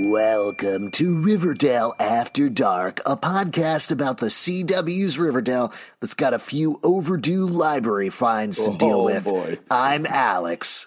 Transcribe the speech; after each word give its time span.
Welcome 0.00 0.92
to 0.92 1.16
Riverdale 1.18 1.92
After 1.98 2.48
Dark, 2.48 3.00
a 3.04 3.16
podcast 3.16 3.90
about 3.90 4.18
the 4.18 4.26
CW's 4.26 5.18
Riverdale 5.18 5.72
that's 6.00 6.14
got 6.14 6.32
a 6.32 6.38
few 6.38 6.78
overdue 6.84 7.44
library 7.44 8.08
finds 8.08 8.58
to 8.58 8.76
deal 8.78 9.00
Oh, 9.00 9.04
with. 9.06 9.24
boy. 9.24 9.58
I'm 9.68 10.06
Alex. 10.06 10.86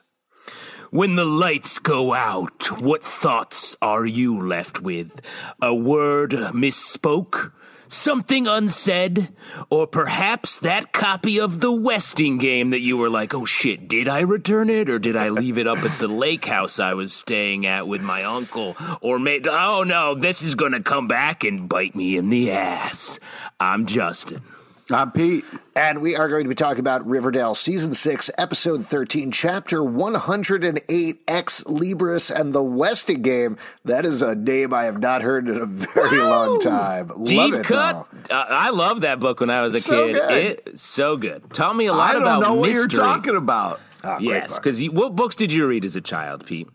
When 0.91 1.17
the 1.17 1.25
lights 1.25 1.77
go 1.77 2.13
out, 2.13 2.79
what 2.81 3.03
thoughts 3.03 3.75
are 3.81 4.05
you 4.05 4.39
left 4.47 4.81
with? 4.81 5.19
A 5.61 5.75
word 5.75 6.31
misspoke? 6.53 7.51
Something 7.91 8.47
unsaid? 8.47 9.33
Or 9.69 9.85
perhaps 9.85 10.57
that 10.59 10.93
copy 10.93 11.37
of 11.41 11.59
the 11.59 11.73
Westing 11.73 12.37
game 12.37 12.69
that 12.69 12.79
you 12.79 12.95
were 12.95 13.09
like, 13.09 13.33
oh 13.33 13.43
shit, 13.43 13.89
did 13.89 14.07
I 14.07 14.21
return 14.21 14.69
it? 14.69 14.89
Or 14.89 14.97
did 14.97 15.17
I 15.17 15.27
leave 15.27 15.57
it 15.57 15.67
up 15.67 15.79
at 15.79 15.99
the 15.99 16.07
lake 16.07 16.45
house 16.45 16.79
I 16.79 16.93
was 16.93 17.11
staying 17.11 17.65
at 17.65 17.89
with 17.89 18.01
my 18.01 18.23
uncle? 18.23 18.77
Or 19.01 19.19
may- 19.19 19.41
oh 19.45 19.83
no, 19.83 20.15
this 20.15 20.41
is 20.41 20.55
gonna 20.55 20.81
come 20.81 21.09
back 21.09 21.43
and 21.43 21.67
bite 21.67 21.93
me 21.93 22.15
in 22.15 22.29
the 22.29 22.49
ass. 22.51 23.19
I'm 23.59 23.85
Justin. 23.85 24.41
I'm 24.93 25.11
Pete. 25.11 25.45
And 25.75 26.01
we 26.01 26.15
are 26.15 26.27
going 26.27 26.43
to 26.43 26.49
be 26.49 26.55
talking 26.55 26.79
about 26.79 27.05
Riverdale 27.07 27.55
Season 27.55 27.93
6, 27.93 28.29
Episode 28.37 28.85
13, 28.85 29.31
Chapter 29.31 29.83
108, 29.83 31.21
Ex 31.27 31.63
Libris 31.63 32.29
and 32.29 32.53
the 32.53 32.61
Westing 32.61 33.21
Game. 33.21 33.57
That 33.85 34.05
is 34.05 34.21
a 34.21 34.35
name 34.35 34.73
I 34.73 34.83
have 34.83 34.99
not 34.99 35.21
heard 35.21 35.47
in 35.47 35.57
a 35.57 35.65
very 35.65 36.19
long 36.21 36.59
time. 36.59 37.07
Love 37.07 37.25
Deep 37.25 37.53
it, 37.53 37.65
cut. 37.65 38.07
though. 38.29 38.35
Uh, 38.35 38.45
I 38.49 38.69
love 38.71 39.01
that 39.01 39.19
book 39.19 39.39
when 39.39 39.49
I 39.49 39.61
was 39.61 39.75
a 39.75 39.81
So 39.81 40.07
kid. 40.07 40.13
good. 40.15 40.61
It's 40.67 40.81
so 40.83 41.17
good. 41.17 41.53
Taught 41.53 41.75
me 41.75 41.85
a 41.87 41.93
lot 41.93 42.15
about. 42.15 42.27
I 42.27 42.29
don't 42.31 42.39
know 42.41 42.53
what 42.55 42.67
mystery. 42.69 42.81
you're 42.81 42.87
talking 43.05 43.35
about. 43.35 43.79
Great 44.01 44.21
Yes, 44.21 44.57
because 44.59 44.81
what 44.89 45.15
books 45.15 45.35
did 45.35 45.51
you 45.53 45.67
read 45.67 45.85
as 45.85 45.95
a 45.95 46.01
child, 46.01 46.45
Pete? 46.45 46.67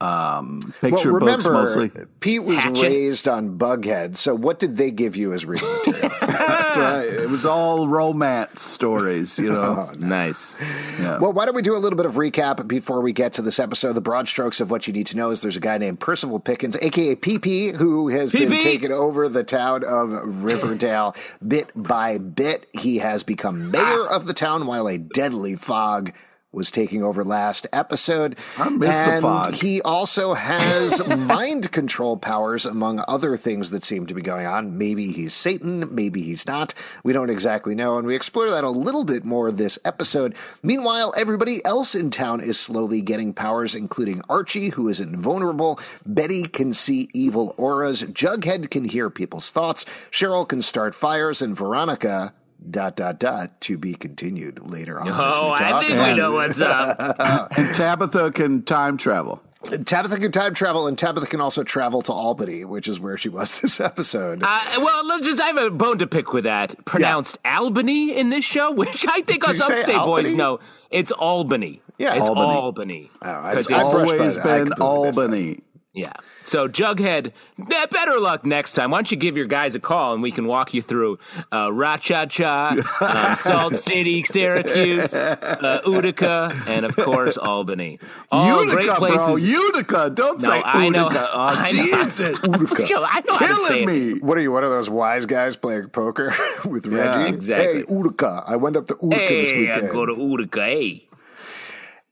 Um, 0.00 0.60
picture 0.80 1.12
well, 1.12 1.20
books 1.20 1.44
remember, 1.44 1.52
mostly. 1.52 2.06
Pete 2.20 2.44
was 2.44 2.56
Hatchet. 2.56 2.82
raised 2.82 3.26
on 3.26 3.58
Bughead, 3.58 4.16
so 4.16 4.32
what 4.34 4.60
did 4.60 4.76
they 4.76 4.92
give 4.92 5.16
you 5.16 5.32
as 5.32 5.44
reading 5.44 5.68
material? 5.68 6.10
That's 6.20 6.76
right. 6.76 7.04
It 7.06 7.28
was 7.28 7.44
all 7.44 7.88
romance 7.88 8.62
stories, 8.62 9.38
you 9.38 9.50
know. 9.50 9.58
Oh, 9.88 9.92
nice. 9.98 10.56
Well, 10.98 11.32
why 11.32 11.44
don't 11.46 11.54
we 11.54 11.62
do 11.62 11.76
a 11.76 11.78
little 11.78 11.96
bit 11.96 12.06
of 12.06 12.14
recap 12.14 12.66
before 12.66 13.00
we 13.00 13.12
get 13.12 13.34
to 13.34 13.42
this 13.42 13.58
episode? 13.58 13.92
The 13.94 14.00
broad 14.00 14.28
strokes 14.28 14.60
of 14.60 14.70
what 14.70 14.86
you 14.86 14.92
need 14.92 15.06
to 15.08 15.16
know 15.16 15.30
is 15.30 15.40
there's 15.40 15.56
a 15.56 15.60
guy 15.60 15.78
named 15.78 16.00
Percival 16.00 16.40
Pickens, 16.40 16.76
aka 16.80 17.14
PP, 17.16 17.76
who 17.76 18.08
has 18.08 18.32
been 18.32 18.48
PP. 18.48 18.62
taking 18.62 18.92
over 18.92 19.28
the 19.28 19.44
town 19.44 19.84
of 19.84 20.42
Riverdale 20.42 21.14
bit 21.46 21.70
by 21.74 22.18
bit. 22.18 22.66
He 22.72 22.98
has 22.98 23.22
become 23.22 23.70
mayor 23.70 24.06
of 24.06 24.26
the 24.26 24.34
town 24.34 24.66
while 24.66 24.88
a 24.88 24.98
deadly 24.98 25.54
fog 25.56 26.12
was 26.50 26.70
taking 26.70 27.02
over 27.02 27.24
last 27.24 27.66
episode. 27.74 28.38
I 28.56 28.70
miss 28.70 28.96
the 28.96 29.20
fog. 29.20 29.54
He 29.54 29.82
also 29.82 30.32
has 30.32 31.06
mind 31.18 31.70
control 31.72 32.16
powers, 32.16 32.64
among 32.64 33.04
other 33.06 33.36
things 33.36 33.68
that 33.70 33.82
seem 33.82 34.06
to 34.06 34.14
be 34.14 34.22
going 34.22 34.46
on. 34.46 34.78
Maybe 34.78 35.12
he's 35.12 35.34
Satan, 35.34 35.94
maybe 35.94 36.22
he's 36.22 36.46
not. 36.46 36.72
We 37.04 37.12
don't 37.12 37.28
exactly 37.28 37.74
know, 37.74 37.98
and 37.98 38.06
we 38.06 38.16
explore 38.16 38.48
that 38.50 38.64
a 38.64 38.70
little 38.70 39.04
bit 39.04 39.26
more 39.26 39.52
this 39.52 39.78
episode. 39.84 40.34
Meanwhile, 40.62 41.12
everybody 41.18 41.62
else 41.66 41.94
in 41.94 42.10
town 42.10 42.40
is 42.40 42.58
slowly 42.58 43.02
getting 43.02 43.34
powers, 43.34 43.74
including 43.74 44.22
Archie, 44.30 44.70
who 44.70 44.88
is 44.88 45.00
invulnerable. 45.00 45.78
Betty 46.06 46.44
can 46.44 46.72
see 46.72 47.10
evil 47.12 47.54
auras. 47.58 48.02
Jughead 48.04 48.70
can 48.70 48.84
hear 48.84 49.10
people's 49.10 49.50
thoughts. 49.50 49.84
Cheryl 50.10 50.48
can 50.48 50.62
start 50.62 50.94
fires, 50.94 51.42
and 51.42 51.54
Veronica. 51.54 52.32
Dot 52.70 52.96
dot 52.96 53.18
dot 53.20 53.60
to 53.62 53.78
be 53.78 53.94
continued 53.94 54.68
later 54.68 55.00
on. 55.00 55.08
as 55.08 55.14
we 55.14 55.20
Oh, 55.20 55.50
I 55.52 55.58
talk. 55.70 55.84
think 55.84 55.98
we 56.00 56.14
know 56.14 56.32
what's 56.32 56.60
up. 56.60 57.16
And 57.56 57.74
Tabitha 57.74 58.32
can 58.32 58.62
time 58.62 58.96
travel. 58.96 59.40
Tabitha 59.84 60.18
can 60.18 60.32
time 60.32 60.54
travel, 60.54 60.86
and 60.86 60.96
Tabitha 60.98 61.26
can 61.26 61.40
also 61.40 61.62
travel 61.62 62.00
to 62.02 62.12
Albany, 62.12 62.64
which 62.64 62.86
is 62.88 62.98
where 63.00 63.16
she 63.16 63.28
was 63.28 63.60
this 63.60 63.80
episode. 63.80 64.42
Uh, 64.42 64.60
well, 64.78 65.06
let's 65.06 65.26
just 65.26 65.40
I 65.40 65.46
have 65.46 65.56
a 65.56 65.70
bone 65.70 65.98
to 65.98 66.06
pick 66.06 66.32
with 66.32 66.44
that. 66.44 66.84
Pronounced 66.84 67.38
Albany 67.44 68.16
in 68.16 68.30
this 68.30 68.44
show, 68.44 68.70
which 68.82 69.06
I 69.08 69.20
think 69.22 69.44
Did 69.44 69.50
us 69.50 69.58
you 69.58 69.64
say 69.76 69.80
upstate 69.80 69.96
boys 69.98 70.24
Albany? 70.24 70.34
know. 70.34 70.60
It's 70.90 71.10
Albany. 71.12 71.80
Yeah, 71.98 72.14
it's 72.14 72.28
Albany. 72.28 72.52
Albany. 72.52 73.10
Oh, 73.22 73.28
I- 73.30 73.54
'Cause 73.54 73.70
it's- 73.70 73.94
Always 73.94 74.36
been 74.36 74.42
completely 74.42 74.64
missed. 74.68 74.80
Albany. 74.80 75.60
Yeah. 75.94 76.12
So 76.44 76.68
Jughead, 76.68 77.32
eh, 77.72 77.86
better 77.86 78.20
luck 78.20 78.44
next 78.44 78.74
time. 78.74 78.90
Why 78.90 78.98
don't 78.98 79.10
you 79.10 79.16
give 79.16 79.36
your 79.36 79.46
guys 79.46 79.74
a 79.74 79.80
call 79.80 80.12
and 80.14 80.22
we 80.22 80.30
can 80.30 80.46
walk 80.46 80.72
you 80.72 80.80
through 80.82 81.18
uh, 81.50 81.70
Cha 81.98 82.26
Cha, 82.26 82.76
um, 83.00 83.36
Salt 83.36 83.74
City, 83.74 84.22
Syracuse, 84.22 85.12
uh, 85.14 85.80
Utica, 85.86 86.54
and 86.68 86.84
of 86.84 86.94
course 86.94 87.36
Albany. 87.42 87.98
All 88.30 88.64
great 88.66 88.84
Utica, 88.84 88.94
places. 88.98 89.26
bro. 89.26 89.36
Utica. 89.36 90.10
Don't 90.10 90.40
no, 90.40 90.48
say 90.50 90.62
I 90.64 90.88
know. 90.90 91.04
Utica. 91.04 91.28
Oh, 91.38 91.54
I 91.56 91.72
know. 91.72 91.82
Jesus. 91.82 92.90
Yo, 92.90 93.02
I 93.02 93.20
know 93.26 93.34
how 93.36 93.46
to 93.46 93.54
say 93.54 93.84
Killing 93.84 93.88
it. 94.10 94.14
me. 94.14 94.20
What 94.20 94.38
are 94.38 94.40
you, 94.40 94.52
one 94.52 94.64
of 94.64 94.70
those 94.70 94.88
wise 94.90 95.26
guys 95.26 95.56
playing 95.56 95.88
poker 95.88 96.34
with 96.64 96.86
Reggie? 96.86 97.34
exactly. 97.34 97.80
Hey, 97.80 97.84
Utica. 97.88 98.44
I 98.46 98.56
went 98.56 98.76
up 98.76 98.86
to 98.88 98.96
Utica 99.02 99.18
this 99.26 99.50
Hey, 99.50 99.70
I 99.70 99.74
weekend. 99.76 99.92
go 99.92 100.06
to 100.06 100.14
Utica. 100.14 100.64
Hey. 100.64 101.07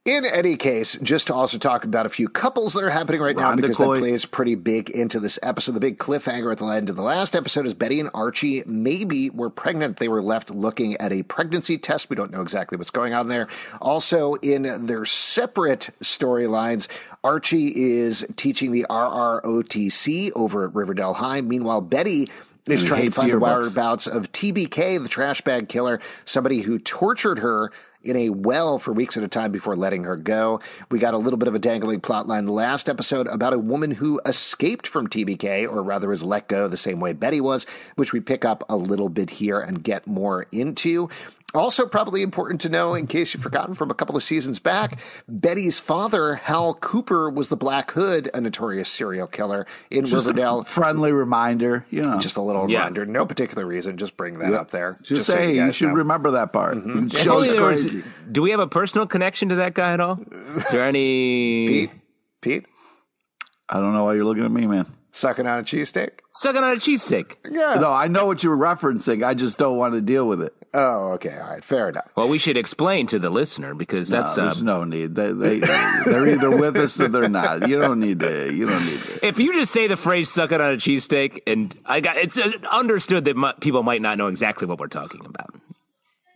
In 0.07 0.23
any 0.23 0.55
case, 0.55 0.97
just 1.03 1.27
to 1.27 1.33
also 1.33 1.57
talk 1.57 1.83
about 1.83 2.05
a 2.05 2.09
few 2.09 2.29
couples 2.29 2.71
that 2.75 2.83
are 2.85 2.89
happening 2.89 3.19
right 3.19 3.35
now 3.35 3.53
because 3.57 3.77
that 3.77 3.83
plays 3.83 4.23
pretty 4.23 4.55
big 4.55 4.89
into 4.89 5.19
this 5.19 5.37
episode. 5.43 5.73
The 5.73 5.81
big 5.81 5.97
cliffhanger 5.97 6.49
at 6.49 6.59
the 6.59 6.65
end 6.65 6.89
of 6.89 6.95
the 6.95 7.01
last 7.01 7.35
episode 7.35 7.65
is 7.65 7.73
Betty 7.73 7.99
and 7.99 8.09
Archie 8.13 8.63
maybe 8.65 9.29
were 9.29 9.49
pregnant. 9.49 9.97
They 9.97 10.07
were 10.07 10.21
left 10.21 10.49
looking 10.49 10.95
at 10.95 11.11
a 11.11 11.23
pregnancy 11.23 11.77
test. 11.77 12.09
We 12.09 12.15
don't 12.15 12.31
know 12.31 12.41
exactly 12.41 12.77
what's 12.77 12.89
going 12.89 13.13
on 13.13 13.27
there. 13.27 13.49
Also, 13.81 14.35
in 14.35 14.85
their 14.85 15.03
separate 15.03 15.89
storylines, 16.01 16.87
Archie 17.25 17.73
is 17.75 18.25
teaching 18.37 18.71
the 18.71 18.85
RROTC 18.89 20.31
over 20.37 20.63
at 20.63 20.73
Riverdale 20.73 21.15
High. 21.15 21.41
Meanwhile, 21.41 21.81
Betty 21.81 22.31
is 22.65 22.81
trying 22.81 23.11
to 23.11 23.11
find 23.11 23.33
the 23.33 23.39
whereabouts 23.39 24.07
of 24.07 24.31
TBK, 24.31 25.03
the 25.03 25.09
trash 25.09 25.41
bag 25.41 25.67
killer, 25.67 25.99
somebody 26.23 26.61
who 26.61 26.79
tortured 26.79 27.39
her 27.39 27.73
in 28.03 28.15
a 28.15 28.29
well 28.29 28.79
for 28.79 28.93
weeks 28.93 29.17
at 29.17 29.23
a 29.23 29.27
time 29.27 29.51
before 29.51 29.75
letting 29.75 30.03
her 30.03 30.15
go. 30.15 30.59
We 30.89 30.99
got 30.99 31.13
a 31.13 31.17
little 31.17 31.37
bit 31.37 31.47
of 31.47 31.55
a 31.55 31.59
dangling 31.59 32.01
plot 32.01 32.27
line 32.27 32.45
the 32.45 32.51
last 32.51 32.89
episode 32.89 33.27
about 33.27 33.53
a 33.53 33.59
woman 33.59 33.91
who 33.91 34.19
escaped 34.25 34.87
from 34.87 35.07
TBK, 35.07 35.69
or 35.69 35.83
rather 35.83 36.07
was 36.07 36.23
let 36.23 36.47
go 36.47 36.67
the 36.67 36.77
same 36.77 36.99
way 36.99 37.13
Betty 37.13 37.41
was, 37.41 37.65
which 37.95 38.13
we 38.13 38.19
pick 38.19 38.45
up 38.45 38.63
a 38.69 38.77
little 38.77 39.09
bit 39.09 39.29
here 39.29 39.59
and 39.59 39.83
get 39.83 40.07
more 40.07 40.47
into. 40.51 41.09
Also, 41.57 41.87
probably 41.87 42.21
important 42.21 42.61
to 42.61 42.69
know, 42.69 42.93
in 42.93 43.07
case 43.07 43.33
you've 43.33 43.41
forgotten 43.43 43.73
from 43.73 43.89
a 43.89 43.93
couple 43.93 44.15
of 44.15 44.21
seasons 44.23 44.59
back, 44.59 44.99
Betty's 45.27 45.79
father, 45.79 46.35
Hal 46.35 46.75
Cooper, 46.75 47.29
was 47.29 47.49
the 47.49 47.57
Black 47.57 47.91
Hood, 47.91 48.29
a 48.33 48.39
notorious 48.39 48.87
serial 48.89 49.27
killer 49.27 49.65
in 49.89 50.05
Just 50.05 50.27
a 50.27 50.29
Riverdale. 50.29 50.59
f- 50.61 50.67
friendly 50.67 51.11
reminder, 51.11 51.85
you 51.89 52.03
know. 52.03 52.19
Just 52.19 52.37
a 52.37 52.41
little 52.41 52.69
Yeah. 52.69 52.79
reminder. 52.79 53.05
No 53.07 53.25
particular 53.25 53.65
reason. 53.65 53.97
Just 53.97 54.15
bring 54.15 54.37
that 54.39 54.51
Yeah. 54.51 54.57
up 54.57 54.71
there. 54.71 54.97
Just, 55.01 55.25
so 55.27 55.33
say 55.33 55.55
you, 55.55 55.61
guys 55.65 55.75
should 55.75 55.87
know. 55.89 55.93
remember 55.95 56.31
that 56.31 56.53
part. 56.53 56.75
Mm-hmm. 56.77 57.05
It 57.07 57.13
If 57.15 57.19
shows 57.23 57.27
only 57.27 57.49
there 57.49 57.65
was- 57.65 57.95
do 58.31 58.41
we 58.41 58.51
have 58.51 58.59
a 58.59 58.67
personal 58.67 59.07
connection 59.07 59.49
to 59.49 59.55
that 59.55 59.73
guy 59.73 59.93
at 59.93 59.99
all? 59.99 60.19
Is 60.57 60.67
there 60.69 60.87
any 60.87 61.67
Pete, 61.67 61.91
Pete, 62.41 62.65
I 63.69 63.79
don't 63.79 63.93
know 63.93 64.05
why 64.05 64.13
you're 64.13 64.25
looking 64.25 64.45
at 64.45 64.51
me, 64.51 64.67
man. 64.67 64.85
Sucking 65.17 65.47
on 65.47 65.59
a 65.59 65.63
cheesesteak. 65.63 66.11
sucking 66.31 66.63
on 66.63 66.73
a 66.73 66.79
cheesesteak? 66.79 67.35
Yeah. 67.49 67.75
No, 67.75 67.91
I 67.91 68.07
know 68.07 68.25
what 68.25 68.43
you're 68.43 68.57
referencing. 68.57 69.25
I 69.25 69.33
just 69.33 69.57
don't 69.57 69.77
want 69.77 69.93
to 69.95 70.01
deal 70.01 70.27
with 70.27 70.41
it. 70.41 70.53
Oh, 70.73 71.13
okay. 71.13 71.37
All 71.39 71.49
right. 71.49 71.63
Fair 71.63 71.89
enough. 71.89 72.11
Well, 72.15 72.27
we 72.27 72.37
should 72.37 72.57
explain 72.57 73.07
to 73.07 73.17
the 73.19 73.29
listener 73.29 73.73
because 73.73 74.11
No, 74.11 74.21
that's 74.21 74.37
uh, 74.37 74.43
there's 74.43 74.61
no 74.61 74.83
need. 74.83 75.15
They, 75.15 75.31
they, 75.31 75.59
they're 75.59 76.27
either 76.27 76.51
with 76.55 76.75
us 76.77 76.99
or 76.99 77.07
they're 77.07 77.29
not. 77.29 77.67
You 77.67 77.79
don't 77.79 77.99
need 77.99 78.19
to. 78.19 78.53
You 78.53 78.67
don't 78.67 78.85
need 78.85 78.99
to. 79.01 79.25
if 79.25 79.39
you 79.39 79.53
just 79.53 79.71
say 79.71 79.87
the 79.87 79.97
phrase 79.97 80.29
"sucking 80.29 80.59
on 80.61 80.73
a 80.73 80.77
cheesesteak," 80.77 81.41
and 81.47 81.75
I 81.85 82.01
got 82.01 82.17
it's 82.17 82.37
uh, 82.37 82.51
understood 82.71 83.25
that 83.25 83.35
mu 83.35 83.53
people 83.59 83.81
might 83.81 84.01
not 84.01 84.17
know 84.17 84.27
exactly 84.27 84.67
what 84.67 84.77
we're 84.79 84.87
talking 84.87 85.25
about. 85.25 85.55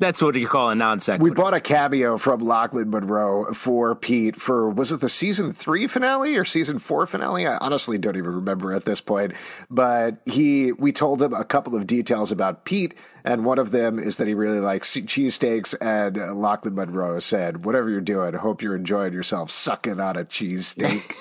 That's 0.01 0.19
what 0.19 0.33
you 0.33 0.47
call 0.47 0.71
a 0.71 0.75
non 0.75 0.99
sequitur. 0.99 1.23
We 1.23 1.29
bought 1.29 1.53
a 1.53 1.61
cameo 1.61 2.17
from 2.17 2.41
Lochlan 2.41 2.87
Munro 2.87 3.53
for 3.53 3.93
Pete 3.93 4.35
for 4.35 4.67
was 4.67 4.91
it 4.91 4.99
the 4.99 5.07
season 5.07 5.53
three 5.53 5.85
finale 5.85 6.35
or 6.35 6.43
season 6.43 6.79
four 6.79 7.05
finale? 7.05 7.45
I 7.45 7.57
honestly 7.57 7.99
don't 7.99 8.17
even 8.17 8.33
remember 8.33 8.73
at 8.73 8.85
this 8.85 8.99
point. 8.99 9.33
But 9.69 10.17
he 10.25 10.71
we 10.71 10.91
told 10.91 11.21
him 11.21 11.35
a 11.35 11.45
couple 11.45 11.75
of 11.75 11.85
details 11.85 12.31
about 12.31 12.65
Pete, 12.65 12.95
and 13.23 13.45
one 13.45 13.59
of 13.59 13.71
them 13.71 13.99
is 13.99 14.17
that 14.17 14.27
he 14.27 14.33
really 14.33 14.59
likes 14.59 14.95
cheesesteaks. 14.95 15.73
And 15.81 16.17
uh, 16.17 16.27
Lochlan 16.27 16.73
Munro 16.73 17.19
said, 17.19 17.65
"Whatever 17.65 17.89
you're 17.89 18.01
doing, 18.01 18.33
hope 18.33 18.61
you're 18.61 18.75
enjoying 18.75 19.13
yourself 19.13 19.49
sucking 19.49 19.99
on 19.99 20.17
a 20.17 20.25
cheesesteak." 20.25 21.15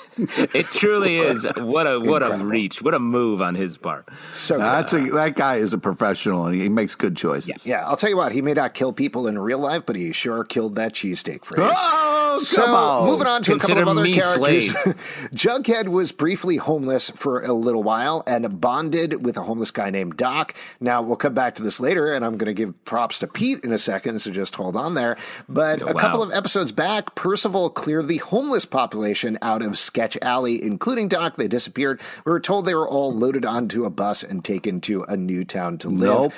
it 0.55 0.67
truly 0.67 1.19
is 1.19 1.47
what 1.57 1.87
a 1.87 1.99
what 2.01 2.23
a 2.23 2.37
reach, 2.37 2.83
what 2.83 2.95
a 2.95 2.99
move 2.99 3.41
on 3.43 3.55
his 3.55 3.77
part. 3.77 4.09
so 4.33 4.57
good. 4.57 4.63
That's 4.63 4.93
a, 4.93 5.01
that 5.11 5.37
guy 5.37 5.57
is 5.57 5.73
a 5.73 5.79
professional 5.79 6.47
and 6.47 6.55
he 6.61 6.69
makes 6.69 6.95
good 6.95 7.17
choices. 7.17 7.67
Yeah, 7.67 7.85
I'll 7.87 7.97
tell 7.97 8.11
you 8.11 8.17
what, 8.17 8.33
he 8.33 8.43
may 8.43 8.55
not 8.55 8.75
kill 8.75 8.93
people 8.93 9.27
in 9.27 9.39
real 9.39 9.59
life, 9.59 9.83
but 9.87 9.97
he 9.97 10.13
sure 10.13 10.45
killed 10.45 10.75
that 10.77 10.93
cheesesteak 10.93 11.45
phrase. 11.45 11.61
Oh, 11.73 12.39
So, 12.43 12.65
on. 12.75 13.07
moving 13.07 13.27
on 13.27 13.43
to 13.43 13.51
Consider 13.53 13.73
a 13.83 13.85
couple 13.85 13.93
of 13.93 13.99
other 13.99 14.13
characters. 14.13 14.71
Slade. 14.71 14.95
Jughead 15.35 15.89
was 15.89 16.13
briefly 16.13 16.57
homeless 16.59 17.11
for 17.11 17.43
a 17.43 17.53
little 17.53 17.83
while 17.83 18.23
and 18.27 18.61
bonded 18.61 19.25
with 19.25 19.37
a 19.37 19.43
homeless 19.43 19.71
guy 19.71 19.91
named 19.91 20.17
Doc. 20.17 20.55
Now, 20.81 21.03
we'll 21.03 21.17
come 21.17 21.35
back 21.35 21.55
to 21.57 21.63
this 21.63 21.81
later, 21.81 21.90
and 21.99 22.25
I'm 22.25 22.37
going 22.37 22.47
to 22.47 22.55
give 22.55 22.85
props 22.85 23.19
to 23.21 23.27
Pete 23.27 23.65
in 23.65 23.73
a 23.73 23.79
second, 23.79 24.21
so 24.23 24.31
just 24.31 24.55
hold 24.55 24.77
on 24.77 24.95
there. 24.95 25.17
But 25.49 25.83
Oh, 25.83 25.87
a 25.89 25.93
wow. 25.95 26.01
couple 26.01 26.23
of 26.23 26.33
episodes 26.33 26.73
back, 26.73 27.15
Percival 27.15 27.71
cleared 27.71 28.09
the 28.09 28.19
homeless 28.19 28.65
population 28.65 29.39
out 29.43 29.63
of 29.63 29.79
Sketch 29.79 30.17
Alley, 30.23 30.63
including 30.63 31.09
Doc. 31.09 31.37
They 31.37 31.49
disappeared. 31.49 32.01
We 32.25 32.33
were 32.33 32.41
told 32.41 32.67
they 32.67 32.75
were 32.75 32.89
all 32.89 33.13
loaded 33.15 33.45
onto 33.45 33.85
a 33.85 33.91
bus 33.91 34.23
and 34.23 34.45
taken 34.45 34.81
to 34.83 35.03
a 35.05 35.17
new 35.17 35.45
town 35.45 35.79
to 35.79 35.89
live. 35.89 36.09
Nope. 36.09 36.33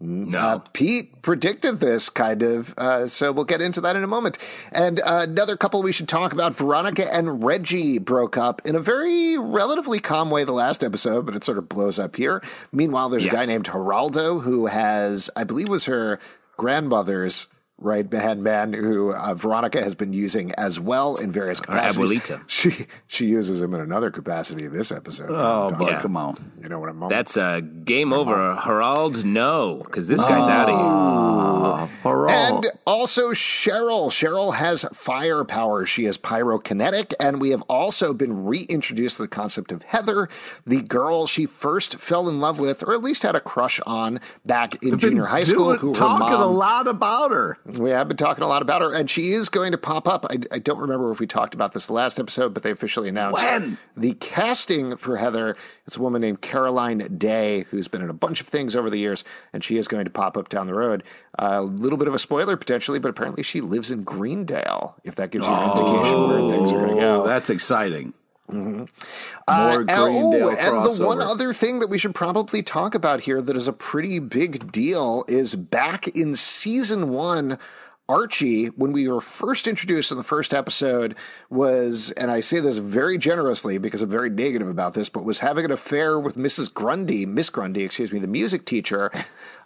No, 0.00 0.38
Uh, 0.38 0.58
Pete 0.72 1.22
predicted 1.22 1.78
this 1.80 2.10
kind 2.10 2.42
of, 2.42 2.74
uh, 2.76 3.06
so 3.06 3.30
we'll 3.32 3.44
get 3.44 3.60
into 3.62 3.80
that 3.82 3.94
in 3.96 4.02
a 4.02 4.08
moment. 4.08 4.38
And 4.72 5.00
uh, 5.00 5.20
another 5.28 5.56
couple 5.56 5.82
we 5.82 5.92
should 5.92 6.08
talk 6.08 6.32
about 6.32 6.54
Veronica 6.54 7.12
and 7.14 7.42
Reggie 7.44 7.98
broke 7.98 8.36
up 8.36 8.60
in 8.64 8.74
a 8.74 8.80
very 8.80 9.38
relatively 9.38 10.00
calm 10.00 10.30
way 10.30 10.42
the 10.44 10.52
last 10.52 10.82
episode, 10.82 11.24
but 11.24 11.36
it 11.36 11.44
sort 11.44 11.58
of 11.58 11.68
blows 11.68 11.98
up 12.00 12.16
here. 12.16 12.42
Meanwhile, 12.72 13.08
there's 13.08 13.24
Yeah. 13.24 13.30
a 13.30 13.34
guy 13.34 13.46
named 13.46 13.66
Geraldo 13.66 14.42
who 14.42 14.66
has, 14.66 15.30
I 15.36 15.44
believe, 15.44 15.68
was 15.68 15.84
her 15.84 16.18
grandmother's 16.56 17.46
right 17.84 18.10
hand 18.12 18.42
man 18.42 18.72
who 18.72 19.12
uh, 19.12 19.34
Veronica 19.34 19.82
has 19.82 19.94
been 19.94 20.12
using 20.12 20.52
as 20.54 20.80
well 20.80 21.16
in 21.16 21.30
various 21.30 21.60
uh, 21.60 21.64
capacities. 21.64 22.22
abuelita. 22.22 22.40
She 22.48 22.86
she 23.06 23.26
uses 23.26 23.60
him 23.60 23.74
in 23.74 23.80
another 23.80 24.10
capacity 24.10 24.66
this 24.66 24.90
episode. 24.90 25.30
Oh, 25.30 25.74
but 25.78 25.90
Yeah. 25.90 26.00
come 26.00 26.16
on. 26.16 26.52
you 26.62 26.68
know 26.68 26.78
what 26.80 26.88
I'm 26.88 27.08
that's 27.08 27.36
a 27.36 27.60
game 27.60 28.12
over. 28.12 28.56
Harald, 28.56 29.24
no, 29.24 29.82
because 29.84 30.08
this 30.08 30.24
guy's 30.24 30.48
ah, 30.48 30.50
out 30.50 30.68
of 30.70 31.90
here. 31.90 31.94
And 32.04 32.66
also 32.86 33.32
Cheryl. 33.32 34.08
Cheryl 34.10 34.54
has 34.54 34.84
firepower. 34.92 35.86
She 35.86 36.06
is 36.06 36.16
pyrokinetic. 36.18 37.14
And 37.20 37.40
we 37.40 37.50
have 37.50 37.62
also 37.62 38.12
been 38.12 38.44
reintroduced 38.44 39.16
to 39.16 39.22
the 39.22 39.28
concept 39.28 39.72
of 39.72 39.82
Heather, 39.82 40.28
the 40.66 40.82
girl 40.82 41.26
she 41.26 41.46
first 41.46 41.96
fell 41.96 42.28
in 42.28 42.40
love 42.40 42.58
with, 42.58 42.82
or 42.82 42.94
at 42.94 43.02
least 43.02 43.22
had 43.22 43.36
a 43.36 43.40
crush 43.40 43.80
on 43.86 44.20
back 44.44 44.82
in 44.82 44.90
Been 44.90 44.98
junior 45.00 45.24
high 45.26 45.42
school. 45.42 45.76
who 45.76 45.92
talking 45.92 46.34
a 46.34 46.46
lot 46.46 46.86
about 46.86 47.30
her. 47.30 47.58
We 47.78 47.90
have 47.90 48.08
been 48.08 48.16
talking 48.16 48.42
a 48.44 48.46
lot 48.48 48.62
about 48.62 48.82
her, 48.82 48.92
and 48.92 49.08
she 49.10 49.32
is 49.32 49.48
going 49.48 49.72
to 49.72 49.78
pop 49.78 50.06
up. 50.08 50.26
I, 50.30 50.38
I 50.52 50.58
don't 50.58 50.78
remember 50.78 51.10
if 51.12 51.20
we 51.20 51.26
talked 51.26 51.54
about 51.54 51.72
this 51.72 51.90
last 51.90 52.18
episode, 52.18 52.54
but 52.54 52.62
they 52.62 52.70
officially 52.70 53.08
announced 53.08 53.42
When? 53.42 53.78
the 53.96 54.14
casting 54.14 54.96
for 54.96 55.16
Heather. 55.16 55.56
It's 55.86 55.96
a 55.96 56.02
woman 56.02 56.20
named 56.20 56.40
Caroline 56.40 56.98
Day, 57.18 57.66
who's 57.70 57.88
been 57.88 58.02
in 58.02 58.10
a 58.10 58.14
bunch 58.14 58.40
of 58.40 58.46
things 58.48 58.74
over 58.76 58.90
the 58.90 58.98
years, 58.98 59.24
and 59.52 59.62
she 59.62 59.76
is 59.76 59.88
going 59.88 60.04
to 60.04 60.10
pop 60.10 60.36
up 60.36 60.48
down 60.48 60.66
the 60.66 60.74
road. 60.74 61.02
a 61.38 61.62
little 61.62 61.98
bit 61.98 62.08
of 62.08 62.14
a 62.14 62.18
spoiler 62.18 62.56
potentially, 62.56 62.98
but 62.98 63.08
apparently 63.08 63.42
she 63.42 63.60
lives 63.60 63.90
in 63.90 64.02
Greendale. 64.04 64.96
If 65.04 65.16
that 65.16 65.30
gives 65.30 65.46
you 65.46 65.52
an 65.52 65.58
oh, 65.62 65.70
indication 65.72 66.28
where 66.28 66.58
things 66.58 66.72
are 66.72 66.78
going 66.86 66.96
to 66.98 67.02
Oh, 67.04 67.20
go. 67.22 67.26
that's 67.26 67.50
exciting. 67.50 68.14
Uh, 68.48 68.54
More 68.54 69.80
and- 69.80 69.90
oh, 69.90 70.48
and 70.50 70.84
the 70.96 71.04
one 71.04 71.20
other 71.20 71.52
thing 71.52 71.80
that 71.80 71.88
we 71.88 71.98
should 71.98 72.14
probably 72.14 72.62
talk 72.62 72.94
about 72.94 73.22
here 73.22 73.40
that 73.40 73.56
is 73.56 73.66
a 73.68 73.72
pretty 73.72 74.18
big 74.18 74.70
deal 74.70 75.24
is 75.28 75.54
back 75.54 76.08
in 76.08 76.34
season 76.34 77.08
one. 77.10 77.58
Archie, 78.06 78.66
when 78.66 78.92
we 78.92 79.08
were 79.08 79.22
first 79.22 79.66
introduced 79.66 80.10
in 80.10 80.18
the 80.18 80.24
first 80.24 80.52
episode, 80.52 81.14
was, 81.48 82.10
and 82.18 82.30
I 82.30 82.40
say 82.40 82.60
this 82.60 82.76
very 82.76 83.16
generously 83.16 83.78
because 83.78 84.02
I'm 84.02 84.10
very 84.10 84.28
negative 84.28 84.68
about 84.68 84.92
this, 84.92 85.08
but 85.08 85.24
was 85.24 85.38
having 85.38 85.64
an 85.64 85.70
affair 85.70 86.20
with 86.20 86.36
Mrs. 86.36 86.72
Grundy, 86.72 87.24
Miss 87.24 87.48
Grundy, 87.48 87.82
excuse 87.82 88.12
me, 88.12 88.18
the 88.18 88.26
music 88.26 88.66
teacher. 88.66 89.10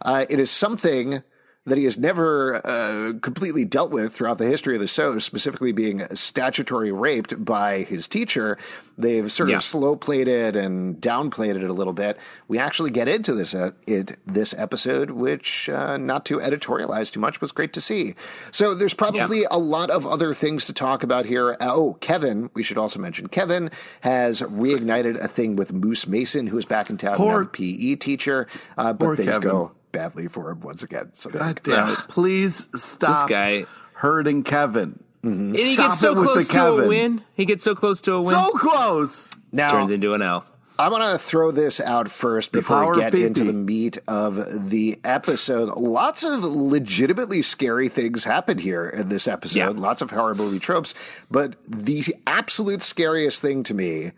Uh, 0.03 0.25
it 0.31 0.39
is 0.39 0.53
something 0.53 1.25
that 1.69 1.79
he 1.79 1.85
has 1.85 1.97
never 1.99 2.61
uh, 2.67 3.13
completely 3.21 3.65
dealt 3.65 3.91
with 3.91 4.13
throughout 4.13 4.39
the 4.39 4.47
history 4.47 4.75
of 4.75 4.81
the 4.81 4.87
show, 4.89 5.19
specifically 5.19 5.73
being 5.73 6.03
statutory 6.15 6.91
raped 6.93 7.45
by 7.45 7.83
his 7.83 8.09
teacher. 8.09 8.59
They've 9.01 9.31
sort 9.31 9.51
Yeah. 9.51 9.59
of 9.59 9.63
slow 9.63 9.95
played 9.95 10.27
it 10.27 10.57
and 10.57 11.01
downplayed 11.01 11.55
it 11.55 11.63
a 11.63 11.73
little 11.73 11.93
bit. 11.93 12.19
We 12.49 12.59
actually 12.59 12.91
get 12.91 13.07
into 13.07 13.33
this 13.33 13.55
uh, 13.55 13.71
it 13.87 14.19
this 14.27 14.53
episode, 14.59 15.11
which 15.11 15.69
uh, 15.69 15.97
not 15.99 16.25
to 16.27 16.39
editorialize 16.39 17.13
too 17.13 17.21
much 17.21 17.41
was 17.41 17.53
great 17.53 17.73
to 17.75 17.81
see. 17.81 18.15
So 18.51 18.75
there's 18.75 18.95
probably 18.95 19.45
a 19.51 19.59
lot 19.59 19.91
of 19.91 20.05
other 20.05 20.35
things 20.35 20.65
to 20.65 20.73
talk 20.73 21.05
about 21.05 21.27
here. 21.27 21.53
Uh, 21.61 21.71
oh, 21.71 21.97
Kevin, 22.01 22.51
we 22.55 22.65
should 22.65 22.77
also 22.79 22.99
mention 22.99 23.29
Kevin 23.29 23.71
has 24.01 24.41
reignited 24.43 25.23
a 25.23 25.29
thing 25.29 25.55
with 25.55 25.73
Moose 25.73 26.07
Mason, 26.09 26.49
who 26.49 26.59
is 26.59 26.65
back 26.65 26.91
in 26.91 26.97
town, 26.99 27.17
Poor- 27.17 27.45
PE 27.45 27.95
teacher, 27.97 28.49
uh, 28.77 28.93
but 28.93 29.05
Poor 29.05 29.17
things 29.17 29.29
Kevin. 29.35 29.43
go 29.49 29.73
badly 29.99 30.29
for 30.29 30.51
him 30.51 30.61
once 30.61 30.83
again. 30.83 31.11
So 31.15 31.29
God 31.31 31.61
you 31.67 31.73
damn 31.73 31.89
it. 31.91 31.99
Please 32.09 32.69
stop 32.77 33.27
this 33.29 33.31
guy- 33.31 33.67
hurting 33.95 34.45
Kevin. 34.45 35.03
And 35.25 35.57
he 35.57 35.75
Stop 35.75 35.89
gets 35.91 36.01
so 36.01 36.13
it 36.13 36.15
with 36.15 36.27
the 36.27 36.33
close 36.35 36.49
to 36.51 36.67
a 36.85 36.87
win. 36.89 37.25
He 37.35 37.45
gets 37.45 37.65
so 37.65 37.75
close 37.75 38.01
to 38.03 38.13
a 38.13 38.23
win. 38.23 38.31
So 38.37 38.53
close. 38.53 39.33
now 39.51 39.71
turns 39.73 39.91
into 39.91 40.15
an 40.15 40.23
L. 40.23 40.45
I 40.79 40.89
want 40.91 41.03
to 41.03 41.19
throw 41.19 41.51
this 41.51 41.81
out 41.81 42.09
first 42.09 42.53
before 42.53 42.93
we 42.95 43.01
get 43.01 43.13
into 43.13 43.43
the 43.43 43.53
meat 43.53 43.99
of 44.07 44.71
the 44.71 44.97
episode. 45.03 45.71
Lots 45.77 46.23
of 46.23 46.45
legitimately 46.45 47.43
scary 47.43 47.89
things 47.89 48.23
happen 48.23 48.59
here 48.59 48.89
in 48.89 49.09
this 49.09 49.27
episode. 49.27 49.59
Yeah. 49.59 49.69
Lots 49.71 50.03
of 50.03 50.11
horror 50.13 50.37
movie 50.37 50.61
tropes. 50.61 50.95
But 51.29 51.57
the 51.69 52.05
absolute 52.29 52.81
scariest 52.83 53.43
thing 53.43 53.65
to 53.65 53.75
me, 53.75 54.13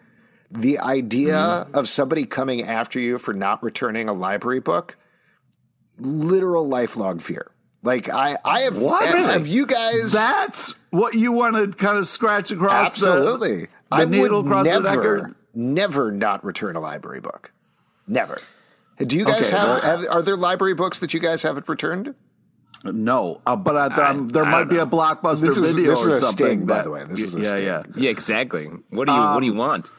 the 0.50 0.78
idea 0.80 1.32
Mm-hmm. 1.36 1.74
of 1.78 1.88
somebody 1.88 2.26
coming 2.26 2.60
after 2.66 3.00
you 3.00 3.16
for 3.16 3.32
not 3.32 3.62
returning 3.62 4.10
a 4.10 4.12
library 4.12 4.60
book, 4.60 4.98
literal 6.00 6.66
lifelong 6.68 7.18
fear. 7.18 7.50
Like 7.82 8.08
I, 8.10 8.36
I 8.44 8.60
have. 8.60 8.76
What? 8.76 9.06
Have, 9.08 9.26
have 9.30 9.46
you 9.46 9.64
guys? 9.66 10.12
That's 10.12 10.74
what 10.90 11.14
you 11.14 11.32
want 11.32 11.56
to 11.56 11.68
kind 11.76 11.96
of 11.98 12.06
scratch 12.06 12.50
across 12.50 12.92
absolutely. 12.92 13.56
the, 13.56 13.66
the 13.66 13.68
I 13.90 14.04
needle 14.04 14.42
would 14.42 14.46
across 14.50 14.64
never, 14.66 14.82
the 14.82 14.96
record. 14.98 15.34
never 15.54 16.12
not 16.12 16.44
return 16.44 16.76
a 16.76 16.80
library 16.80 17.20
book. 17.20 17.52
Never. 18.06 18.40
Do 18.98 19.16
you 19.16 19.24
guys 19.24 19.46
Okay, 19.46 19.56
have, 19.56 19.68
well- 19.68 19.80
have? 19.80 20.06
Are 20.10 20.20
there 20.22 20.36
library 20.36 20.74
books 20.74 20.98
that 21.00 21.14
you 21.14 21.20
guys 21.20 21.42
haven't 21.42 21.68
returned? 21.68 22.14
No, 22.84 23.40
uh, 23.46 23.56
but 23.56 23.76
I, 23.76 24.08
um, 24.08 24.28
there 24.28 24.44
I 24.44 24.50
might 24.50 24.58
don't 24.60 24.68
be 24.68 24.76
a 24.78 24.86
blockbuster 24.86 25.40
This 25.40 25.56
is- 25.58 25.74
video 25.74 25.90
this 25.90 26.00
is 26.00 26.06
or 26.06 26.10
a 26.10 26.16
something. 26.18 26.46
sting, 26.46 26.66
by 26.66 26.82
the 26.82 26.90
way. 26.90 27.04
This 27.04 27.20
is 27.20 27.34
a 27.34 27.40
yeah, 27.40 27.48
sting. 27.48 27.64
yeah. 27.64 27.82
Yeah, 27.96 28.10
exactly. 28.10 28.66
What 28.90 29.06
do 29.06 29.12
you 29.12 29.18
What 29.20 29.40
do 29.40 29.46
you 29.46 29.54
want? 29.54 29.90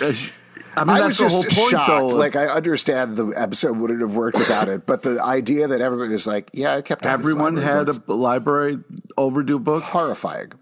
I 0.80 0.84
mean, 0.84 0.96
I 0.96 1.00
that's 1.00 1.20
was 1.20 1.32
the 1.34 1.42
just 1.42 1.56
whole 1.56 1.62
point, 1.64 1.70
shocked. 1.70 1.88
though. 1.88 2.06
Like 2.08 2.36
I 2.36 2.46
understand 2.46 3.16
the 3.16 3.28
episode 3.28 3.76
wouldn't 3.76 4.00
have 4.00 4.14
worked 4.14 4.38
without 4.38 4.68
it, 4.68 4.86
but 4.86 5.02
the 5.02 5.22
idea 5.22 5.68
that 5.68 5.80
everybody 5.80 6.12
was 6.12 6.26
like, 6.26 6.50
"Yeah, 6.52 6.76
I 6.76 6.82
kept 6.82 7.04
everyone 7.06 7.56
had 7.56 7.86
books," 7.86 8.00
a 8.08 8.12
library 8.14 8.78
overdue 9.16 9.58
book. 9.58 9.84
horrifying. 9.84 10.52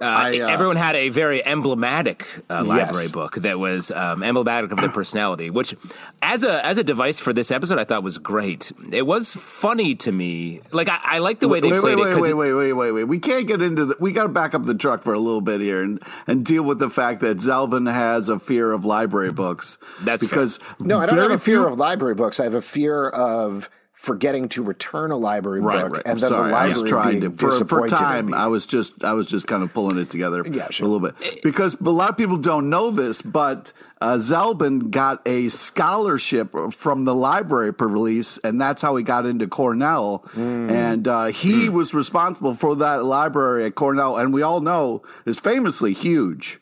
Uh, 0.00 0.04
I, 0.04 0.38
uh, 0.40 0.48
everyone 0.48 0.76
had 0.76 0.96
a 0.96 1.10
very 1.10 1.44
emblematic 1.44 2.26
uh, 2.48 2.64
library 2.64 3.04
Yes. 3.04 3.12
book 3.12 3.34
that 3.36 3.58
was 3.58 3.90
um, 3.90 4.22
emblematic 4.22 4.72
of 4.72 4.78
their 4.78 4.88
personality, 4.88 5.50
which, 5.50 5.74
as 6.22 6.42
a 6.42 6.64
as 6.64 6.78
a 6.78 6.84
device 6.84 7.18
for 7.18 7.32
this 7.34 7.50
episode, 7.50 7.78
I 7.78 7.84
thought 7.84 8.02
was 8.02 8.16
great. 8.16 8.72
It 8.92 9.02
was 9.06 9.34
funny 9.34 9.94
to 9.96 10.10
me. 10.12 10.62
Like 10.72 10.88
I, 10.88 10.98
I 11.02 11.18
like 11.18 11.40
the 11.40 11.48
way 11.48 11.60
they 11.60 11.70
wait, 11.70 11.80
played 11.80 11.96
wait, 11.98 12.02
it. 12.02 12.06
wait, 12.06 12.12
'cause 12.14 12.22
wait, 12.22 12.30
it- 12.30 12.34
wait, 12.34 12.52
wait, 12.54 12.72
wait, 12.72 12.92
wait. 12.92 13.04
We 13.04 13.18
can't 13.18 13.46
get 13.46 13.60
into 13.60 13.84
the. 13.84 13.96
We 14.00 14.12
got 14.12 14.22
to 14.22 14.28
back 14.30 14.54
up 14.54 14.64
the 14.64 14.74
truck 14.74 15.02
for 15.02 15.12
a 15.12 15.18
little 15.18 15.42
bit 15.42 15.60
here 15.60 15.82
and 15.82 16.02
and 16.26 16.46
deal 16.46 16.62
with 16.62 16.78
the 16.78 16.88
fact 16.88 17.20
that 17.20 17.36
Zalben 17.36 17.92
has 17.92 18.30
a 18.30 18.38
fear 18.38 18.72
of 18.72 18.86
library 18.86 19.32
books. 19.32 19.76
That's 20.02 20.22
fair. 20.26 20.28
because 20.30 20.58
No, 20.78 20.98
I 20.98 21.06
don't 21.06 21.18
have 21.18 21.30
a 21.30 21.38
fear 21.38 21.58
few- 21.58 21.66
of 21.66 21.78
library 21.78 22.14
books. 22.14 22.40
I 22.40 22.44
have 22.44 22.54
a 22.54 22.62
fear 22.62 23.06
of 23.10 23.68
forgetting 24.00 24.48
to 24.48 24.62
return 24.62 25.10
a 25.10 25.16
library 25.16 25.60
Right, 25.60 25.82
book, 25.82 25.92
right. 25.96 26.02
and 26.06 26.18
then 26.18 26.30
Sorry, 26.30 26.48
the 26.50 26.56
I 26.56 26.66
library 26.66 26.80
was 26.82 26.90
trying 26.90 27.20
to 27.20 27.30
for, 27.32 27.64
for 27.66 27.86
time. 27.86 28.26
me. 28.26 28.32
I 28.32 28.46
was 28.46 28.64
just 28.66 29.04
I 29.04 29.12
was 29.12 29.26
just 29.26 29.46
kind 29.46 29.62
of 29.62 29.74
pulling 29.74 29.98
it 29.98 30.08
together 30.08 30.42
Yeah, 30.50 30.68
a 30.68 30.82
little 30.86 31.00
bit 31.00 31.42
because 31.42 31.74
a 31.74 31.90
lot 31.90 32.08
of 32.08 32.16
people 32.16 32.38
don't 32.38 32.70
know 32.70 32.90
this, 32.90 33.20
but 33.20 33.74
uh, 34.00 34.16
Zalben 34.16 34.90
got 34.90 35.20
a 35.28 35.50
scholarship 35.50 36.54
from 36.72 37.04
the 37.04 37.14
library 37.14 37.74
police, 37.74 38.38
and 38.38 38.58
that's 38.58 38.80
how 38.80 38.96
he 38.96 39.02
got 39.04 39.26
into 39.26 39.46
Cornell. 39.46 40.24
Hmm. 40.32 40.70
And 40.70 41.06
uh, 41.06 41.26
he 41.26 41.68
was 41.68 41.92
responsible 41.92 42.54
for 42.54 42.74
that 42.76 43.04
library 43.04 43.66
at 43.66 43.74
Cornell, 43.74 44.16
and 44.16 44.32
we 44.32 44.40
all 44.40 44.60
know 44.62 45.02
is 45.26 45.38
famously 45.38 45.92
huge. 45.92 46.58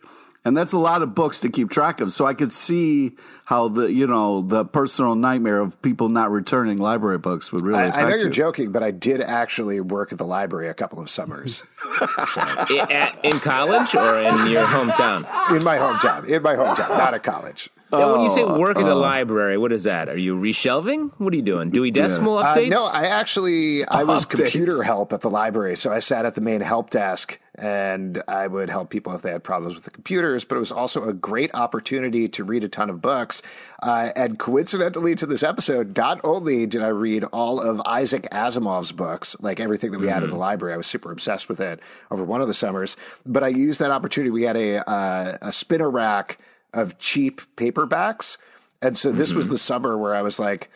And 0.48 0.56
that's 0.56 0.72
a 0.72 0.78
lot 0.78 1.02
of 1.02 1.14
books 1.14 1.40
to 1.40 1.50
keep 1.50 1.70
track 1.70 2.00
of. 2.00 2.12
So 2.12 2.26
I 2.26 2.34
could 2.34 2.52
see 2.52 3.12
how 3.44 3.68
the 3.68 3.92
you 3.92 4.06
know 4.06 4.40
the 4.42 4.64
personal 4.64 5.14
nightmare 5.14 5.60
of 5.60 5.80
people 5.82 6.08
not 6.08 6.30
returning 6.30 6.78
library 6.78 7.18
books 7.18 7.52
would 7.52 7.62
really. 7.62 7.78
I, 7.78 7.84
I 7.84 7.86
affect 7.88 8.08
know 8.10 8.16
you're 8.16 8.30
joking, 8.30 8.72
but 8.72 8.82
I 8.82 8.90
did 8.90 9.20
actually 9.20 9.80
work 9.80 10.10
at 10.12 10.18
the 10.18 10.24
library 10.26 10.68
a 10.68 10.74
couple 10.74 11.00
of 11.00 11.08
summers 11.10 11.62
I- 11.84 12.86
at- 12.90 13.24
in 13.24 13.38
college 13.40 13.94
or 13.94 14.18
in 14.18 14.50
your 14.50 14.64
hometown? 14.66 15.18
in 15.54 15.62
my 15.62 15.76
hometown. 15.78 16.26
In 16.28 16.42
my 16.42 16.54
hometown, 16.56 16.88
not 16.90 17.14
at 17.14 17.22
college. 17.22 17.70
Now, 17.90 18.12
when 18.12 18.20
you 18.22 18.28
say 18.28 18.44
work 18.44 18.76
at 18.78 18.84
the 18.84 18.92
Oh. 18.92 18.98
library, 18.98 19.56
what 19.56 19.72
is 19.72 19.84
that? 19.84 20.08
Are 20.08 20.16
you 20.18 20.36
reshelving? 20.36 21.10
What 21.18 21.32
are 21.32 21.36
you 21.36 21.42
doing? 21.42 21.70
Dewey 21.70 21.90
Decimal 21.90 22.38
Uh, 22.38 22.54
updates? 22.54 22.70
no, 22.70 22.84
I 22.86 23.04
actually 23.06 23.86
I 23.86 24.02
was 24.04 24.26
Updates. 24.26 24.36
computer 24.42 24.82
help 24.82 25.12
at 25.12 25.22
the 25.22 25.30
library, 25.30 25.74
so 25.76 25.90
I 25.92 25.98
sat 26.00 26.26
at 26.26 26.34
the 26.34 26.40
main 26.42 26.60
help 26.60 26.90
desk 26.90 27.38
and 27.54 28.22
I 28.28 28.46
would 28.46 28.70
help 28.70 28.88
people 28.90 29.12
if 29.14 29.22
they 29.22 29.32
had 29.32 29.42
problems 29.42 29.74
with 29.74 29.84
the 29.84 29.90
computers. 29.90 30.44
But 30.44 30.56
it 30.56 30.58
was 30.60 30.70
also 30.70 31.08
a 31.08 31.12
great 31.12 31.50
opportunity 31.54 32.28
to 32.28 32.44
read 32.44 32.62
a 32.62 32.68
ton 32.68 32.88
of 32.90 33.00
books. 33.02 33.42
Uh, 33.82 34.10
and 34.14 34.38
coincidentally 34.38 35.14
to 35.16 35.26
this 35.26 35.42
episode, 35.42 35.96
not 35.96 36.20
only 36.22 36.66
did 36.66 36.82
I 36.82 36.88
read 36.88 37.24
all 37.32 37.58
of 37.60 37.80
Isaac 37.86 38.28
Asimov's 38.30 38.92
books, 38.92 39.34
like 39.40 39.58
everything 39.60 39.90
that 39.92 40.00
we 40.00 40.08
had 40.08 40.22
in 40.22 40.30
the 40.30 40.36
library, 40.36 40.74
I 40.74 40.76
was 40.76 40.86
super 40.86 41.10
obsessed 41.10 41.48
with 41.48 41.58
it 41.58 41.80
over 42.10 42.22
one 42.22 42.40
of 42.42 42.48
the 42.48 42.54
summers. 42.54 42.96
But 43.26 43.42
I 43.42 43.48
used 43.48 43.80
that 43.80 43.90
opportunity. 43.90 44.30
We 44.30 44.42
had 44.44 44.56
a 44.56 44.88
uh, 44.88 45.38
a 45.42 45.50
spinner 45.52 45.90
rack 45.90 46.38
of 46.72 46.98
cheap 46.98 47.40
paperbacks. 47.56 48.38
And 48.80 48.96
so 48.96 49.10
this 49.10 49.32
was 49.32 49.46
mm-hmm. 49.46 49.52
the 49.52 49.58
summer 49.58 49.98
where 49.98 50.14
I 50.14 50.22
was 50.22 50.38
like, 50.38 50.70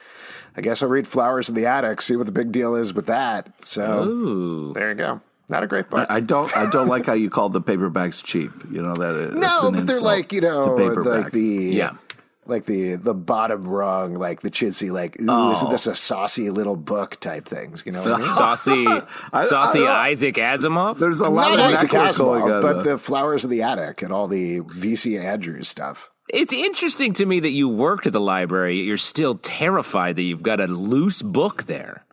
I 0.56 0.60
guess 0.60 0.82
I'll 0.82 0.88
read 0.88 1.06
Flowers 1.06 1.48
in 1.48 1.54
the 1.54 1.66
Attic, 1.66 2.02
see 2.02 2.16
what 2.16 2.26
the 2.26 2.32
big 2.32 2.52
deal 2.52 2.74
is 2.74 2.92
with 2.92 3.06
that. 3.06 3.64
So 3.64 4.04
Ooh. 4.04 4.72
there 4.74 4.90
you 4.90 4.94
go. 4.94 5.20
Not 5.48 5.62
a 5.62 5.66
great 5.66 5.90
book. 5.90 6.06
I 6.08 6.20
don't. 6.20 6.56
I 6.56 6.70
don't 6.70 6.88
like 6.88 7.04
how 7.04 7.12
you 7.12 7.28
call 7.28 7.48
the 7.48 7.60
paperbacks 7.60 8.24
cheap. 8.24 8.52
You 8.70 8.82
know 8.82 8.94
that. 8.94 9.32
no, 9.34 9.70
but 9.70 9.86
they're 9.86 10.00
like 10.00 10.32
you 10.32 10.40
know, 10.40 10.74
like 10.74 11.32
the 11.32 11.40
Yeah. 11.40 11.92
Like 12.46 12.64
the 12.64 12.96
the 12.96 13.14
bottom 13.14 13.66
rung, 13.66 14.14
like 14.14 14.40
the 14.40 14.50
chintzy, 14.50 14.90
like 14.90 15.20
ooh, 15.20 15.52
isn't 15.52 15.70
this 15.70 15.86
a 15.86 15.90
oh. 15.90 15.94
saucy 15.94 16.50
little 16.50 16.76
book 16.76 17.20
type 17.20 17.46
things? 17.46 17.82
You 17.86 17.92
know 17.92 18.02
what 18.02 18.12
I 18.12 18.18
mean? 18.18 18.28
Saucy, 18.28 18.86
I 19.32 19.46
saucy 19.46 19.78
don't- 19.80 19.88
Isaac 19.88 20.34
Asimov. 20.36 20.98
There's 20.98 21.20
a 21.20 21.28
lot 21.28 21.50
Not 21.50 21.60
of 21.60 21.60
Isaac 21.60 21.92
network 21.92 22.16
going 22.16 22.42
Asimov, 22.42 22.54
on, 22.56 22.62
but 22.62 22.72
though. 22.72 22.82
the 22.82 22.98
Flowers 22.98 23.44
of 23.44 23.50
the 23.50 23.62
Attic 23.62 24.02
and 24.02 24.12
all 24.12 24.26
the 24.26 24.60
VC 24.60 25.20
Andrews 25.20 25.68
stuff. 25.68 26.10
It's 26.28 26.52
interesting 26.52 27.12
to 27.14 27.26
me 27.26 27.40
that 27.40 27.50
you 27.50 27.68
worked 27.68 28.06
at 28.06 28.12
the 28.12 28.20
library. 28.20 28.80
You're 28.80 28.96
still 28.96 29.34
terrified 29.36 30.16
that 30.16 30.22
you've 30.22 30.42
got 30.42 30.60
a 30.60 30.66
loose 30.66 31.20
book 31.20 31.64
there. 31.64 32.04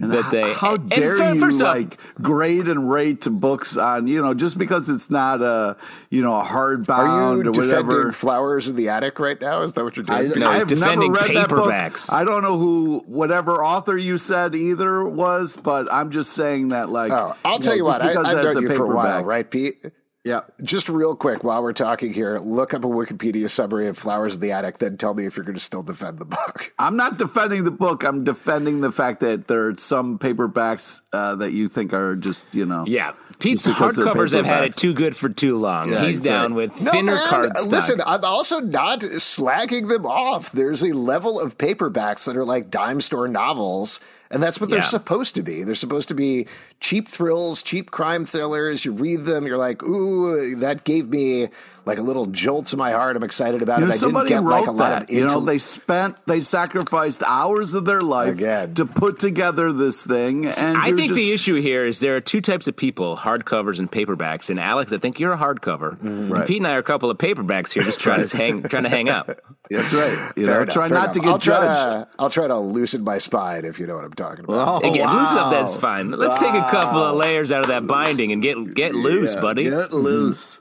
That 0.00 0.30
they 0.30 0.52
How 0.52 0.74
and 0.74 0.88
dare 0.88 1.16
fir- 1.16 1.34
you 1.34 1.40
first 1.40 1.60
off, 1.60 1.74
like 1.74 1.98
grade 2.22 2.68
and 2.68 2.88
rate 2.88 3.26
books 3.28 3.76
on 3.76 4.06
you 4.06 4.22
know 4.22 4.32
just 4.32 4.56
because 4.56 4.88
it's 4.88 5.10
not 5.10 5.42
a 5.42 5.76
you 6.08 6.22
know 6.22 6.38
a 6.38 6.44
hardbound 6.44 6.88
Are 6.88 7.34
you 7.34 7.40
or 7.40 7.42
defending 7.52 7.86
whatever. 7.86 8.12
Flowers 8.12 8.68
in 8.68 8.76
the 8.76 8.90
Attic 8.90 9.18
right 9.18 9.40
now? 9.40 9.62
Is 9.62 9.72
that 9.72 9.82
what 9.82 9.96
you're 9.96 10.06
I, 10.08 10.26
doing? 10.28 10.38
No, 10.38 10.48
I've 10.50 10.58
never 10.58 10.74
defending 10.74 11.12
read 11.12 11.34
that 11.34 11.48
book. 11.48 11.72
paperbacks. 11.72 12.12
I 12.12 12.22
don't 12.22 12.42
know 12.42 12.56
who 12.58 13.02
whatever 13.06 13.64
author 13.64 13.96
you 13.98 14.18
said 14.18 14.54
either 14.54 15.04
was, 15.04 15.56
but 15.56 15.92
I'm 15.92 16.12
just 16.12 16.32
saying 16.32 16.68
that 16.68 16.90
like. 16.90 17.10
oh, 17.10 17.34
I'll 17.44 17.58
tell 17.58 17.74
you 17.74 17.82
know, 17.82 17.88
what. 17.88 18.00
I, 18.00 18.08
because 18.08 18.26
I've 18.26 18.36
that's 18.36 18.54
known 18.54 18.66
a 18.66 18.70
you 18.70 18.76
for 18.76 18.92
a 18.92 18.94
while, 18.94 19.24
right, 19.24 19.50
Pete? 19.50 19.84
Yeah. 20.24 20.40
Just 20.62 20.88
real 20.88 21.16
quick, 21.16 21.42
while 21.44 21.62
we're 21.62 21.72
talking 21.72 22.12
here, 22.12 22.38
look 22.38 22.74
up 22.74 22.84
a 22.84 22.88
Wikipedia 22.88 23.48
summary 23.48 23.88
of 23.88 23.96
Flowers 23.96 24.34
in 24.34 24.40
the 24.40 24.52
Attic, 24.52 24.78
then 24.78 24.96
tell 24.98 25.14
me 25.14 25.24
if 25.24 25.36
you're 25.36 25.44
going 25.44 25.56
to 25.56 25.60
still 25.60 25.82
defend 25.82 26.18
the 26.18 26.24
book. 26.24 26.72
I'm 26.78 26.96
not 26.96 27.18
defending 27.18 27.64
the 27.64 27.70
book. 27.70 28.02
I'm 28.02 28.24
defending 28.24 28.80
the 28.80 28.92
fact 28.92 29.20
that 29.20 29.48
there 29.48 29.68
are 29.68 29.76
some 29.78 30.18
paperbacks 30.18 31.00
uh, 31.12 31.36
that 31.36 31.52
you 31.52 31.68
think 31.68 31.92
are 31.92 32.16
just, 32.16 32.46
you 32.52 32.66
know. 32.66 32.84
yeah, 32.86 33.12
Pete's 33.38 33.64
Just 33.64 33.78
because 33.78 33.96
they're 33.96 34.06
hardcovers 34.06 34.32
have 34.32 34.44
had 34.44 34.64
it 34.64 34.76
too 34.76 34.92
good 34.92 35.16
for 35.16 35.28
too 35.28 35.56
long. 35.56 35.90
Yeah, 35.90 36.00
He's 36.00 36.18
exactly. 36.18 36.30
down 36.30 36.54
with 36.54 36.82
No, 36.82 36.90
thinner 36.90 37.14
man, 37.14 37.28
cardstock. 37.28 37.68
Listen, 37.70 38.02
I'm 38.04 38.24
also 38.24 38.60
not 38.60 39.00
slagging 39.00 39.88
them 39.88 40.04
off. 40.04 40.50
There's 40.52 40.82
a 40.82 40.92
level 40.92 41.40
of 41.40 41.56
paperbacks 41.56 42.24
that 42.26 42.36
are 42.36 42.44
like 42.44 42.70
dime 42.70 43.00
store 43.00 43.28
novels, 43.28 44.00
and 44.30 44.42
that's 44.42 44.60
what 44.60 44.70
they're 44.70 44.82
supposed 44.82 45.36
to 45.36 45.42
be. 45.42 45.62
They're 45.62 45.74
supposed 45.76 46.08
to 46.08 46.14
be 46.14 46.48
cheap 46.80 47.08
thrills, 47.08 47.62
cheap 47.62 47.90
crime 47.90 48.24
thrillers. 48.24 48.84
You 48.84 48.92
read 48.92 49.24
them, 49.24 49.46
you're 49.46 49.56
like, 49.58 49.82
ooh, 49.82 50.54
that 50.56 50.84
gave 50.84 51.08
me 51.08 51.48
like 51.84 51.96
a 51.98 52.02
little 52.02 52.26
jolt 52.26 52.66
to 52.66 52.76
my 52.76 52.90
heart. 52.92 53.16
I'm 53.16 53.22
excited 53.22 53.62
about 53.62 53.78
You 53.78 53.86
it. 53.86 53.88
know, 54.02 54.18
I 54.18 54.22
didn't 54.24 54.28
get 54.28 54.42
wrote 54.42 54.50
like 54.50 54.66
a 54.66 54.72
lot 54.72 54.88
that. 54.90 55.02
of 55.04 55.10
you 55.10 55.26
know, 55.26 55.40
they 55.40 55.56
spent, 55.56 56.16
they 56.26 56.40
sacrificed 56.40 57.22
hours 57.26 57.72
of 57.72 57.86
their 57.86 58.02
life 58.02 58.34
Again. 58.34 58.74
to 58.74 58.84
put 58.84 59.18
together 59.18 59.72
this 59.72 60.04
thing. 60.04 60.44
And 60.46 60.76
I 60.76 60.88
you're 60.88 60.96
think 60.98 61.14
the 61.14 61.32
issue 61.32 61.60
here 61.62 61.86
is 61.86 62.00
there 62.00 62.14
are 62.16 62.20
two 62.20 62.42
types 62.42 62.68
of 62.68 62.76
people: 62.76 63.16
hardcovers 63.16 63.78
and 63.78 63.90
paperbacks. 63.90 64.50
And 64.50 64.60
Alex, 64.60 64.92
I 64.92 64.98
think 64.98 65.18
you're 65.18 65.32
a 65.32 65.38
hardcover. 65.38 65.92
Mm-hmm. 65.96 66.06
And 66.06 66.30
Right. 66.30 66.46
Pete 66.46 66.58
and 66.58 66.66
I 66.66 66.74
are 66.74 66.78
a 66.78 66.82
couple 66.82 67.10
of 67.10 67.16
paperbacks 67.16 67.72
here, 67.72 67.82
just 67.84 68.00
trying 68.00 68.26
to 68.26 68.36
hang, 68.36 68.62
trying 68.68 68.82
to 68.82 68.90
hang 68.90 69.08
up. 69.08 69.40
That's 69.70 69.92
right. 69.94 70.32
You 70.36 70.44
Fair 70.46 70.54
know, 70.56 70.62
enough, 70.62 70.74
try 70.74 70.88
not 70.88 70.94
enough. 71.04 71.12
to 71.12 71.20
get 71.20 71.28
I'll 71.30 71.38
try 71.38 71.54
judged. 71.74 71.80
To, 71.80 72.08
I'll 72.18 72.30
try 72.30 72.46
to 72.48 72.58
loosen 72.58 73.02
my 73.02 73.16
spine 73.18 73.64
if 73.64 73.78
you 73.80 73.86
know 73.86 73.94
what 73.94 74.04
I'm 74.04 74.12
talking 74.12 74.44
about. 74.44 74.82
Oh, 74.84 74.90
Again, 74.90 75.08
loosen 75.10 75.38
up. 75.38 75.44
wow. 75.46 75.50
That's 75.50 75.74
fine. 75.74 76.10
Let's 76.10 76.38
take 76.38 76.52
a 76.54 76.67
couple 76.70 77.02
of 77.02 77.16
layers 77.16 77.50
out 77.52 77.60
of 77.62 77.68
that 77.68 77.86
binding 77.86 78.32
and 78.32 78.42
get 78.42 78.74
get 78.74 78.94
loose, 78.94 79.34
Yeah, 79.34 79.40
buddy. 79.40 79.64
Get 79.64 79.92
loose. 79.92 80.60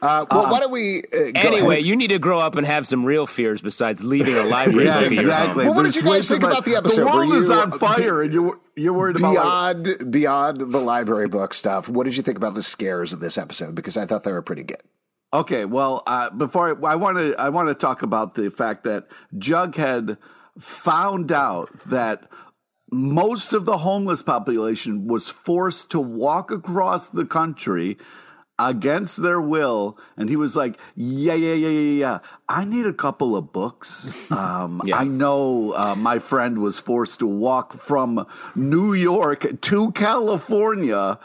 Uh, 0.00 0.26
well, 0.32 0.50
why 0.50 0.58
don't 0.58 0.72
we? 0.72 0.98
Uh, 1.12 1.30
go 1.30 1.30
Anyway, 1.36 1.74
ahead. 1.76 1.86
you 1.86 1.94
need 1.96 2.08
to 2.08 2.18
grow 2.18 2.40
up 2.40 2.56
and 2.56 2.66
have 2.66 2.88
some 2.88 3.04
real 3.04 3.24
fears 3.24 3.60
besides 3.62 4.02
leaving 4.02 4.34
a 4.36 4.42
library 4.42 4.86
Yeah, 4.86 5.00
book 5.02 5.12
at 5.12 5.12
your 5.12 5.22
home. 5.22 5.30
exactly. 5.42 5.64
Well, 5.66 5.74
what 5.74 5.82
did 5.84 5.94
you 5.94 6.02
guys 6.02 6.28
think 6.28 6.40
to- 6.40 6.48
about 6.48 6.64
the 6.64 6.74
episode? 6.74 7.04
The 7.04 7.06
world 7.06 7.28
Were 7.28 7.36
is 7.36 7.50
on 7.50 7.70
fire, 7.78 8.20
and 8.22 8.32
you're 8.32 8.58
you're 8.74 8.92
worried 8.94 9.16
about 9.16 9.34
like, 9.36 9.78
beyond 9.78 10.10
beyond 10.10 10.60
the 10.72 10.78
library 10.80 11.28
book 11.28 11.54
stuff. 11.54 11.88
What 11.88 12.02
did 12.04 12.16
you 12.16 12.22
think 12.24 12.36
about 12.36 12.54
the 12.54 12.64
scares 12.64 13.12
of 13.12 13.20
this 13.20 13.38
episode? 13.38 13.76
Because 13.76 13.96
I 13.96 14.04
thought 14.06 14.24
they 14.24 14.32
were 14.32 14.42
pretty 14.42 14.64
good. 14.64 14.82
Okay, 15.32 15.64
well, 15.66 16.02
uh, 16.08 16.30
before 16.30 16.84
I 16.84 16.96
want 16.96 17.16
to, 17.18 17.34
I 17.40 17.50
want 17.50 17.68
to 17.68 17.74
talk 17.74 18.02
about 18.02 18.34
the 18.34 18.50
fact 18.50 18.82
that 18.84 19.06
Jughead 19.36 20.18
found 20.58 21.30
out 21.32 21.70
that 21.86 22.28
most 22.92 23.54
of 23.54 23.64
the 23.64 23.78
homeless 23.78 24.22
population 24.22 25.06
was 25.06 25.30
forced 25.30 25.90
to 25.92 25.98
walk 25.98 26.50
across 26.50 27.08
the 27.08 27.24
country 27.24 27.96
against 28.58 29.22
their 29.22 29.40
will, 29.40 29.98
and 30.16 30.28
he 30.28 30.36
was 30.36 30.54
like, 30.54 30.76
"Yeah, 30.94 31.32
yeah, 31.34 31.54
yeah, 31.54 31.68
yeah, 31.68 31.98
yeah. 31.98 32.18
I 32.48 32.64
need 32.66 32.84
a 32.86 32.92
couple 32.92 33.34
of 33.34 33.50
books. 33.52 34.14
Um, 34.30 34.82
Yeah. 34.84 34.98
I 34.98 35.04
know 35.04 35.72
uh, 35.72 35.94
my 35.96 36.18
friend 36.18 36.58
was 36.60 36.78
forced 36.78 37.18
to 37.20 37.26
walk 37.26 37.72
from 37.72 38.26
New 38.54 38.92
York 38.92 39.60
to 39.62 39.90
California." 39.92 41.18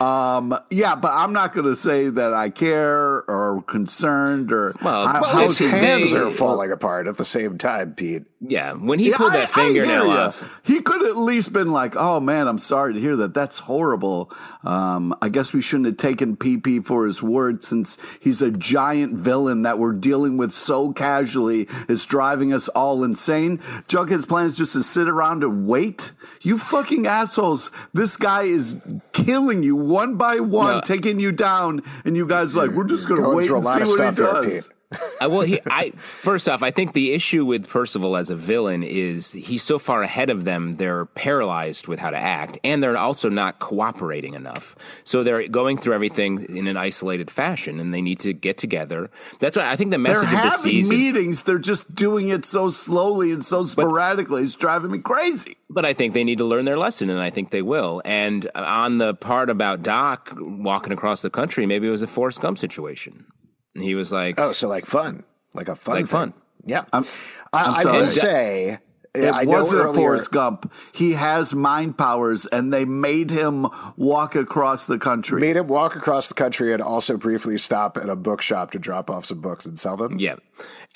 Um, 0.00 0.58
yeah, 0.70 0.96
but 0.96 1.12
I'm 1.12 1.32
not 1.32 1.54
going 1.54 1.66
to 1.66 1.76
say 1.76 2.08
that 2.08 2.32
I 2.34 2.50
care 2.50 3.22
or 3.30 3.62
concerned 3.66 4.52
or 4.52 4.74
Well, 4.82 5.06
how- 5.06 5.22
well, 5.22 5.38
His 5.48 5.58
hands 5.58 6.12
are 6.14 6.30
falling 6.30 6.72
apart 6.72 7.06
at 7.06 7.16
the 7.16 7.24
same 7.24 7.58
time, 7.58 7.94
Pete. 7.94 8.24
Yeah, 8.46 8.72
when 8.74 8.98
he 8.98 9.10
Yeah, 9.10 9.16
pulled 9.16 9.32
I- 9.32 9.38
that 9.38 9.48
fingernail 9.48 10.10
off. 10.10 10.44
He 10.62 10.80
could 10.80 11.02
at 11.02 11.16
least 11.16 11.52
been 11.54 11.72
like, 11.72 11.96
"Oh 11.96 12.20
man, 12.20 12.46
I'm 12.46 12.58
sorry 12.58 12.92
to 12.92 13.00
hear 13.00 13.16
that. 13.16 13.32
That's 13.32 13.60
horrible. 13.60 14.30
Um, 14.64 15.14
I 15.22 15.30
guess 15.30 15.52
we 15.54 15.62
shouldn't 15.62 15.86
have 15.86 15.96
taken 15.96 16.36
PP 16.36 16.80
for 16.84 17.06
his 17.06 17.22
word, 17.22 17.64
since 17.64 17.96
he's 18.20 18.42
a 18.42 18.50
giant 18.50 19.14
villain 19.14 19.62
that 19.62 19.78
we're 19.78 19.92
dealing 19.94 20.36
with 20.36 20.52
so 20.52 20.92
casually. 20.92 21.66
is 21.88 22.04
driving 22.04 22.52
us 22.52 22.68
all 22.68 23.02
insane. 23.04 23.60
Jughead's 23.88 24.26
plan 24.26 24.46
is 24.46 24.56
just 24.56 24.72
to 24.74 24.82
sit 24.82 25.08
around 25.08 25.42
and 25.42 25.66
wait. 25.66 26.12
You 26.42 26.58
fucking 26.58 27.06
assholes! 27.06 27.70
This 27.94 28.18
guy 28.18 28.42
is 28.42 28.76
killing 29.12 29.62
you 29.62 29.74
one 29.84 30.16
by 30.16 30.40
one, 30.40 30.76
No. 30.76 30.80
taking 30.80 31.20
you 31.20 31.32
down, 31.32 31.82
and 32.04 32.16
you 32.16 32.26
guys 32.26 32.54
are 32.54 32.58
like, 32.66 32.70
we're 32.70 32.84
just 32.84 33.08
gonna 33.08 33.20
Going 33.22 33.36
wait 33.36 33.46
through 33.46 33.56
a 33.56 33.58
and 33.58 33.64
lot 33.66 33.76
see 33.76 33.82
of 33.82 33.88
what 33.88 34.16
he 34.44 34.50
here, 34.50 34.60
does." 34.60 34.70
Pete. 34.94 35.22
Uh, 35.22 35.30
well, 35.30 35.40
he, 35.42 35.60
I 35.66 35.90
first 35.90 36.48
off, 36.48 36.62
I 36.62 36.70
think 36.70 36.92
the 36.92 37.12
issue 37.12 37.44
with 37.44 37.68
Percival 37.68 38.16
as 38.16 38.30
a 38.30 38.36
villain 38.36 38.82
is 38.82 39.32
he's 39.32 39.62
so 39.62 39.78
far 39.78 40.02
ahead 40.02 40.30
of 40.30 40.44
them; 40.44 40.72
they're 40.72 41.04
paralyzed 41.06 41.86
with 41.88 41.98
how 41.98 42.10
to 42.10 42.16
act, 42.16 42.58
and 42.64 42.82
they're 42.82 42.96
also 42.96 43.28
not 43.28 43.58
cooperating 43.58 44.34
enough. 44.34 44.76
So 45.04 45.22
they're 45.22 45.48
going 45.48 45.78
through 45.78 45.94
everything 45.94 46.44
in 46.56 46.66
an 46.66 46.76
isolated 46.76 47.30
fashion, 47.30 47.80
and 47.80 47.94
they 47.94 48.02
need 48.02 48.18
to 48.20 48.32
get 48.32 48.58
together. 48.58 49.10
That's 49.40 49.56
why 49.56 49.70
I 49.70 49.76
think 49.76 49.90
the 49.90 49.98
They're 49.98 50.14
message 50.14 50.24
of 50.24 50.30
the 50.30 50.36
having 50.36 50.70
season. 50.70 50.94
meetings. 50.96 51.42
They're 51.44 51.58
just 51.58 51.94
doing 51.94 52.28
it 52.28 52.44
so 52.44 52.70
slowly 52.70 53.32
and 53.32 53.44
so 53.44 53.64
sporadically. 53.66 54.42
it's 54.42 54.54
driving 54.56 54.90
me 54.90 54.98
crazy. 54.98 55.56
But 55.70 55.84
I 55.84 55.92
think 55.92 56.14
they 56.14 56.24
need 56.24 56.38
to 56.38 56.44
learn 56.44 56.64
their 56.66 56.78
lesson, 56.78 57.10
and 57.10 57.18
I 57.18 57.30
think 57.30 57.50
they 57.50 57.62
will. 57.62 58.02
And 58.04 58.48
on 58.54 58.98
the 58.98 59.14
part 59.14 59.50
about 59.50 59.82
Doc 59.82 60.32
walking 60.36 60.92
across 60.92 61.22
the 61.22 61.30
country, 61.30 61.66
maybe 61.66 61.88
it 61.88 61.90
was 61.90 62.02
a 62.02 62.06
Forrest 62.06 62.40
Gump 62.40 62.58
situation. 62.58 63.26
He 63.74 63.94
was 63.94 64.12
like, 64.12 64.38
Oh, 64.38 64.52
so 64.52 64.68
like 64.68 64.86
fun, 64.86 65.24
like 65.54 65.68
a 65.68 65.76
fun, 65.76 65.94
Like 65.96 66.04
thing. 66.04 66.10
fun. 66.10 66.34
Yeah, 66.66 66.84
I'm 66.92 67.04
I, 67.52 67.72
I 67.78 67.82
sorry. 67.82 67.98
will 67.98 68.10
say. 68.10 68.78
It 69.14 69.26
I 69.32 69.44
wasn't 69.44 69.80
a 69.80 69.84
earlier- 69.84 69.94
Forrest 69.94 70.32
Gump. 70.32 70.72
He 70.92 71.12
has 71.12 71.54
mind 71.54 71.96
powers, 71.96 72.46
and 72.46 72.72
they 72.72 72.84
made 72.84 73.30
him 73.30 73.68
walk 73.96 74.34
across 74.34 74.86
the 74.86 74.98
country. 74.98 75.40
Made 75.40 75.56
him 75.56 75.68
walk 75.68 75.94
across 75.94 76.26
the 76.28 76.34
country 76.34 76.72
and 76.72 76.82
also 76.82 77.16
briefly 77.16 77.56
stop 77.58 77.96
at 77.96 78.08
a 78.08 78.16
bookshop 78.16 78.72
to 78.72 78.78
drop 78.78 79.08
off 79.10 79.26
some 79.26 79.40
books 79.40 79.66
and 79.66 79.78
sell 79.78 79.96
them. 79.96 80.18
Yeah, 80.18 80.34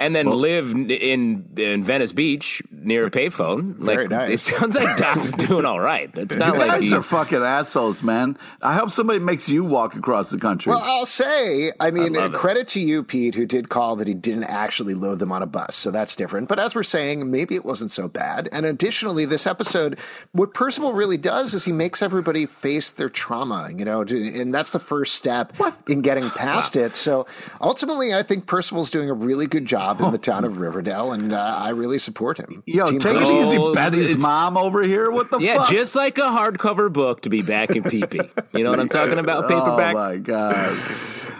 and 0.00 0.16
then 0.16 0.26
live 0.26 0.72
in 0.72 1.48
in 1.56 1.84
Venice 1.84 2.12
Beach 2.12 2.60
near 2.72 3.06
a 3.06 3.10
payphone. 3.10 3.76
Like 3.78 3.96
Very 3.96 4.08
nice. 4.08 4.30
it 4.30 4.40
sounds 4.40 4.74
like 4.74 4.96
Doc's 4.98 5.30
doing 5.46 5.64
all 5.64 5.78
right. 5.80 6.10
It's 6.14 6.34
you 6.34 6.40
not 6.40 6.58
like 6.58 6.68
guys 6.68 6.82
he's, 6.84 6.92
are 6.92 7.02
fucking 7.02 7.38
assholes, 7.42 8.02
man. 8.02 8.36
I 8.62 8.74
hope 8.74 8.90
somebody 8.90 9.20
makes 9.20 9.48
you 9.48 9.64
walk 9.64 9.94
across 9.94 10.30
the 10.30 10.38
country. 10.38 10.70
Well, 10.70 10.82
I'll 10.82 11.06
say, 11.06 11.70
I 11.78 11.92
mean, 11.92 12.14
love 12.14 12.34
it. 12.34 12.36
credit 12.36 12.66
to 12.68 12.80
you, 12.80 13.04
Pete, 13.04 13.36
who 13.36 13.46
did 13.46 13.68
call 13.68 13.94
that 13.96 14.08
he 14.08 14.14
didn't 14.14 14.44
actually 14.44 14.94
load 14.94 15.20
them 15.20 15.30
on 15.30 15.42
a 15.42 15.46
bus. 15.46 15.76
So 15.76 15.90
that's 15.92 16.16
different. 16.16 16.48
But 16.48 16.58
as 16.58 16.74
we're 16.74 16.82
saying, 16.82 17.30
maybe 17.30 17.54
it 17.54 17.64
wasn't 17.64 17.90
so 17.92 18.07
bad. 18.08 18.48
And 18.52 18.66
additionally, 18.66 19.24
this 19.24 19.46
episode, 19.46 19.98
what 20.32 20.54
Percival 20.54 20.92
really 20.92 21.16
does 21.16 21.54
is 21.54 21.64
he 21.64 21.72
makes 21.72 22.02
everybody 22.02 22.46
face 22.46 22.90
their 22.90 23.08
trauma, 23.08 23.70
you 23.76 23.84
know, 23.84 24.02
and 24.02 24.52
that's 24.54 24.70
the 24.70 24.78
first 24.78 25.14
step 25.14 25.52
in 25.88 26.00
getting 26.00 26.28
past 26.30 26.76
it. 26.76 26.96
So 26.96 27.26
ultimately, 27.60 28.14
I 28.14 28.22
think 28.22 28.46
Percival's 28.46 28.90
doing 28.90 29.10
a 29.10 29.14
really 29.14 29.46
good 29.46 29.66
job 29.66 30.00
in 30.00 30.12
the 30.12 30.18
town 30.18 30.44
of 30.44 30.58
Riverdale, 30.58 31.12
and 31.12 31.32
uh, 31.32 31.56
I 31.58 31.70
really 31.70 31.98
support 31.98 32.38
him. 32.38 32.62
Yo, 32.66 32.86
Team 32.86 32.98
take 32.98 33.16
it 33.16 33.22
easy, 33.28 33.58
Oh, 33.58 33.74
Betty's 33.74 34.10
it's- 34.10 34.22
mom 34.22 34.56
over 34.56 34.82
here. 34.82 35.10
What 35.10 35.30
the 35.30 35.38
yeah, 35.38 35.58
fuck? 35.58 35.70
just 35.70 35.94
like 35.96 36.18
a 36.18 36.22
hardcover 36.22 36.92
book 36.92 37.22
to 37.22 37.28
be 37.30 37.42
back 37.42 37.70
in 37.70 37.82
PP. 37.82 38.28
You 38.56 38.64
know 38.64 38.70
what 38.70 38.80
I'm 38.80 38.88
talking 38.88 39.18
about? 39.18 39.42
Paperback. 39.48 39.94
Oh 39.94 39.98
my 39.98 40.16
god. 40.18 40.78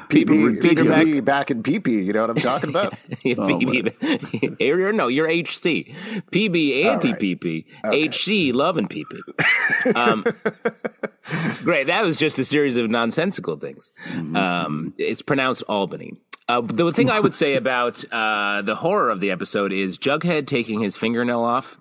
PP. 0.08 0.60
PP 0.60 1.24
back 1.24 1.50
in 1.50 1.62
PP, 1.62 2.04
you 2.04 2.12
know 2.12 2.22
what 2.22 2.30
I'm 2.30 2.36
talking 2.36 2.70
about? 2.70 2.92
PB, 3.10 4.60
or 4.60 4.92
no, 4.92 5.08
you're 5.08 5.28
HC. 5.28 5.94
PB 6.32 6.84
anti 6.84 7.12
PP. 7.12 7.64
HC 7.84 8.54
loving 8.54 8.88
PP. 8.88 9.94
Um, 9.94 10.24
great. 11.62 11.86
That 11.88 12.04
was 12.04 12.18
just 12.18 12.38
a 12.38 12.44
series 12.44 12.76
of 12.76 12.90
nonsensical 12.90 13.56
things. 13.56 13.92
Um, 14.34 14.94
it's 14.98 15.22
pronounced 15.22 15.62
Albany. 15.68 16.14
Uh, 16.48 16.62
the 16.62 16.92
thing 16.92 17.10
I 17.10 17.20
would 17.20 17.34
say 17.34 17.56
about 17.56 18.04
uh, 18.10 18.62
the 18.62 18.74
horror 18.74 19.10
of 19.10 19.20
the 19.20 19.30
episode 19.30 19.72
is 19.72 19.98
Jughead 19.98 20.46
taking 20.46 20.80
his 20.80 20.96
fingernail 20.96 21.42
off. 21.42 21.78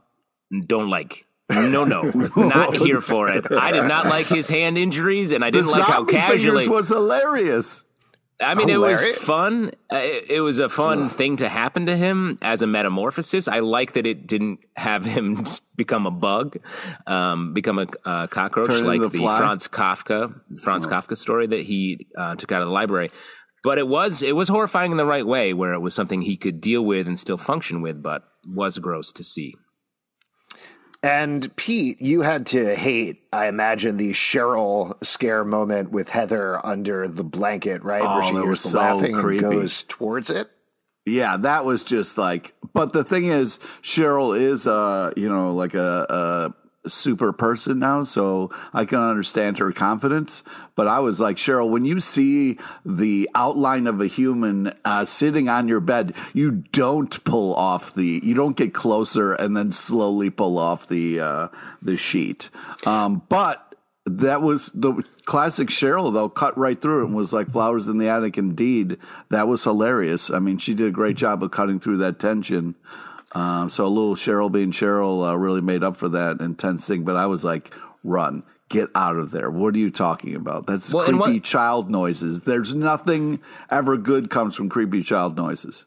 Don't 0.65 0.89
like. 0.89 1.25
No, 1.49 1.85
no, 1.85 2.01
not 2.35 2.75
here 2.75 2.99
for 2.99 3.29
it. 3.29 3.45
I 3.51 3.71
did 3.71 3.85
not 3.85 4.05
like 4.05 4.27
his 4.27 4.49
hand 4.49 4.77
injuries, 4.77 5.31
and 5.31 5.45
I 5.45 5.49
didn't 5.49 5.71
like 5.71 5.83
how 5.83 6.03
casually. 6.03 6.67
was 6.67 6.89
hilarious. 6.89 7.85
I 8.39 8.53
mean, 8.53 8.69
it 8.69 8.79
was 8.79 9.01
fun. 9.13 9.71
Uh, 9.91 9.97
it, 9.97 10.29
it 10.29 10.41
was 10.41 10.59
a 10.59 10.69
fun 10.69 11.09
thing 11.09 11.37
to 11.37 11.49
happen 11.49 11.87
to 11.87 11.97
him 11.97 12.37
as 12.41 12.61
a 12.61 12.67
metamorphosis. 12.67 13.47
I 13.47 13.59
like 13.59 13.93
that 13.93 14.05
it 14.05 14.27
didn't 14.27 14.59
have 14.75 15.05
him 15.15 15.45
become 15.75 16.05
a 16.05 16.11
bug, 16.11 16.57
um, 17.07 17.53
become 17.53 17.79
a 17.79 17.87
uh, 18.05 18.27
cockroach 18.27 18.67
Turn 18.67 18.83
like 18.85 19.01
the 19.01 19.09
fly? 19.09 19.37
Franz 19.39 19.67
Kafka 19.67 20.39
Franz 20.61 20.85
Kafka 20.85 21.17
story 21.17 21.47
that 21.47 21.61
he 21.61 22.07
uh, 22.15 22.35
took 22.35 22.51
out 22.51 22.61
of 22.61 22.67
the 22.67 22.73
library. 22.73 23.09
But 23.63 23.79
it 23.79 23.87
was 23.87 24.21
it 24.21 24.35
was 24.35 24.49
horrifying 24.49 24.91
in 24.91 24.97
the 24.97 25.05
right 25.05 25.25
way, 25.25 25.53
where 25.53 25.73
it 25.73 25.79
was 25.79 25.95
something 25.95 26.21
he 26.21 26.37
could 26.37 26.61
deal 26.61 26.83
with 26.83 27.07
and 27.07 27.17
still 27.17 27.37
function 27.37 27.81
with, 27.81 28.03
but 28.03 28.23
was 28.45 28.77
gross 28.77 29.11
to 29.13 29.23
see. 29.23 29.55
And 31.03 31.55
Pete, 31.55 32.01
you 32.01 32.21
had 32.21 32.47
to 32.47 32.75
hate, 32.75 33.21
I 33.31 33.47
imagine, 33.47 33.97
the 33.97 34.11
Cheryl 34.11 34.93
scare 35.03 35.45
moment 35.45 35.91
with 35.91 36.09
Heather 36.09 36.63
under 36.65 37.07
the 37.07 37.23
blanket, 37.23 37.83
right? 37.83 38.01
Oh, 38.03 38.15
Where 38.15 38.23
she 38.23 38.33
that 38.33 38.39
hears 38.41 38.49
was 38.49 38.63
the 38.63 38.69
so 38.69 38.77
laughing 38.79 39.15
creepy. 39.15 39.45
and 39.45 39.53
goes 39.53 39.83
towards 39.83 40.29
it. 40.29 40.49
Yeah, 41.05 41.37
that 41.37 41.63
was 41.65 41.83
just 41.83 42.17
like. 42.17 42.53
But 42.73 42.93
the 42.93 43.03
thing 43.03 43.25
is, 43.27 43.59
Cheryl 43.81 44.37
is, 44.39 44.67
uh, 44.67 45.13
you 45.15 45.29
know, 45.29 45.53
like 45.53 45.73
a, 45.75 46.05
a 46.09 46.66
super 46.89 47.33
person 47.33 47.79
now, 47.79 48.03
so 48.03 48.51
I 48.73 48.85
can 48.85 48.99
understand 48.99 49.57
her 49.57 49.71
confidence. 49.71 50.43
But 50.75 50.87
I 50.87 50.99
was 50.99 51.19
like, 51.19 51.37
Cheryl, 51.37 51.69
when 51.69 51.85
you 51.85 51.99
see 51.99 52.59
the 52.85 53.29
outline 53.33 53.87
of 53.87 53.99
a 53.99 54.07
human 54.07 54.73
uh, 54.85 55.05
sitting 55.05 55.49
on 55.49 55.67
your 55.67 55.79
bed, 55.79 56.13
you 56.33 56.63
don't 56.71 57.23
pull 57.23 57.55
off 57.55 57.93
the, 57.93 58.21
you 58.23 58.33
don't 58.33 58.57
get 58.57 58.73
closer 58.73 59.33
and 59.33 59.57
then 59.57 59.71
slowly 59.71 60.29
pull 60.29 60.57
off 60.57 60.87
the 60.87 61.19
uh, 61.19 61.47
the 61.81 61.97
sheet. 61.97 62.49
Um, 62.85 63.23
but 63.29 63.75
that 64.05 64.41
was 64.41 64.71
the 64.73 65.03
classic 65.25 65.67
Cheryl, 65.67 66.13
though, 66.13 66.29
cut 66.29 66.57
right 66.57 66.79
through 66.79 67.05
and 67.05 67.15
was 67.15 67.33
like 67.33 67.51
flowers 67.51 67.87
in 67.87 67.97
the 67.97 68.07
attic. 68.07 68.37
Indeed, 68.37 68.97
that 69.29 69.47
was 69.47 69.63
hilarious. 69.63 70.29
I 70.29 70.39
mean, 70.39 70.57
she 70.57 70.73
did 70.73 70.87
a 70.87 70.91
great 70.91 71.17
job 71.17 71.43
of 71.43 71.51
cutting 71.51 71.79
through 71.79 71.97
that 71.97 72.19
tension. 72.19 72.75
Um, 73.37 73.69
so 73.69 73.85
a 73.85 73.87
little 73.87 74.15
Cheryl 74.15 74.51
being 74.51 74.71
Cheryl 74.71 75.29
uh, 75.29 75.37
really 75.37 75.61
made 75.61 75.83
up 75.83 75.95
for 75.97 76.09
that 76.09 76.39
intense 76.41 76.87
thing. 76.87 77.03
But 77.03 77.15
I 77.15 77.25
was 77.27 77.43
like, 77.43 77.73
run. 78.03 78.43
Get 78.69 78.89
out 78.95 79.15
of 79.15 79.31
there. 79.31 79.49
What 79.49 79.75
are 79.75 79.77
you 79.77 79.91
talking 79.91 80.35
about? 80.35 80.65
That's 80.67 80.91
Well, 80.93 81.05
creepy 81.05 81.17
what- 81.35 81.43
child 81.43 81.89
noises. 81.89 82.41
There's 82.41 82.73
nothing 82.75 83.39
ever 83.69 83.95
good 83.97 84.29
comes 84.29 84.55
from 84.55 84.67
creepy 84.69 85.03
child 85.03 85.37
noises. 85.37 85.85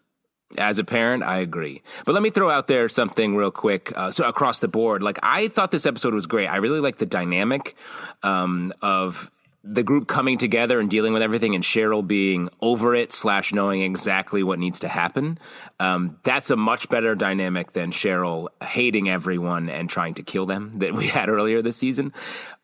As 0.59 0.79
a 0.79 0.85
parent, 0.85 1.23
I 1.23 1.39
agree. 1.39 1.83
But 2.05 2.13
let 2.15 2.23
me 2.23 2.31
throw 2.31 2.51
out 2.51 2.67
there 2.69 2.89
something 2.89 3.37
real 3.37 3.51
quick. 3.53 3.93
Uh, 3.95 4.11
so 4.11 4.25
across 4.27 4.59
the 4.59 4.67
board, 4.69 5.03
like 5.03 5.19
I 5.23 5.47
thought 5.49 5.71
this 5.71 5.87
episode 5.87 6.13
was 6.15 6.27
great. 6.27 6.49
I 6.49 6.57
really 6.57 6.81
like 6.81 6.99
the 6.99 7.07
dynamic 7.07 7.77
um, 8.23 8.73
of 8.83 9.31
the 9.63 9.83
group 9.83 10.09
coming 10.09 10.39
together 10.39 10.81
and 10.81 10.91
dealing 10.91 11.13
with 11.13 11.23
everything, 11.23 11.55
and 11.55 11.63
Cheryl 11.63 12.07
being 12.07 12.49
over 12.61 12.95
it 12.95 13.13
slash 13.13 13.53
knowing 13.53 13.83
exactly 13.83 14.43
what 14.43 14.59
needs 14.59 14.81
to 14.81 14.89
happen. 14.89 15.39
Um, 15.79 16.19
that's 16.23 16.51
a 16.51 16.57
much 16.57 16.89
better 16.89 17.15
dynamic 17.15 17.73
than 17.73 17.91
Cheryl 17.91 18.49
hating 18.63 19.11
everyone 19.11 19.69
and 19.69 19.89
trying 19.89 20.15
to 20.15 20.23
kill 20.23 20.47
them 20.47 20.73
that 20.79 20.95
we 20.95 21.07
had 21.09 21.29
earlier 21.29 21.61
this 21.61 21.77
season. 21.77 22.13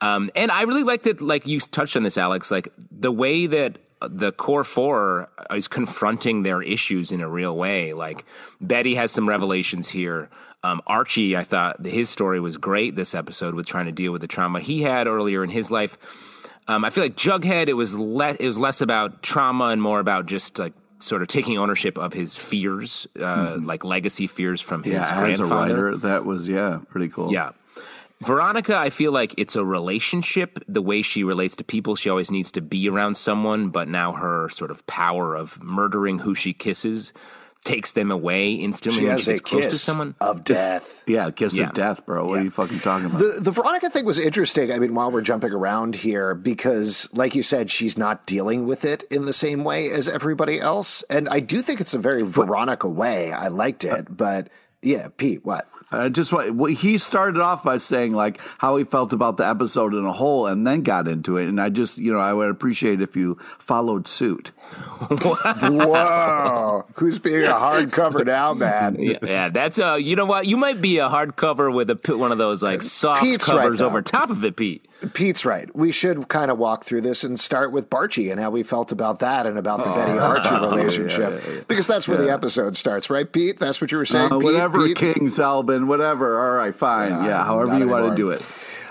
Um, 0.00 0.30
and 0.34 0.50
I 0.50 0.62
really 0.62 0.84
liked 0.84 1.04
that, 1.04 1.20
Like 1.20 1.46
you 1.46 1.60
touched 1.60 1.96
on 1.96 2.02
this, 2.02 2.16
Alex. 2.16 2.50
Like 2.50 2.72
the 2.90 3.12
way 3.12 3.46
that 3.46 3.78
the 4.00 4.32
core 4.32 4.64
four 4.64 5.28
is 5.50 5.68
confronting 5.68 6.42
their 6.42 6.62
issues 6.62 7.12
in 7.12 7.20
a 7.20 7.28
real 7.28 7.56
way. 7.56 7.92
Like 7.92 8.24
Betty 8.60 8.94
has 8.94 9.12
some 9.12 9.28
revelations 9.28 9.88
here. 9.88 10.28
Um, 10.62 10.82
Archie, 10.86 11.36
I 11.36 11.44
thought 11.44 11.84
his 11.84 12.08
story 12.08 12.40
was 12.40 12.56
great 12.56 12.96
this 12.96 13.14
episode 13.14 13.54
with 13.54 13.66
trying 13.66 13.86
to 13.86 13.92
deal 13.92 14.12
with 14.12 14.20
the 14.20 14.26
trauma 14.26 14.60
he 14.60 14.82
had 14.82 15.06
earlier 15.06 15.44
in 15.44 15.50
his 15.50 15.70
life. 15.70 15.98
Um, 16.68 16.84
I 16.84 16.90
feel 16.90 17.04
like 17.04 17.16
Jughead, 17.16 17.68
it 17.68 17.74
was 17.74 17.96
le- 17.96 18.36
it 18.38 18.46
was 18.46 18.58
less 18.58 18.80
about 18.80 19.22
trauma 19.22 19.66
and 19.66 19.80
more 19.80 20.00
about 20.00 20.26
just 20.26 20.58
like 20.58 20.72
sort 20.98 21.22
of 21.22 21.28
taking 21.28 21.58
ownership 21.58 21.98
of 21.98 22.12
his 22.12 22.36
fears, 22.36 23.06
uh, 23.20 23.58
like 23.60 23.84
legacy 23.84 24.26
fears 24.26 24.60
from 24.60 24.82
his 24.82 24.94
Yeah, 24.94 25.26
as 25.26 25.40
a 25.40 25.44
writer, 25.44 25.96
that 25.98 26.24
was 26.24 26.48
yeah, 26.48 26.80
pretty 26.88 27.08
cool. 27.08 27.32
Yeah. 27.32 27.52
Veronica, 28.22 28.76
I 28.78 28.88
feel 28.88 29.12
like 29.12 29.34
it's 29.36 29.56
a 29.56 29.64
relationship. 29.64 30.58
The 30.66 30.80
way 30.80 31.02
she 31.02 31.22
relates 31.22 31.54
to 31.56 31.64
people, 31.64 31.96
she 31.96 32.08
always 32.08 32.30
needs 32.30 32.50
to 32.52 32.62
be 32.62 32.88
around 32.88 33.16
someone, 33.16 33.68
but 33.68 33.88
now 33.88 34.12
her 34.12 34.48
sort 34.48 34.70
of 34.70 34.86
power 34.86 35.34
of 35.34 35.62
murdering 35.62 36.20
who 36.20 36.34
she 36.34 36.54
kisses 36.54 37.12
takes 37.66 37.92
them 37.92 38.10
away 38.10 38.52
instantly 38.54 39.00
She 39.00 39.04
when 39.04 39.12
has 39.16 39.24
she 39.24 39.30
a 39.32 39.34
gets 39.34 39.40
close 39.42 39.64
to 39.64 39.68
kiss 39.70 39.82
someone. 39.82 40.14
of 40.22 40.44
death. 40.44 41.02
yeah, 41.06 41.30
kiss 41.30 41.54
Yeah. 41.58 41.66
of 41.68 41.74
death, 41.74 42.06
bro. 42.06 42.26
What 42.26 42.38
are 42.38 42.42
you 42.44 42.50
fucking 42.50 42.78
talking 42.80 43.06
about? 43.06 43.18
The 43.18 43.40
the 43.40 43.50
Veronica 43.50 43.90
thing 43.90 44.04
was 44.06 44.18
interesting. 44.18 44.72
I 44.72 44.78
mean, 44.78 44.94
while 44.94 45.10
we're 45.12 45.20
jumping 45.20 45.52
around 45.52 45.96
here, 45.96 46.34
because 46.34 47.08
like 47.12 47.34
you 47.34 47.42
said, 47.42 47.70
she's 47.70 47.98
not 47.98 48.24
dealing 48.26 48.66
with 48.66 48.84
it 48.84 49.02
in 49.10 49.24
the 49.26 49.32
same 49.34 49.64
way 49.64 49.90
as 49.90 50.08
everybody 50.08 50.58
else, 50.60 51.02
and 51.10 51.28
I 51.28 51.40
do 51.40 51.60
think 51.60 51.80
it's 51.80 51.92
a 51.94 51.98
very 51.98 52.22
Veronica 52.22 52.88
way. 52.88 53.32
I 53.32 53.48
liked 53.48 53.84
it, 53.84 53.90
uh, 53.92 54.02
but 54.08 54.48
Yeah, 54.82 55.08
Pete, 55.16 55.44
what? 55.44 55.68
I 55.92 56.08
just 56.08 56.32
what 56.32 56.50
well, 56.52 56.72
he 56.72 56.98
started 56.98 57.40
off 57.40 57.62
by 57.62 57.76
saying 57.78 58.12
like 58.12 58.40
how 58.58 58.76
he 58.76 58.82
felt 58.84 59.12
about 59.12 59.36
the 59.36 59.46
episode 59.46 59.94
in 59.94 60.04
a 60.04 60.12
whole, 60.12 60.46
and 60.46 60.66
then 60.66 60.82
got 60.82 61.06
into 61.06 61.36
it. 61.36 61.48
And 61.48 61.60
I 61.60 61.68
just 61.68 61.98
you 61.98 62.12
know 62.12 62.18
I 62.18 62.32
would 62.32 62.50
appreciate 62.50 63.00
if 63.00 63.14
you 63.14 63.38
followed 63.58 64.08
suit. 64.08 64.50
Whoa, 65.10 66.84
who's 66.94 67.18
being 67.20 67.44
a 67.44 67.52
hardcover 67.54 68.24
now, 68.24 68.52
man? 68.54 68.96
Yeah, 69.06 69.18
yeah, 69.22 69.48
that's 69.50 69.78
uh, 69.78 69.94
you 69.94 70.16
know 70.16 70.24
what? 70.24 70.46
You 70.46 70.56
might 70.56 70.80
be 70.80 70.98
a 70.98 71.08
hardcover 71.08 71.72
with 71.72 71.90
a 71.90 71.96
p- 71.96 72.14
one 72.14 72.32
of 72.32 72.38
those 72.38 72.62
like 72.62 72.82
soft 72.82 73.22
Pete's 73.22 73.44
covers 73.44 73.78
though. 73.78 73.86
over 73.86 74.02
top 74.02 74.30
of 74.30 74.44
it, 74.44 74.56
Pete. 74.56 74.84
Pete's 75.12 75.44
right. 75.44 75.74
We 75.76 75.92
should 75.92 76.28
kind 76.28 76.50
of 76.50 76.58
walk 76.58 76.84
through 76.84 77.02
this 77.02 77.22
and 77.24 77.38
start 77.38 77.70
with 77.72 77.90
Barchie 77.90 78.30
and 78.30 78.40
how 78.40 78.50
we 78.50 78.62
felt 78.62 78.92
about 78.92 79.18
that 79.20 79.46
and 79.46 79.58
about 79.58 79.78
the 79.80 79.90
Betty 79.90 80.18
Archie 80.18 80.66
relationship 80.76 81.68
because 81.68 81.86
that's 81.86 82.08
where 82.08 82.18
the 82.18 82.32
episode 82.32 82.76
starts, 82.76 83.10
right, 83.10 83.30
Pete? 83.30 83.58
That's 83.58 83.80
what 83.80 83.92
you 83.92 83.98
were 83.98 84.06
saying. 84.06 84.32
Uh, 84.32 84.38
Pete? 84.38 84.44
whatever, 84.44 84.86
Pete? 84.86 84.96
Kings, 84.96 85.38
Albin, 85.38 85.86
whatever. 85.86 86.42
All 86.48 86.56
right, 86.56 86.74
fine. 86.74 87.10
Yeah, 87.10 87.26
Yeah, 87.26 87.44
however 87.44 87.72
not 87.72 87.80
you 87.80 87.88
want 87.88 88.10
to 88.10 88.16
do 88.16 88.30
it. 88.30 88.44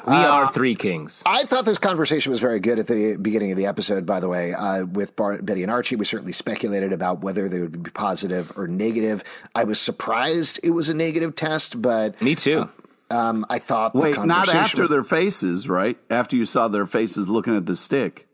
We 0.08 0.14
Uh, 0.14 0.30
are 0.30 0.48
three 0.48 0.76
kings. 0.76 1.24
I 1.26 1.46
thought 1.46 1.66
this 1.66 1.80
conversation 1.80 2.30
was 2.30 2.40
very 2.40 2.60
good 2.60 2.78
at 2.78 2.86
the 2.86 3.16
beginning 3.20 3.50
of 3.50 3.58
the 3.58 3.66
episode, 3.66 4.06
by 4.06 4.20
the 4.20 4.28
way, 4.30 4.54
uh, 4.54 4.86
with 4.86 5.16
Bar- 5.16 5.40
Betty 5.42 5.64
and 5.64 5.72
Archie. 5.72 5.96
We 5.96 6.06
certainly 6.06 6.32
speculated 6.34 6.94
about 6.94 7.22
whether 7.22 7.50
they 7.50 7.60
would 7.60 7.82
be 7.82 7.90
positive 7.90 8.56
or 8.56 8.68
negative. 8.68 9.24
I 9.56 9.64
was 9.64 9.80
surprised 9.80 10.60
it 10.62 10.70
was 10.70 10.90
a 10.90 10.94
negative 10.94 11.36
test, 11.36 11.82
but 11.82 12.22
Me 12.22 12.36
too. 12.36 12.70
Um, 13.16 13.46
I 13.50 13.60
thought 13.60 13.94
the 13.94 14.00
Wait, 14.00 14.26
not 14.26 14.50
after 14.54 14.84
was- 14.84 14.90
their 14.92 15.04
faces, 15.04 15.68
right? 15.70 15.98
After 16.10 16.36
you 16.36 16.46
saw 16.46 16.68
their 16.68 16.86
faces 16.86 17.28
looking 17.30 17.56
at 17.56 17.66
the 17.66 17.76
stick. 17.76 18.28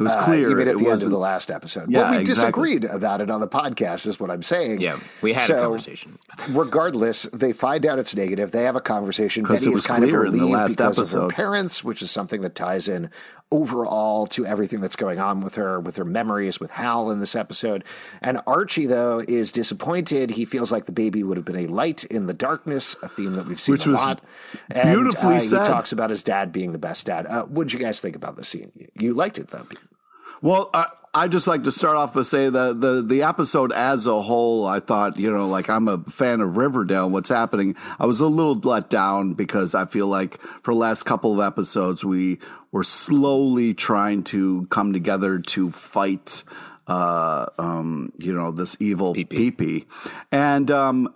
It 0.00 0.02
was 0.02 0.10
Uh, 0.10 0.24
clear. 0.24 0.50
even 0.50 0.62
at 0.62 0.62
it 0.62 0.64
the 0.64 0.70
end 0.78 0.80
of 0.80 0.86
wasn't- 0.88 1.12
the 1.12 1.18
last 1.18 1.50
episode. 1.52 1.88
Yeah, 1.88 2.02
but 2.02 2.10
we 2.10 2.18
exactly. 2.18 2.34
disagreed 2.70 2.84
about 2.84 3.20
it 3.20 3.30
on 3.30 3.38
the 3.40 3.46
podcast, 3.46 4.08
is 4.08 4.18
what 4.18 4.28
I'm 4.28 4.42
saying. 4.42 4.80
yeah, 4.80 4.96
we 5.22 5.32
had 5.34 5.46
So, 5.46 5.56
a 5.56 5.62
conversation. 5.62 6.18
regardless, 6.50 7.28
they 7.32 7.52
find 7.52 7.86
out 7.86 8.00
it's 8.00 8.16
negative. 8.16 8.50
They 8.50 8.64
have 8.64 8.74
a 8.74 8.80
conversation. 8.80 9.44
'Cause 9.44 9.58
Betty 9.58 9.66
it 9.66 9.68
is 9.68 9.74
was 9.74 9.86
kind 9.86 10.02
of 10.02 10.10
clear 10.10 10.24
in 10.24 10.32
the 10.32 10.38
relieved 10.38 10.52
last 10.52 10.76
because 10.78 10.98
of 11.14 11.22
her 11.22 11.28
parents, 11.28 11.84
which 11.84 12.02
is 12.02 12.10
something 12.10 12.40
that 12.42 12.56
ties 12.56 12.88
in 12.88 13.08
overall 13.54 14.26
to 14.26 14.44
everything 14.44 14.80
that's 14.80 14.96
going 14.96 15.20
on 15.20 15.40
with 15.40 15.54
her, 15.54 15.78
with 15.78 15.96
her 15.96 16.04
memories 16.04 16.58
with 16.58 16.72
Hal 16.72 17.12
in 17.12 17.20
this 17.20 17.36
episode. 17.36 17.84
And 18.20 18.40
Archie, 18.48 18.86
though, 18.86 19.20
is 19.20 19.52
disappointed. 19.52 20.32
He 20.32 20.44
feels 20.44 20.72
like 20.72 20.86
the 20.86 20.92
baby 20.92 21.22
would 21.22 21.36
have 21.36 21.44
been 21.46 21.56
a 21.56 21.68
light 21.68 22.02
in 22.04 22.26
the 22.26 22.34
darkness, 22.34 22.96
a 23.00 23.08
theme 23.08 23.34
that 23.34 23.46
we've 23.46 23.60
seen 23.60 23.74
Which 23.74 23.86
a 23.86 23.90
was 23.90 24.00
lot. 24.00 24.20
And, 24.70 24.90
beautifully 24.90 25.36
uh, 25.36 25.40
said. 25.40 25.60
He 25.60 25.66
talks 25.68 25.92
about 25.92 26.10
his 26.10 26.24
dad 26.24 26.50
being 26.50 26.72
the 26.72 26.78
best 26.78 27.06
dad. 27.06 27.26
Uh, 27.26 27.44
what 27.44 27.68
did 27.68 27.74
you 27.74 27.78
guys 27.78 28.00
think 28.00 28.16
about 28.16 28.34
the 28.34 28.44
scene? 28.44 28.72
You 28.98 29.14
liked 29.14 29.38
it, 29.38 29.50
though. 29.50 29.66
Well, 30.42 30.70
I, 30.74 30.88
I 31.14 31.28
just 31.28 31.46
like 31.46 31.62
to 31.62 31.72
start 31.72 31.96
off 31.96 32.12
by 32.12 32.22
say 32.22 32.48
that 32.50 32.80
the 32.80 33.00
the 33.00 33.22
episode 33.22 33.72
as 33.72 34.06
a 34.06 34.20
whole, 34.20 34.66
I 34.66 34.80
thought 34.80 35.16
you 35.16 35.30
know, 35.30 35.46
like 35.46 35.70
I'm 35.70 35.86
a 35.86 35.98
fan 35.98 36.40
of 36.40 36.56
Riverdale. 36.56 37.04
and 37.04 37.12
What's 37.12 37.28
happening? 37.28 37.76
I 38.00 38.06
was 38.06 38.18
a 38.18 38.26
little 38.26 38.56
let 38.56 38.90
down 38.90 39.34
because 39.34 39.76
I 39.76 39.86
feel 39.86 40.08
like 40.08 40.40
for 40.62 40.74
the 40.74 40.80
last 40.80 41.04
couple 41.04 41.32
of 41.32 41.38
episodes 41.38 42.04
we 42.04 42.40
were 42.74 42.82
slowly 42.82 43.72
trying 43.72 44.24
to 44.24 44.66
come 44.66 44.92
together 44.92 45.38
to 45.38 45.70
fight. 45.70 46.42
Uh, 46.88 47.46
um, 47.56 48.12
you 48.18 48.34
know, 48.34 48.50
this 48.50 48.76
evil 48.78 49.14
PP, 49.14 49.86
and 50.30 50.70
um, 50.70 51.14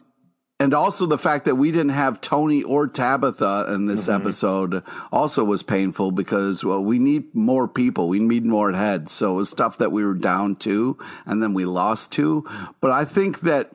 and 0.59 0.73
also 0.73 1.05
the 1.05 1.19
fact 1.19 1.45
that 1.45 1.57
we 1.57 1.71
didn't 1.71 1.91
have 1.91 2.23
Toni 2.23 2.63
or 2.63 2.87
Tabitha 2.87 3.67
in 3.75 3.85
this 3.85 4.09
episode 4.09 4.83
also 5.13 5.45
was 5.45 5.63
painful 5.63 6.11
because 6.11 6.65
well, 6.65 6.83
we 6.83 6.99
need 6.99 7.35
more 7.35 7.69
people, 7.69 8.09
we 8.09 8.19
need 8.19 8.47
more 8.47 8.73
heads. 8.73 9.13
So 9.13 9.33
it 9.33 9.37
was 9.37 9.51
stuff 9.51 9.77
that 9.77 9.93
we 9.93 10.05
were 10.05 10.15
down 10.15 10.57
to, 10.57 10.97
and 11.27 11.43
then 11.43 11.53
we 11.53 11.67
lost 11.67 12.13
to. 12.13 12.49
But 12.81 12.93
I 12.93 13.05
think 13.05 13.41
that 13.41 13.73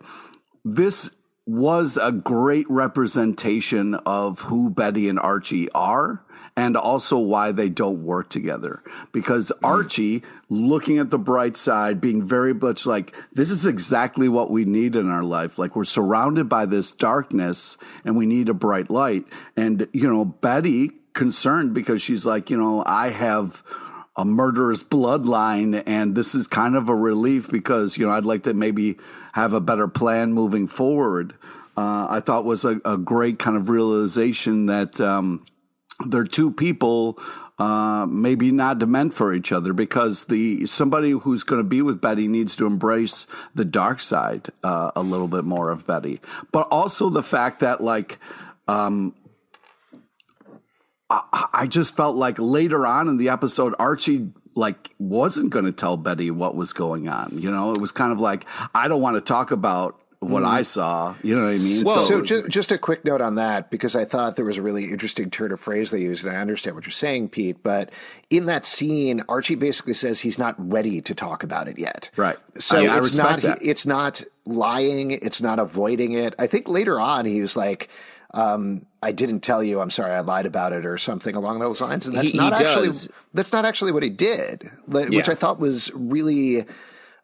this 0.66 1.16
was 1.46 1.98
a 2.02 2.12
great 2.12 2.66
representation 2.70 3.94
of 3.94 4.40
who 4.40 4.70
Betty 4.70 5.10
and 5.10 5.20
Archie 5.20 5.70
are 5.74 6.24
and 6.56 6.78
also 6.78 7.18
why 7.18 7.52
they 7.52 7.70
don't 7.70 8.04
work 8.04 8.30
together. 8.30 8.82
Because 9.12 9.52
Archie, 9.64 10.24
looking 10.50 11.00
at 11.00 11.10
the 11.10 11.18
bright 11.18 11.58
side, 11.58 12.00
being 12.00 12.24
very 12.24 12.54
much 12.54 12.86
like, 12.86 13.14
this 13.32 13.50
is 13.50 13.66
exactly 13.66 14.30
what 14.30 14.52
we 14.52 14.66
need 14.66 14.96
in 14.96 15.10
our 15.10 15.24
life. 15.24 15.58
Like, 15.58 15.76
we're 15.76 15.86
surrounded 15.86 16.48
by 16.50 16.66
this 16.66 16.92
darkness 16.92 17.78
and 18.06 18.16
we 18.16 18.26
need 18.26 18.50
a 18.50 18.54
bright 18.54 18.90
light. 18.92 19.26
And, 19.58 19.88
you 19.94 20.12
know, 20.12 20.26
Betty, 20.26 20.92
concerned 21.14 21.74
because 21.74 22.02
she's 22.02 22.26
like, 22.26 22.50
you 22.50 22.58
know, 22.58 22.84
I 22.86 23.10
have 23.10 23.64
a 24.16 24.26
murderous 24.26 24.84
bloodline 24.84 25.82
and 25.86 26.16
this 26.16 26.36
is 26.36 26.46
kind 26.48 26.76
of 26.76 26.88
a 26.88 26.96
relief 26.96 27.50
because 27.50 27.98
you 27.98 28.06
know 28.06 28.12
i'd 28.12 28.26
like 28.26 28.44
to 28.44 28.54
maybe 28.54 28.96
have 29.32 29.54
a 29.54 29.60
better 29.60 29.88
plan 29.88 30.32
moving 30.32 30.68
forward 30.68 31.34
uh, 31.78 32.06
i 32.12 32.20
thought 32.20 32.46
was 32.46 32.64
a, 32.64 32.80
a 32.86 32.96
great 32.96 33.40
kind 33.40 33.58
of 33.58 33.70
realization 33.70 34.68
that 34.68 35.02
um, 35.02 35.44
they're 36.08 36.26
two 36.26 36.52
people 36.52 37.20
uh, 37.60 38.06
maybe 38.10 38.52
not 38.52 38.88
meant 38.88 39.14
for 39.14 39.34
each 39.34 39.52
other 39.52 39.74
because 39.74 40.26
the 40.26 40.66
somebody 40.66 41.12
who's 41.12 41.44
going 41.44 41.60
to 41.60 41.68
be 41.68 41.82
with 41.82 42.02
Betty 42.02 42.28
needs 42.28 42.56
to 42.56 42.66
embrace 42.66 43.28
the 43.54 43.66
dark 43.66 44.00
side 44.02 44.50
uh, 44.64 44.92
a 44.96 45.02
little 45.02 45.28
bit 45.28 45.46
more 45.46 45.70
of 45.70 45.86
Betty, 45.86 46.20
but 46.52 46.68
also 46.72 47.10
the 47.10 47.24
fact 47.24 47.60
that 47.60 47.82
like 47.84 48.18
um, 48.68 49.14
I, 51.10 51.48
I 51.54 51.68
just 51.68 51.96
felt 51.96 52.16
like 52.16 52.40
later 52.40 52.88
on 52.88 53.08
in 53.08 53.18
the 53.18 53.30
episode, 53.30 53.76
Archie 53.78 54.30
like 54.56 54.92
wasn't 55.00 55.50
going 55.50 55.66
to 55.66 55.72
tell 55.72 55.98
Betty 55.98 56.32
what 56.32 56.56
was 56.56 56.74
going 56.74 57.08
on. 57.08 57.38
You 57.38 57.52
know, 57.52 57.72
it 57.72 57.80
was 57.80 57.92
kind 57.92 58.12
of 58.12 58.20
like 58.20 58.46
I 58.74 58.88
don't 58.88 59.02
want 59.02 59.16
to 59.16 59.22
talk 59.22 59.52
about 59.52 60.00
what 60.24 60.44
I 60.44 60.62
saw. 60.64 61.16
You 61.24 61.36
know 61.36 61.44
what 61.44 61.54
I 61.54 61.58
mean? 61.58 61.84
Well, 61.84 62.00
so, 62.00 62.22
just, 62.24 62.48
just 62.50 62.72
a 62.72 62.78
quick 62.78 63.04
note 63.06 63.22
on 63.22 63.36
that 63.36 63.70
because 63.70 63.96
I 63.96 64.06
thought 64.06 64.36
there 64.36 64.46
was 64.46 64.58
a 64.58 64.62
really 64.62 64.86
interesting 64.92 65.30
turn 65.30 65.52
of 65.52 65.60
phrase 65.60 65.92
they 65.92 66.02
used, 66.02 66.26
and 66.26 66.36
I 66.36 66.40
understand 66.40 66.76
what 66.76 66.86
you're 66.86 66.92
saying, 66.92 67.30
Pete. 67.30 67.62
But 67.64 67.92
in 68.30 68.46
that 68.48 68.66
scene, 68.66 69.24
Archie 69.30 69.56
basically 69.56 69.94
says 69.94 70.20
he's 70.22 70.38
not 70.40 70.56
ready 70.58 71.02
to 71.02 71.14
talk 71.16 71.44
about 71.44 71.68
it 71.68 71.78
yet. 71.80 72.10
Right. 72.16 72.38
So 72.58 72.84
I- 72.86 72.96
I 72.96 72.98
it's 73.00 73.16
not 73.18 73.42
that. 73.42 73.60
it's 73.62 73.86
not 73.86 74.24
lying. 74.46 75.12
It's 75.12 75.42
not 75.42 75.60
avoiding 75.60 76.14
it. 76.14 76.34
I 76.40 76.48
think 76.48 76.68
later 76.68 77.00
on 77.00 77.26
he 77.26 77.42
was 77.42 77.56
like. 77.56 77.90
Um, 78.36 78.88
I 79.04 79.12
didn't 79.12 79.42
tell 79.42 79.64
you. 79.64 79.80
I'm 79.80 79.92
sorry. 79.92 80.12
I 80.12 80.22
lied 80.22 80.48
about 80.48 80.74
it, 80.74 80.88
or 80.88 80.98
something 80.98 81.36
along 81.36 81.60
those 81.60 81.80
lines. 81.80 82.08
And 82.08 82.18
that's 82.18 82.32
He- 82.32 82.38
not 82.40 82.58
he 82.58 82.66
actually 82.66 82.88
does. 82.88 83.08
that's 83.36 83.54
not 83.54 83.64
actually 83.64 83.92
what 83.92 84.02
he 84.02 84.10
did, 84.10 84.68
which 84.88 85.12
Yeah. 85.12 85.22
I 85.28 85.36
thought 85.36 85.60
was 85.60 85.92
really 85.94 86.66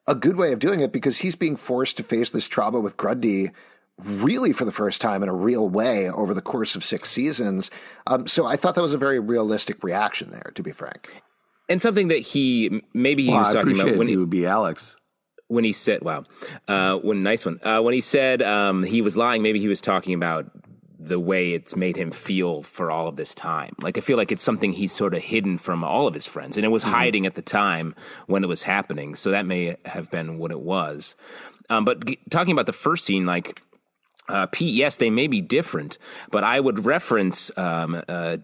a 0.09 0.15
good 0.15 0.35
way 0.35 0.51
of 0.51 0.59
doing 0.59 0.79
it 0.81 0.91
because 0.91 1.19
he's 1.19 1.35
being 1.35 1.55
forced 1.55 1.95
to 1.97 2.03
face 2.03 2.29
this 2.31 2.47
trauma 2.47 2.79
with 2.79 2.97
Grundy 2.97 3.51
really 4.03 4.53
for 4.53 4.65
the 4.65 4.71
first 4.71 5.01
time 5.01 5.21
in 5.23 5.29
a 5.29 5.33
real 5.33 5.69
way 5.69 6.09
over 6.09 6.33
the 6.33 6.41
course 6.41 6.75
of 6.75 6.83
six 6.83 7.09
seasons. 7.11 7.69
Um, 8.07 8.27
so 8.27 8.45
I 8.45 8.55
thought 8.55 8.75
that 8.75 8.81
was 8.81 8.93
a 8.93 8.97
very 8.97 9.19
realistic 9.19 9.83
reaction 9.83 10.31
there, 10.31 10.51
to 10.55 10.63
be 10.63 10.71
frank. 10.71 11.21
And 11.67 11.81
something 11.81 12.07
that 12.07 12.19
he 12.19 12.81
maybe 12.93 13.23
he 13.25 13.29
Well, 13.29 13.39
was 13.39 13.55
I 13.55 13.61
talking 13.61 13.79
about 13.79 13.97
when 13.97 14.07
he, 14.07 14.17
would 14.17 14.29
be 14.29 14.45
Alex. 14.45 14.95
when 15.49 15.63
he 15.63 15.73
said, 15.73 16.01
"Wow, 16.01 16.23
uh, 16.67 16.95
when 16.97 17.21
nice 17.21 17.45
one." 17.45 17.59
Uh, 17.61 17.81
when 17.81 17.93
he 17.93 18.01
said 18.01 18.41
um, 18.41 18.83
he 18.83 19.01
was 19.03 19.15
lying, 19.15 19.43
maybe 19.43 19.59
he 19.59 19.67
was 19.67 19.79
talking 19.79 20.15
about 20.15 20.49
the 20.99 21.19
way 21.19 21.53
it's 21.53 21.75
made 21.75 21.95
him 21.95 22.11
feel 22.11 22.61
for 22.61 22.91
all 22.91 23.07
of 23.07 23.15
this 23.15 23.33
time. 23.33 23.73
Like 23.81 23.97
I 23.97 24.01
feel 24.01 24.17
like 24.17 24.31
it's 24.31 24.43
something 24.43 24.73
he's 24.73 24.91
sort 24.91 25.13
of 25.13 25.21
hidden 25.21 25.57
from 25.57 25.83
all 25.83 26.07
of 26.07 26.13
his 26.13 26.27
friends, 26.27 26.57
and 26.57 26.65
it 26.65 26.69
was 26.69 26.83
hiding 26.83 27.25
at 27.25 27.35
the 27.35 27.41
time 27.41 27.95
when 28.27 28.43
it 28.43 28.47
was 28.47 28.63
happening. 28.63 29.15
So 29.15 29.31
that 29.31 29.45
may 29.45 29.77
have 29.85 30.11
been 30.11 30.37
what 30.37 30.51
it 30.51 30.59
was. 30.59 31.15
Um, 31.69 31.85
but 31.85 32.05
g- 32.05 32.19
talking 32.29 32.51
about 32.51 32.65
the 32.65 32.73
first 32.73 33.05
scene, 33.05 33.25
like 33.25 33.61
uh, 34.27 34.47
Pete, 34.47 34.73
yes, 34.73 34.97
they 34.97 35.09
may 35.09 35.27
be 35.27 35.41
different, 35.41 35.97
but 36.31 36.43
I 36.43 36.59
would 36.59 36.85
reference 36.85 37.49
um, 37.57 38.03
uh, 38.07 38.37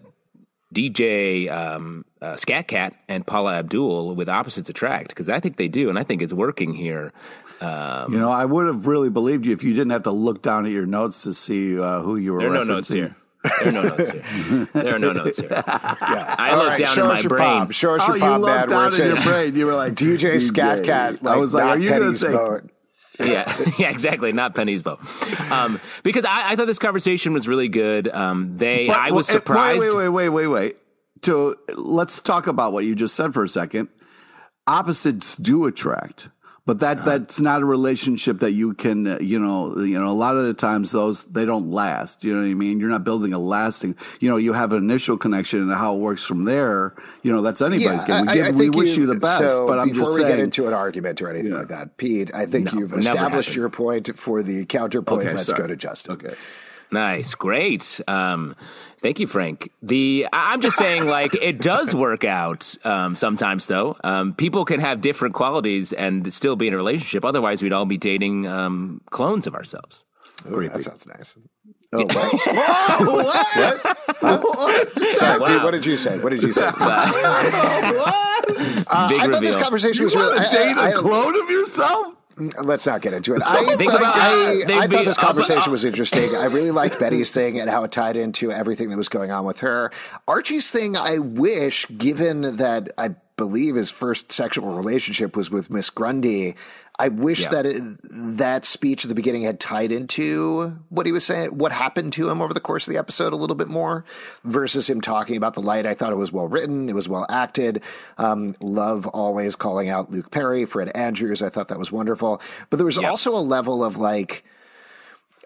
DJ 0.74 1.50
um, 1.50 2.04
uh, 2.20 2.36
Skat 2.36 2.68
Kat 2.68 2.94
and 3.08 3.26
Paula 3.26 3.58
Abdul 3.58 4.14
with 4.14 4.28
Opposites 4.28 4.68
Attract 4.68 5.08
because 5.08 5.28
I 5.28 5.40
think 5.40 5.56
they 5.56 5.68
do, 5.68 5.88
and 5.88 5.98
I 5.98 6.02
think 6.02 6.22
it's 6.22 6.32
working 6.32 6.74
here. 6.74 7.12
Um, 7.60 8.12
You 8.12 8.18
know, 8.18 8.30
I 8.30 8.44
would 8.44 8.66
have 8.66 8.86
really 8.86 9.08
believed 9.10 9.46
you 9.46 9.52
if 9.52 9.62
you 9.64 9.72
didn't 9.72 9.90
have 9.90 10.02
to 10.04 10.10
look 10.10 10.42
down 10.42 10.66
at 10.66 10.72
your 10.72 10.86
notes 10.86 11.22
to 11.22 11.32
see 11.34 11.78
uh, 11.78 12.00
who 12.02 12.16
you 12.16 12.32
were. 12.32 12.40
there 12.40 12.50
are 12.50 12.54
no 12.54 12.64
notes 12.64 12.88
here. 12.88 13.16
There 13.60 13.68
are 13.68 13.72
no 13.72 13.82
notes 13.82 14.10
here. 14.10 14.68
There 14.72 14.94
are 14.96 14.98
no 14.98 15.12
notes 15.12 15.38
here. 15.38 15.48
I 15.66 16.50
All 16.52 16.58
look 16.58 16.66
right, 16.68 16.78
down 16.80 16.94
show 16.94 17.04
in 17.06 17.10
us 17.12 17.16
my 17.18 17.20
your 17.22 17.28
brain. 17.28 17.58
pop. 17.60 17.70
Show 17.72 17.94
us 17.94 18.02
Oh, 18.04 18.08
your 18.08 18.16
you 18.16 18.22
pop, 18.22 18.30
man. 18.32 18.40
looked 18.40 18.70
Where 18.70 18.90
down 18.90 19.00
in 19.00 19.06
your 19.14 19.22
brain. 19.22 19.56
You 19.56 19.66
were 19.66 19.74
like 19.74 19.94
DJ 20.04 20.40
Skat 20.42 20.84
Kat. 20.84 21.22
Like, 21.22 21.34
I 21.34 21.38
was 21.38 21.54
like, 21.54 21.64
are 21.64 21.78
you 21.78 21.88
going 21.90 22.02
to 22.12 22.18
say? 22.18 22.32
boat. 22.32 22.70
yeah, 23.20 23.56
yeah, 23.78 23.88
exactly. 23.90 24.32
Not 24.32 24.54
Penny's 24.54 24.82
bow. 24.82 24.98
Um, 25.50 25.80
because 26.02 26.24
I, 26.24 26.50
I 26.50 26.56
thought 26.56 26.66
this 26.66 26.78
conversation 26.80 27.32
was 27.32 27.46
really 27.48 27.68
good. 27.68 28.08
Um, 28.08 28.56
they, 28.58 28.88
But- 28.88 28.96
I 28.98 29.10
was 29.12 29.28
well, 29.28 29.36
eh, 29.36 29.38
surprised. 29.38 29.80
Wait, 29.80 29.94
wait, 29.96 30.08
wait, 30.08 30.28
wait, 30.28 30.28
wait, 30.28 30.46
wait. 30.48 30.76
To 31.22 31.56
let's 31.76 32.20
talk 32.20 32.46
about 32.48 32.72
what 32.74 32.84
you 32.84 32.94
just 32.94 33.14
said 33.14 33.32
for 33.32 33.42
a 33.44 33.48
second. 33.48 33.88
Opposites 34.66 35.36
do 35.36 35.66
attract, 35.66 36.28
but 36.66 36.80
that 36.80 37.04
that's 37.04 37.40
not 37.40 37.62
a 37.62 37.64
relationship 37.64 38.40
that 38.40 38.52
you 38.52 38.74
can 38.74 39.06
uh, 39.06 39.18
you 39.20 39.38
know 39.38 39.78
you 39.78 39.98
know 39.98 40.08
a 40.08 40.12
lot 40.12 40.36
of 40.36 40.44
the 40.44 40.52
times 40.54 40.90
those 40.92 41.24
they 41.26 41.44
don't 41.44 41.70
last 41.70 42.24
you 42.24 42.34
know 42.34 42.40
what 42.42 42.48
i 42.50 42.54
mean 42.54 42.80
you're 42.80 42.90
not 42.90 43.04
building 43.04 43.32
a 43.32 43.38
lasting 43.38 43.94
you 44.20 44.28
know 44.28 44.36
you 44.36 44.52
have 44.52 44.72
an 44.72 44.78
initial 44.82 45.16
connection 45.16 45.60
and 45.62 45.72
how 45.72 45.94
it 45.94 45.98
works 45.98 46.24
from 46.24 46.44
there 46.44 46.94
you 47.22 47.32
know 47.32 47.40
that's 47.42 47.62
anybody's 47.62 48.06
Yeah, 48.08 48.18
game 48.18 48.26
we, 48.26 48.32
give, 48.34 48.46
I 48.46 48.50
we 48.50 48.70
wish 48.70 48.96
you, 48.96 49.06
the 49.06 49.14
best 49.14 49.54
so 49.54 49.66
but 49.66 49.78
i'm 49.78 49.88
before 49.88 50.04
just 50.06 50.14
we 50.18 50.22
saying 50.22 50.36
get 50.36 50.38
into 50.40 50.66
an 50.66 50.74
argument 50.74 51.22
or 51.22 51.30
anything 51.30 51.52
Yeah. 51.52 51.58
like 51.58 51.68
that, 51.68 51.96
Pete, 51.96 52.30
I 52.34 52.46
think 52.46 52.72
No, 52.72 52.80
you've 52.80 52.92
established 52.92 53.48
happened. 53.48 53.56
your 53.56 53.68
point 53.70 54.18
for 54.18 54.42
the 54.42 54.64
counterpoint. 54.66 55.22
Okay, 55.22 55.34
Let's 55.34 55.46
sorry. 55.46 55.62
go 55.62 55.66
to 55.68 55.76
Justin. 55.76 56.12
okay 56.14 56.34
Nice, 56.92 57.34
great. 57.34 58.00
Um, 58.06 58.54
thank 59.02 59.20
you, 59.20 59.26
Frank. 59.26 59.70
The 59.82 60.26
I- 60.32 60.52
I'm 60.52 60.60
just 60.60 60.76
saying, 60.76 61.06
like 61.08 61.34
it 61.34 61.60
does 61.60 61.94
work 61.94 62.24
out 62.24 62.74
um, 62.84 63.16
sometimes, 63.16 63.66
though. 63.66 63.96
Um, 64.04 64.34
people 64.34 64.64
can 64.64 64.80
have 64.80 65.00
different 65.00 65.34
qualities 65.34 65.92
and 65.92 66.32
still 66.32 66.56
be 66.56 66.68
in 66.68 66.74
a 66.74 66.76
relationship. 66.76 67.24
Otherwise, 67.24 67.62
we'd 67.62 67.72
all 67.72 67.86
be 67.86 67.98
dating 67.98 68.46
um, 68.46 69.00
clones 69.10 69.46
of 69.46 69.54
ourselves. 69.54 70.04
Ooh, 70.50 70.68
that 70.68 70.82
sounds 70.82 71.06
nice. 71.06 71.36
Oh, 71.92 72.04
what? 74.20 74.92
Sorry, 75.16 75.40
Wow. 75.40 75.46
Pete, 75.46 75.62
what 75.64 75.70
did 75.70 75.86
you 75.86 75.96
say? 75.96 76.18
What 76.18 76.30
did 76.30 76.42
you 76.42 76.52
say? 76.52 76.66
Uh, 76.66 77.12
Big 79.08 79.20
I 79.20 79.26
thought 79.28 79.40
this 79.40 79.40
reveal. 79.40 79.60
conversation 79.60 79.98
you 80.00 80.04
was 80.04 80.14
really. 80.14 80.36
want 80.38 80.50
to 80.50 80.56
date 80.56 80.76
I- 80.76 80.90
a 80.90 80.92
I- 80.92 80.94
clone 80.94 81.40
of 81.42 81.50
yourself 81.50 82.14
Let's 82.62 82.86
not 82.86 83.00
get 83.00 83.14
into 83.14 83.34
it. 83.34 83.42
I, 83.44 83.76
Think 83.76 83.92
I- 83.92 83.96
about- 83.96 84.14
I, 84.16 84.78
I 84.84 84.86
thought 84.86 85.04
this 85.06 85.16
conversation 85.16 85.72
was 85.72 85.84
interesting. 85.84 86.34
I 86.36 86.46
really 86.46 86.70
liked 86.70 86.98
Betty's 87.00 87.32
thing 87.32 87.58
and 87.58 87.70
how 87.70 87.84
it 87.84 87.92
tied 87.92 88.16
into 88.16 88.52
everything 88.52 88.90
that 88.90 88.96
was 88.96 89.08
going 89.08 89.30
on 89.30 89.46
with 89.46 89.60
her. 89.60 89.90
Archie's 90.28 90.70
thing, 90.70 90.96
I 90.96 91.18
wish, 91.18 91.86
given 91.96 92.56
that 92.56 92.90
I 92.98 93.14
believe 93.36 93.74
his 93.74 93.90
first 93.90 94.32
sexual 94.32 94.74
relationship 94.74 95.36
was 95.36 95.50
with 95.50 95.70
Miss 95.70 95.88
Grundy, 95.90 96.56
I 96.98 97.08
wish 97.08 97.42
Yeah. 97.42 97.50
that 97.50 97.66
it, 97.66 97.82
that 98.38 98.64
speech 98.64 99.04
at 99.04 99.10
the 99.10 99.14
beginning 99.14 99.42
had 99.42 99.60
tied 99.60 99.92
into 99.92 100.78
what 100.88 101.04
he 101.04 101.12
was 101.12 101.24
saying, 101.26 101.50
what 101.50 101.70
happened 101.72 102.14
to 102.14 102.30
him 102.30 102.40
over 102.40 102.54
the 102.54 102.60
course 102.60 102.86
of 102.88 102.92
the 102.94 102.98
episode 102.98 103.34
a 103.34 103.36
little 103.36 103.54
bit 103.56 103.68
more 103.68 104.04
versus 104.44 104.88
him 104.88 105.02
talking 105.02 105.36
about 105.36 105.52
the 105.54 105.60
light. 105.60 105.84
I 105.84 105.92
thought 105.94 106.12
it 106.12 106.16
was 106.16 106.32
well 106.32 106.48
written. 106.48 106.88
It 106.88 106.94
was 106.94 107.06
well 107.08 107.26
acted. 107.28 107.82
Um, 108.16 108.56
love 108.60 109.06
always 109.08 109.56
calling 109.56 109.90
out 109.90 110.10
Luke 110.10 110.30
Perry, 110.30 110.64
Fred 110.64 110.90
Andrews. 110.94 111.42
I 111.42 111.50
thought 111.50 111.68
that 111.68 111.78
was 111.78 111.92
wonderful. 111.92 112.40
But 112.70 112.78
there 112.78 112.86
was 112.86 112.96
Yeah. 112.96 113.10
also 113.10 113.34
a 113.36 113.40
level 113.44 113.84
of 113.84 113.98
like, 113.98 114.42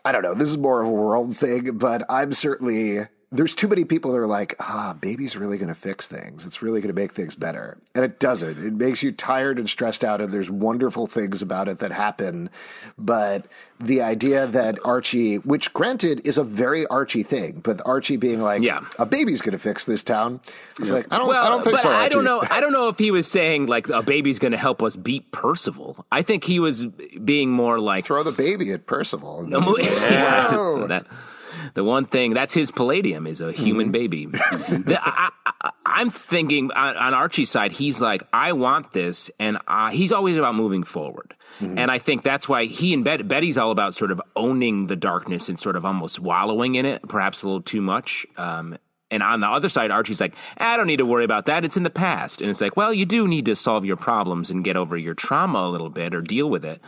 I 0.04 0.12
don't 0.12 0.22
know, 0.22 0.34
this 0.34 0.48
is 0.48 0.56
more 0.56 0.80
of 0.82 0.88
a 0.88 0.92
world 0.92 1.36
thing, 1.36 1.76
but 1.78 2.04
I'm 2.08 2.32
certainly 2.32 3.06
there's 3.32 3.54
too 3.54 3.68
many 3.68 3.84
people 3.84 4.10
that 4.10 4.18
are 4.18 4.26
like, 4.26 4.56
ah, 4.58 4.92
baby's 5.00 5.36
really 5.36 5.56
going 5.56 5.68
to 5.68 5.74
fix 5.74 6.08
things. 6.08 6.44
It's 6.44 6.62
really 6.62 6.80
going 6.80 6.92
to 6.92 7.00
make 7.00 7.12
things 7.12 7.36
better. 7.36 7.78
And 7.94 8.04
it 8.04 8.18
doesn't. 8.18 8.58
It 8.58 8.72
makes 8.74 9.04
you 9.04 9.12
tired 9.12 9.56
and 9.58 9.70
stressed 9.70 10.02
out. 10.02 10.20
And 10.20 10.32
there's 10.32 10.50
wonderful 10.50 11.06
things 11.06 11.40
about 11.40 11.68
it 11.68 11.78
that 11.78 11.92
happen. 11.92 12.50
But 12.98 13.46
the 13.78 14.02
idea 14.02 14.48
that 14.48 14.78
Archie, 14.84 15.36
which 15.36 15.72
granted 15.72 16.26
is 16.26 16.38
a 16.38 16.44
very 16.44 16.86
Archie 16.88 17.22
thing, 17.22 17.60
but 17.62 17.80
Archie 17.86 18.16
being 18.16 18.40
like, 18.40 18.62
Yeah. 18.62 18.80
a 18.98 19.06
baby's 19.06 19.40
going 19.40 19.52
to 19.52 19.58
fix 19.58 19.84
this 19.84 20.02
town. 20.02 20.40
It's 20.80 20.90
like, 20.90 21.06
I 21.12 21.18
don't, 21.18 21.28
Well, 21.28 21.44
I 21.44 21.48
don't 21.50 21.62
think 21.62 21.76
but 21.76 21.82
so. 21.82 21.88
I 21.90 22.08
don't 22.08 22.24
know. 22.24 22.42
I 22.50 22.60
don't 22.60 22.72
know 22.72 22.88
if 22.88 22.98
he 22.98 23.12
was 23.12 23.28
saying 23.30 23.66
like 23.66 23.88
a 23.88 24.02
baby's 24.02 24.40
going 24.40 24.52
to 24.52 24.58
help 24.58 24.82
us 24.82 24.96
beat 24.96 25.30
Percival. 25.30 26.04
I 26.10 26.22
think 26.22 26.42
he 26.42 26.58
was 26.58 26.84
being 26.84 27.52
more 27.52 27.78
like 27.78 28.06
Throw 28.06 28.24
the 28.24 28.32
baby 28.32 28.72
at 28.72 28.86
Percival. 28.86 29.38
Um, 29.40 29.50
like, 29.72 29.84
yeah, 29.84 30.84
that 30.88 31.06
the 31.74 31.84
one 31.84 32.04
thing 32.06 32.34
that's 32.34 32.52
his 32.54 32.70
palladium 32.70 33.26
is 33.26 33.40
a 33.40 33.52
human 33.52 33.92
Mm-hmm. 33.92 33.92
baby. 33.92 34.26
The- 34.26 35.00
I, 35.02 35.30
I, 35.46 35.70
I'm 35.86 36.10
thinking 36.10 36.70
on, 36.72 36.96
on 36.96 37.14
Archie's 37.14 37.50
side, 37.50 37.72
he's 37.72 38.00
like, 38.00 38.22
I 38.32 38.52
want 38.52 38.92
this, 38.92 39.30
and 39.38 39.58
uh, 39.68 39.90
he's 39.90 40.12
always 40.12 40.36
about 40.36 40.54
moving 40.54 40.82
forward. 40.84 41.34
Mm-hmm. 41.60 41.78
And 41.78 41.90
I 41.90 41.98
think 41.98 42.22
that's 42.22 42.48
why 42.48 42.66
he 42.66 42.94
and 42.94 43.04
Bet- 43.04 43.26
Betty's 43.28 43.58
all 43.58 43.70
about 43.70 43.94
sort 43.94 44.10
of 44.10 44.20
owning 44.36 44.86
the 44.86 44.96
darkness 44.96 45.48
and 45.48 45.58
sort 45.58 45.76
of 45.76 45.84
almost 45.84 46.18
wallowing 46.20 46.76
in 46.76 46.86
it, 46.86 47.02
perhaps 47.08 47.42
a 47.42 47.46
little 47.46 47.60
too 47.62 47.80
much. 47.82 48.26
Um, 48.36 48.78
and 49.10 49.22
on 49.24 49.40
the 49.40 49.48
other 49.48 49.68
side, 49.68 49.90
Archie's 49.90 50.20
like, 50.20 50.34
I 50.58 50.76
don't 50.76 50.86
need 50.86 50.98
to 50.98 51.04
worry 51.06 51.24
about 51.24 51.46
that. 51.46 51.64
It's 51.64 51.76
in 51.76 51.82
the 51.82 51.90
past. 51.90 52.40
And 52.40 52.48
it's 52.48 52.60
like, 52.60 52.76
well, 52.76 52.94
you 52.94 53.04
do 53.04 53.26
need 53.26 53.46
to 53.46 53.56
solve 53.56 53.84
your 53.84 53.96
problems 53.96 54.50
and 54.50 54.62
get 54.62 54.76
over 54.76 54.96
your 54.96 55.14
trauma 55.14 55.58
a 55.58 55.68
little 55.68 55.90
bit 55.90 56.14
or 56.14 56.20
deal 56.22 56.48
with 56.48 56.64
it 56.64 56.80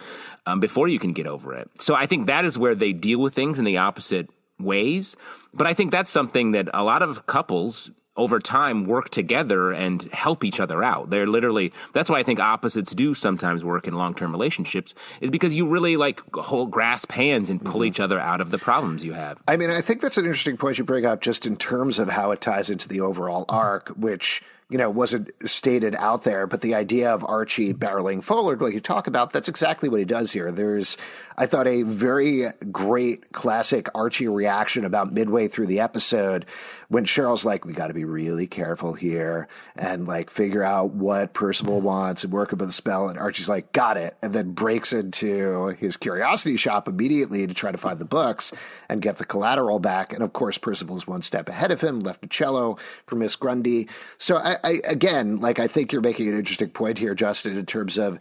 um, 0.47 0.61
before 0.61 0.87
you 0.87 1.01
can 1.01 1.12
get 1.12 1.27
over 1.27 1.53
it. 1.55 1.68
So 1.81 1.97
I 1.97 2.07
think 2.07 2.29
that 2.29 2.45
is 2.45 2.57
where 2.57 2.77
they 2.77 2.92
deal 2.92 3.18
with 3.18 3.35
things 3.35 3.59
in 3.59 3.64
the 3.64 3.79
opposite 3.79 4.31
ways. 4.64 5.16
But 5.55 5.66
I 5.66 5.75
think 5.75 5.90
that's 5.90 6.11
something 6.11 6.53
that 6.53 6.68
a 6.72 6.85
lot 6.85 7.03
of 7.03 7.27
couples 7.27 7.90
over 8.16 8.38
time 8.38 8.85
work 8.87 9.09
together 9.09 9.72
and 9.72 10.03
help 10.12 10.44
each 10.44 10.61
other 10.61 10.83
out. 10.83 11.09
They're 11.11 11.27
literally 11.27 11.72
that's 11.94 12.11
why 12.11 12.18
I 12.18 12.22
think 12.22 12.40
opposites 12.40 12.92
do 12.92 13.14
sometimes 13.14 13.64
work 13.64 13.88
in 13.88 13.94
long-term 13.94 14.33
relationships 14.33 14.94
is 15.20 15.31
because 15.31 15.55
you 15.55 15.66
really 15.66 15.96
like 15.96 16.20
hold 16.35 16.70
grasp 16.70 17.12
hands 17.12 17.48
and 17.48 17.64
pull 17.64 17.81
mm-hmm. 17.81 17.85
each 17.85 18.01
other 18.01 18.20
out 18.20 18.40
of 18.40 18.51
the 18.51 18.59
problems 18.59 19.03
you 19.03 19.14
have. 19.14 19.38
I 19.48 19.57
mean, 19.57 19.70
I 19.70 19.81
think 19.81 20.03
that's 20.03 20.18
an 20.18 20.27
interesting 20.27 20.59
point 20.59 20.79
you 20.79 20.85
bring 20.85 21.07
up 21.07 21.22
just 21.22 21.46
in 21.46 21.57
terms 21.57 21.98
of 21.98 22.09
how 22.11 22.33
it 22.33 22.40
ties 22.40 22.68
into 22.68 22.87
the 22.87 23.01
overall 23.01 23.46
arc, 23.48 23.88
which, 23.90 24.42
you 24.72 24.78
know, 24.78 24.88
wasn't 24.88 25.30
stated 25.44 25.94
out 25.96 26.24
there, 26.24 26.46
but 26.46 26.62
the 26.62 26.74
idea 26.74 27.11
of 27.11 27.22
Archie 27.24 27.74
barreling 27.74 28.24
forward, 28.24 28.62
like 28.62 28.72
you 28.72 28.80
talk 28.80 29.06
about, 29.06 29.30
that's 29.32 29.48
exactly 29.48 29.90
what 29.90 29.98
he 29.98 30.06
does 30.06 30.32
here. 30.32 30.50
There's, 30.50 30.96
I 31.37 31.44
thought, 31.44 31.66
a 31.66 31.82
very 31.82 32.46
great 32.70 33.32
classic 33.32 33.88
Archie 33.94 34.28
reaction 34.28 34.87
about 34.87 35.12
midway 35.12 35.48
through 35.48 35.66
the 35.66 35.80
episode 35.80 36.46
when 36.88 37.04
Cheryl's 37.04 37.44
like, 37.44 37.64
we 37.64 37.72
got 37.72 37.88
to 37.88 37.94
be 37.94 38.04
really 38.04 38.46
careful 38.46 38.92
here 38.92 39.48
and 39.76 40.06
like 40.06 40.30
figure 40.30 40.62
out 40.62 40.92
what 40.92 41.32
Percival 41.32 41.80
wants 41.80 42.24
and 42.24 42.32
work 42.32 42.52
up 42.52 42.58
the 42.58 42.72
spell. 42.72 43.08
And 43.08 43.18
Archie's 43.18 43.48
like, 43.48 43.72
got 43.72 43.96
it. 43.96 44.16
And 44.22 44.35
then 44.35 44.52
breaks 44.52 44.92
into 44.92 45.68
his 45.78 45.96
curiosity 45.96 46.56
shop 46.56 46.88
immediately 46.88 47.46
to 47.46 47.54
try 47.54 47.72
to 47.72 47.78
find 47.78 47.98
the 47.98 48.04
books 48.04 48.52
and 48.88 49.02
get 49.02 49.18
the 49.18 49.24
collateral 49.24 49.78
back. 49.78 50.12
And 50.12 50.22
of 50.22 50.32
course, 50.32 50.58
Percival's 50.58 51.06
one 51.06 51.22
step 51.22 51.48
ahead 51.48 51.70
of 51.70 51.80
him, 51.80 52.00
left 52.00 52.24
a 52.24 52.28
cello 52.28 52.78
for 53.06 53.16
Miss 53.16 53.37
Grundy. 53.37 53.88
So 54.18 54.37
I, 54.37 54.56
I 54.64 54.81
again, 54.87 55.40
like, 55.40 55.59
I 55.59 55.66
think 55.66 55.92
you're 55.92 56.03
making 56.03 56.29
an 56.29 56.38
interesting 56.38 56.70
point 56.70 56.98
here, 56.98 57.14
Justin, 57.14 57.57
in 57.57 57.66
terms 57.66 57.98
of 57.98 58.18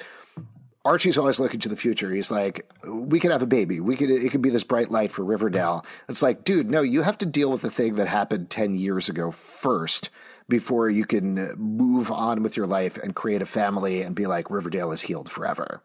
Archie's 0.83 1.17
always 1.17 1.39
looking 1.39 1.59
to 1.59 1.69
the 1.69 1.75
future. 1.75 2.11
He's 2.11 2.31
like, 2.31 2.69
we 2.87 3.19
could 3.19 3.31
have 3.31 3.43
a 3.43 3.47
baby. 3.47 3.79
We 3.79 3.95
could, 3.95 4.09
it 4.09 4.31
could 4.31 4.41
be 4.41 4.49
this 4.49 4.63
bright 4.63 4.89
light 4.89 5.11
for 5.11 5.23
Riverdale. 5.23 5.85
It's 6.09 6.23
like, 6.23 6.43
dude, 6.43 6.71
no, 6.71 6.81
you 6.81 7.03
have 7.03 7.19
to 7.19 7.25
deal 7.25 7.51
with 7.51 7.61
the 7.61 7.69
thing 7.69 7.95
that 7.95 8.07
happened 8.07 8.49
10 8.49 8.75
years 8.75 9.07
ago 9.07 9.29
first 9.29 10.09
before 10.49 10.89
you 10.89 11.05
can 11.05 11.53
move 11.57 12.11
on 12.11 12.41
with 12.41 12.57
your 12.57 12.65
life 12.65 12.97
and 12.97 13.15
create 13.15 13.43
a 13.43 13.45
family 13.45 14.01
and 14.01 14.15
be 14.15 14.25
like, 14.25 14.49
Riverdale 14.49 14.91
is 14.91 15.01
healed 15.01 15.29
forever. 15.29 15.81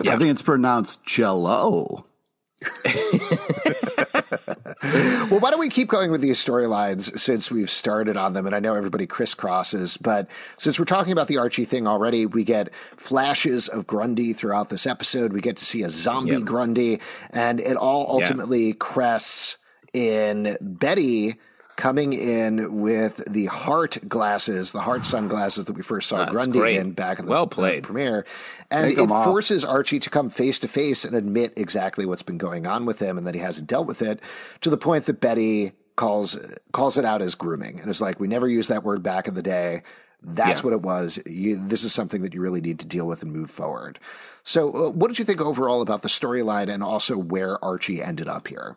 I 0.00 0.16
think 0.16 0.30
it's 0.30 0.42
pronounced 0.42 1.04
cello. 1.04 2.06
Well, 5.30 5.40
why 5.40 5.50
don't 5.50 5.60
we 5.60 5.68
keep 5.68 5.88
going 5.88 6.10
with 6.10 6.20
these 6.20 6.42
storylines 6.42 7.18
since 7.18 7.50
we've 7.50 7.70
started 7.70 8.16
on 8.16 8.32
them? 8.32 8.46
And 8.46 8.54
I 8.54 8.60
know 8.60 8.74
everybody 8.74 9.06
crisscrosses, 9.06 9.98
but 10.00 10.28
since 10.56 10.78
we're 10.78 10.84
talking 10.84 11.12
about 11.12 11.28
the 11.28 11.38
Archie 11.38 11.64
thing 11.64 11.86
already, 11.86 12.26
we 12.26 12.44
get 12.44 12.70
flashes 12.96 13.68
of 13.68 13.86
Grundy 13.86 14.32
throughout 14.32 14.70
this 14.70 14.86
episode. 14.86 15.32
We 15.32 15.40
get 15.40 15.56
to 15.58 15.64
see 15.64 15.82
a 15.82 15.90
zombie 15.90 16.32
Yep. 16.32 16.42
Grundy, 16.44 17.00
and 17.30 17.60
it 17.60 17.76
all 17.76 18.06
ultimately 18.08 18.72
crests 18.72 19.56
in 19.92 20.56
Betty 20.60 21.36
coming 21.80 22.12
in 22.12 22.80
with 22.80 23.22
the 23.26 23.46
heart 23.46 23.98
glasses, 24.06 24.72
the 24.72 24.82
heart 24.82 25.04
sunglasses 25.06 25.64
that 25.64 25.72
we 25.72 25.82
first 25.82 26.08
saw 26.08 26.18
That's 26.18 26.30
Grundy 26.30 26.58
great. 26.58 26.76
in 26.76 26.92
back 26.92 27.18
in 27.18 27.24
the 27.24 27.30
Well 27.30 27.46
the 27.46 27.54
played. 27.54 27.84
premiere. 27.84 28.26
And 28.70 28.88
Take 28.90 28.98
it 28.98 29.02
'em 29.02 29.10
off. 29.12 29.24
forces 29.24 29.64
Archie 29.64 29.98
to 30.00 30.10
come 30.10 30.28
face 30.28 30.58
to 30.60 30.68
face 30.68 31.04
and 31.04 31.16
admit 31.16 31.54
exactly 31.56 32.04
what's 32.04 32.22
been 32.22 32.38
going 32.38 32.66
on 32.66 32.84
with 32.84 32.98
him 33.00 33.16
and 33.16 33.26
that 33.26 33.34
he 33.34 33.40
hasn't 33.40 33.66
dealt 33.66 33.86
with 33.86 34.02
it 34.02 34.20
to 34.60 34.68
the 34.70 34.76
point 34.76 35.06
that 35.06 35.20
Betty 35.20 35.72
calls 35.96 36.38
calls 36.72 36.96
it 36.98 37.04
out 37.04 37.22
as 37.22 37.34
grooming 37.34 37.80
and 37.80 37.90
is 37.90 38.00
like, 38.00 38.20
"We 38.20 38.28
never 38.28 38.46
used 38.48 38.68
that 38.68 38.84
word 38.84 39.02
back 39.02 39.26
in 39.26 39.34
the 39.34 39.42
day. 39.42 39.82
That's 40.22 40.60
Yeah. 40.60 40.64
what 40.64 40.72
it 40.74 40.82
was. 40.82 41.18
You, 41.26 41.56
this 41.66 41.82
is 41.82 41.92
something 41.94 42.20
that 42.22 42.34
you 42.34 42.42
really 42.42 42.60
need 42.60 42.78
to 42.80 42.86
deal 42.86 43.06
with 43.06 43.22
and 43.22 43.32
move 43.32 43.50
forward." 43.50 43.98
So, 44.42 44.70
uh, 44.70 44.90
what 44.90 45.08
did 45.08 45.18
you 45.18 45.24
think 45.24 45.40
overall 45.40 45.80
about 45.80 46.02
the 46.02 46.08
storyline 46.08 46.68
and 46.72 46.82
also 46.82 47.16
where 47.16 47.62
Archie 47.64 48.02
ended 48.02 48.28
up 48.28 48.48
here? 48.48 48.76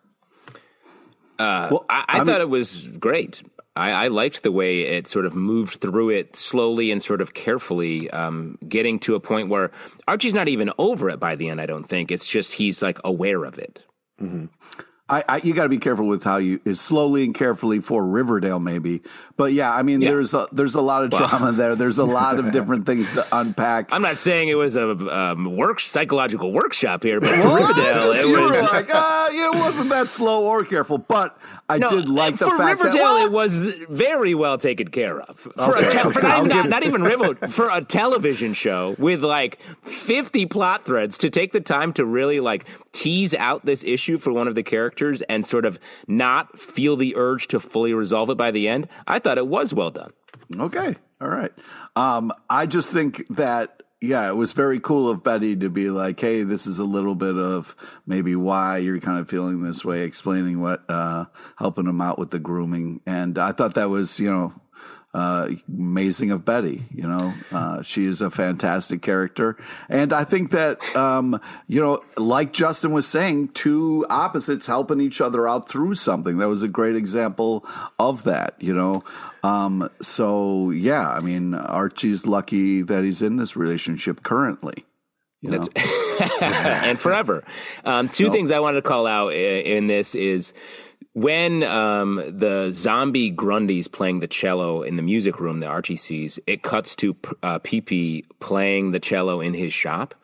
Well, 1.72 1.86
I, 1.90 2.06
I 2.08 2.24
thought 2.24 2.42
it 2.42 2.50
was 2.50 2.88
great. 3.00 3.44
I, 3.76 3.92
I 3.92 4.08
liked 4.10 4.44
the 4.44 4.52
way 4.52 4.82
it 4.82 5.08
sort 5.08 5.26
of 5.26 5.36
moved 5.36 5.82
through 5.82 6.10
it 6.12 6.36
slowly 6.36 6.92
and 6.92 7.02
sort 7.02 7.22
of 7.22 7.34
carefully, 7.34 8.10
um, 8.12 8.58
getting 8.68 9.00
to 9.00 9.16
a 9.16 9.20
point 9.20 9.50
where 9.50 9.72
Archie's 10.08 10.34
not 10.34 10.48
even 10.48 10.72
over 10.78 11.10
it 11.10 11.20
by 11.20 11.36
the 11.36 11.50
end. 11.50 11.60
I 11.60 11.66
don't 11.66 11.84
think 11.84 12.12
it's 12.12 12.28
just 12.28 12.54
he's 12.54 12.82
like 12.82 13.00
aware 13.04 13.44
of 13.44 13.58
it. 13.58 13.84
I, 15.10 15.20
I, 15.20 15.24
I 15.28 15.38
you 15.44 15.54
got 15.54 15.64
to 15.64 15.70
be 15.70 15.80
careful 15.80 16.08
with 16.08 16.24
how 16.24 16.38
you 16.38 16.60
is 16.66 16.80
slowly 16.80 17.24
and 17.24 17.34
carefully 17.34 17.80
for 17.80 18.06
Riverdale, 18.06 18.60
maybe. 18.60 19.02
But 19.36 19.54
yeah, 19.54 19.74
I 19.74 19.82
mean, 19.82 20.02
Yeah. 20.02 20.12
there's 20.12 20.34
a 20.36 20.48
there's 20.52 20.76
a 20.76 20.82
lot 20.82 21.04
of 21.04 21.10
drama 21.10 21.52
there. 21.52 21.76
There's 21.76 21.98
a 21.98 22.06
lot 22.06 22.38
of 22.38 22.52
different 22.58 22.86
things 22.86 23.14
to 23.14 23.26
unpack. 23.32 23.90
I'm 23.92 24.02
not 24.04 24.18
saying 24.20 24.50
it 24.50 24.56
was 24.56 24.76
a 24.76 24.90
um, 24.92 25.56
work 25.58 25.80
psychological 25.80 26.52
workshop 26.52 27.02
here, 27.04 27.20
but 27.20 27.30
for 27.42 27.48
Well, 27.48 27.68
Riverdale, 27.68 28.12
it 28.12 28.28
was. 28.42 28.62
Like, 28.64 28.94
uh, 28.94 29.30
it 29.32 29.56
wasn't 29.56 29.90
that 29.90 30.10
slow 30.10 30.46
or 30.46 30.64
careful, 30.64 31.00
but 31.00 31.36
I 31.68 31.80
No, 31.80 31.88
did 31.88 32.10
like 32.10 32.38
the 32.38 32.48
for 32.48 32.58
fact 32.58 32.80
Riverdale, 32.82 33.16
that 33.16 33.26
it 33.28 33.32
was 33.32 33.54
very 33.90 34.36
well 34.36 34.58
taken 34.60 34.90
care 34.90 35.20
of. 35.22 35.40
For, 35.40 35.52
Okay, 35.58 35.88
a 35.88 35.90
te- 35.92 36.00
okay, 36.00 36.12
for 36.12 36.22
not, 36.22 36.46
not, 36.48 36.70
not 36.70 36.84
even 36.86 37.02
Riverdale, 37.14 37.50
for 37.50 37.70
a 37.72 37.82
television 37.84 38.54
show 38.54 38.96
with 39.00 39.24
like 39.24 39.60
50 39.86 40.46
plot 40.46 40.86
threads 40.86 41.18
to 41.20 41.30
take 41.30 41.54
the 41.54 41.62
time 41.62 41.92
to 41.94 42.06
really 42.06 42.40
like 42.40 42.66
tease 42.92 43.34
out 43.34 43.66
this 43.66 43.84
issue 43.84 44.18
for 44.20 44.32
one 44.32 44.48
of 44.48 44.54
the 44.56 44.62
characters 44.64 45.22
and 45.24 45.48
sort 45.48 45.66
of 45.66 45.80
not 46.08 46.60
feel 46.60 46.96
the 46.96 47.16
urge 47.16 47.48
to 47.48 47.60
fully 47.60 47.94
resolve 47.94 48.30
it 48.30 48.36
by 48.38 48.52
the 48.52 48.68
end, 48.68 48.88
I 49.08 49.20
thought 49.24 49.38
it 49.38 49.48
was 49.48 49.74
well 49.74 49.92
done. 49.92 50.14
Okay. 50.56 50.96
All 51.22 51.30
right. 51.30 51.52
Um, 51.96 52.32
I 52.50 52.66
just 52.66 52.92
think 52.92 53.26
that 53.30 53.84
yeah, 54.02 54.28
it 54.28 54.36
was 54.36 54.52
very 54.52 54.82
cool 54.82 55.10
of 55.10 55.24
Betty 55.24 55.56
to 55.56 55.70
be 55.70 55.90
like, 55.90 56.20
"Hey, 56.20 56.44
this 56.44 56.68
is 56.68 56.78
a 56.78 56.84
little 56.84 57.16
bit 57.16 57.38
of 57.38 57.74
maybe 58.06 58.36
why 58.36 58.78
you're 58.78 59.00
kind 59.00 59.18
of 59.18 59.30
feeling 59.30 59.64
this 59.64 59.86
way," 59.86 60.02
explaining 60.02 60.60
what, 60.60 60.84
uh, 60.90 61.26
helping 61.56 61.88
him 61.88 62.02
out 62.02 62.20
with 62.20 62.32
the 62.32 62.40
grooming, 62.40 63.00
and 63.06 63.38
I 63.38 63.54
thought 63.54 63.76
that 63.76 63.90
was 63.90 64.20
you 64.20 64.30
know 64.30 64.54
uh, 65.14 65.50
amazing 65.68 66.32
of 66.32 66.44
Betty. 66.44 66.84
You 66.92 67.08
know, 67.08 67.34
uh, 67.52 67.82
she 67.82 68.06
is 68.06 68.22
a 68.22 68.32
fantastic 68.32 69.02
character, 69.02 69.58
and 69.90 70.12
I 70.12 70.24
think 70.24 70.52
that 70.52 70.96
um, 70.96 71.40
you 71.68 71.80
know, 71.80 72.04
like 72.18 72.54
Justin 72.54 72.92
was 72.92 73.08
saying, 73.08 73.50
two 73.50 74.06
opposites 74.10 74.66
helping 74.66 75.00
each 75.00 75.22
other 75.22 75.48
out 75.48 75.70
through 75.70 75.96
something. 75.96 76.38
That 76.38 76.48
was 76.50 76.64
a 76.64 76.68
great 76.68 76.96
example 76.96 77.66
of 78.00 78.24
that. 78.24 78.56
You 78.60 78.74
know, 78.74 79.04
um, 79.44 79.90
so 80.02 80.72
yeah, 80.72 81.08
I 81.10 81.20
mean, 81.20 81.54
Archie's 81.54 82.26
lucky 82.26 82.82
that 82.82 83.04
he's 83.04 83.22
in 83.22 83.38
this 83.38 83.56
relationship 83.56 84.24
currently. 84.24 84.86
You 85.42 85.52
know? 85.52 85.64
and 86.42 86.98
forever. 86.98 87.44
Um, 87.84 88.08
two 88.08 88.32
things 88.32 88.50
I 88.50 88.60
wanted 88.60 88.82
to 88.82 88.88
call 88.88 89.06
out 89.06 89.34
in 89.34 89.88
this 89.88 90.16
is 90.16 90.54
when 91.14 91.64
um, 91.64 92.16
the 92.28 92.72
zombie 92.74 93.30
Grundy's 93.30 93.88
playing 93.88 94.20
the 94.20 94.28
cello 94.28 94.82
in 94.82 94.96
the 94.96 95.04
music 95.04 95.40
room 95.40 95.60
that 95.60 95.68
Archie 95.68 95.96
sees, 95.96 96.40
it 96.48 96.64
cuts 96.64 96.96
to 96.98 97.16
uh, 97.44 97.60
PP 97.60 98.26
playing 98.40 98.92
the 98.92 99.00
cello 99.00 99.40
in 99.42 99.54
his 99.54 99.74
shop. 99.74 100.16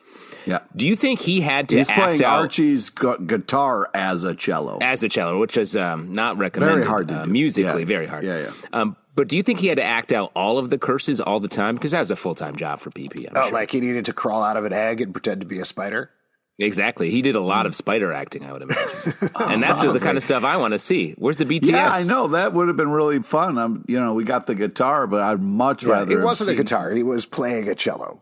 yeah. 0.48 0.60
Do 0.76 0.88
you 0.88 0.96
think 0.96 1.20
he 1.20 1.42
had 1.42 1.70
to 1.70 1.78
He's 1.78 1.90
act 1.92 2.00
playing 2.00 2.24
out 2.24 2.40
Archie's 2.40 2.90
gu- 2.90 3.20
guitar 3.26 3.90
as 3.94 4.24
a 4.24 4.34
cello. 4.34 4.80
as 4.82 5.04
a 5.04 5.10
cello, 5.10 5.40
which 5.40 5.58
is 5.58 5.76
um, 5.76 6.12
not 6.14 6.38
recommended 6.38 6.76
Very 6.78 6.88
hard 6.88 7.08
to 7.10 7.16
uh, 7.20 7.26
do. 7.26 7.32
musically, 7.32 7.82
Yeah. 7.82 7.88
very 7.88 8.08
hard. 8.08 8.24
Yeah, 8.24 8.40
yeah. 8.40 8.52
Um, 8.74 8.96
but 9.16 9.28
do 9.28 9.36
you 9.38 9.44
think 9.44 9.60
he 9.60 9.68
had 9.68 9.76
to 9.78 9.84
act 9.84 10.12
out 10.12 10.32
all 10.36 10.58
of 10.58 10.70
the 10.72 10.78
curses 10.78 11.20
all 11.22 11.40
the 11.40 11.48
time? 11.50 11.76
Because 11.76 11.92
that 11.92 12.00
was 12.00 12.10
a 12.10 12.16
full 12.16 12.34
time 12.36 12.56
job 12.56 12.80
for 12.80 12.90
PP. 12.90 13.28
I'm 13.28 13.34
Oh, 13.36 13.44
sure. 13.44 13.52
like 13.52 13.70
he 13.70 13.82
needed 13.82 14.06
to 14.06 14.14
crawl 14.14 14.42
out 14.42 14.58
of 14.58 14.66
an 14.66 14.74
egg 14.74 15.02
and 15.02 15.14
pretend 15.14 15.42
to 15.42 15.48
be 15.48 15.60
a 15.60 15.66
spider? 15.66 16.10
Exactly. 16.60 17.10
He 17.10 17.22
did 17.22 17.36
a 17.36 17.40
lot 17.42 17.66
of 17.66 17.72
hmm. 17.72 17.78
spider 17.78 18.12
acting, 18.12 18.46
I 18.46 18.52
would 18.54 18.62
imagine. 18.64 19.30
Oh, 19.36 19.48
and 19.48 19.64
that's 19.64 19.82
the 19.82 20.00
kind 20.00 20.18
of 20.18 20.24
stuff 20.24 20.44
I 20.44 20.58
want 20.58 20.74
to 20.74 20.80
see. 20.80 21.14
Where's 21.18 21.38
the 21.38 21.46
BTS? 21.46 21.70
Yeah, 21.72 21.90
I 21.92 22.04
know 22.04 22.28
that 22.30 22.54
would 22.54 22.68
have 22.68 22.76
been 22.76 22.90
really 22.90 23.20
fun. 23.22 23.58
I'm, 23.58 23.86
you 23.88 24.00
know, 24.00 24.14
we 24.14 24.24
got 24.26 24.48
the 24.48 24.56
guitar, 24.56 25.08
but 25.08 25.22
I'd 25.22 25.42
much 25.42 25.84
Yeah, 25.84 25.92
rather. 25.92 26.20
it 26.20 26.24
wasn't 26.24 26.50
a 26.50 26.56
guitar. 26.56 26.92
He 26.92 27.04
was 27.04 27.26
playing 27.26 27.70
a 27.70 27.76
cello. 27.76 28.22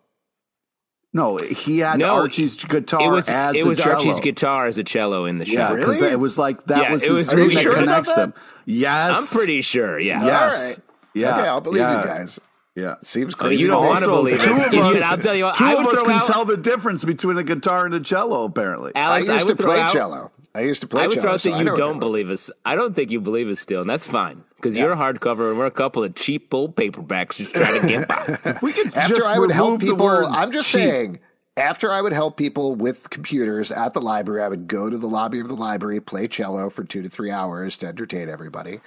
No, 1.13 1.37
he 1.37 1.79
had 1.79 1.97
No, 1.99 2.15
Archie's 2.15 2.63
guitar 2.63 3.01
It 3.01 3.09
was 3.09 3.29
as 3.29 3.55
it 3.55 3.65
a 3.65 3.67
was 3.67 3.79
cello. 3.79 3.95
Archie's 3.95 4.19
guitar 4.19 4.67
as 4.67 4.77
a 4.77 4.83
cello 4.83 5.25
in 5.25 5.39
the 5.39 5.45
show. 5.45 5.75
because 5.75 5.99
Really? 6.01 6.13
it 6.13 6.19
was 6.19 6.37
like 6.37 6.63
that 6.65 6.83
Yeah, 6.83 6.91
was 6.91 7.03
it 7.03 7.07
his 7.07 7.13
was- 7.13 7.29
thing 7.31 7.39
are 7.39 7.53
that 7.53 7.63
sure 7.63 7.73
connects 7.73 8.13
them. 8.15 8.33
Yes, 8.65 9.17
I'm 9.17 9.37
pretty 9.37 9.61
sure. 9.61 9.97
Yeah. 9.97 10.23
Yes, 10.23 10.53
All 10.61 10.67
right. 10.69 10.79
yeah, 11.15 11.39
Okay, 11.39 11.47
I'll 11.47 11.61
believe 11.61 11.81
yeah. 11.81 12.01
you 12.01 12.07
guys. 12.07 12.39
Yeah. 12.77 12.95
Seems 13.01 13.33
Oh, 13.33 13.37
crazy. 13.37 13.63
you 13.63 13.67
don't 13.69 13.77
to 13.79 13.83
me. 13.83 13.89
want 13.89 14.03
to 14.03 14.09
Also, 14.11 14.23
believe 14.23 14.39
two 14.41 14.51
it. 14.51 14.73
of 14.79 14.85
us- 14.95 15.01
I'll 15.03 15.17
tell 15.17 15.35
you 15.35 15.45
what. 15.45 15.55
Two 15.55 15.65
I 15.65 15.73
of 15.73 15.85
would 15.85 15.95
us 15.95 16.01
can 16.03 16.11
out, 16.11 16.25
tell 16.25 16.45
the 16.45 16.57
difference 16.57 17.03
between 17.03 17.37
a 17.37 17.43
guitar 17.43 17.85
and 17.85 17.95
a 17.95 17.99
cello. 17.99 18.43
Apparently, 18.43 18.91
Alex. 18.95 19.27
I 19.29 19.33
I, 19.33 19.35
used 19.37 19.47
would 19.47 19.57
to 19.57 19.63
play 19.63 19.79
out, 19.79 19.91
cello. 19.93 20.31
I 20.53 20.61
used 20.61 20.81
to 20.81 20.87
play 20.87 20.99
cello. 21.01 21.03
I 21.05 21.07
would 21.07 21.15
cello. 21.15 21.21
throw 21.23 21.33
out 21.33 21.41
so 21.41 21.49
that 21.49 21.55
I 21.55 21.59
you 21.59 21.75
don't 21.75 21.93
that- 21.93 21.99
believe 21.99 22.29
us. 22.29 22.51
I 22.65 22.75
don't 22.75 22.95
think 22.95 23.09
you 23.09 23.19
believe 23.19 23.49
us 23.49 23.59
still, 23.59 23.81
and 23.81 23.89
that's 23.89 24.05
fine 24.05 24.43
because 24.57 24.75
you're 24.77 24.91
a 24.91 24.95
hardcover 24.95 25.49
and 25.49 25.57
we're 25.57 25.65
a 25.65 25.71
couple 25.71 26.03
of 26.03 26.13
cheap 26.13 26.53
old 26.53 26.75
paperbacks 26.75 27.37
just 27.37 27.53
trying 27.55 27.81
to 27.81 27.87
get 27.87 28.07
by. 28.07 28.57
we 28.61 28.71
could 28.73 28.95
After 28.95 29.15
just 29.15 29.27
I 29.27 29.39
would 29.39 29.51
help 29.51 29.81
people, 29.81 30.07
I'm 30.07 30.51
just 30.51 30.69
cheap. 30.69 30.81
saying. 30.81 31.19
After 31.57 31.91
I 31.91 32.01
would 32.01 32.13
help 32.13 32.37
people 32.37 32.75
with 32.75 33.09
computers 33.09 33.71
at 33.71 33.95
the 33.95 34.01
library, 34.01 34.43
I 34.43 34.47
would 34.47 34.67
go 34.67 34.91
to 34.91 34.97
the 34.99 35.07
lobby 35.07 35.39
of 35.39 35.47
the 35.47 35.55
library, 35.55 35.99
play 35.99 36.27
cello 36.27 36.69
for 36.69 36.83
two 36.83 37.01
to 37.01 37.09
three 37.09 37.31
hours 37.31 37.75
to 37.77 37.87
entertain 37.87 38.29
everybody. 38.29 38.79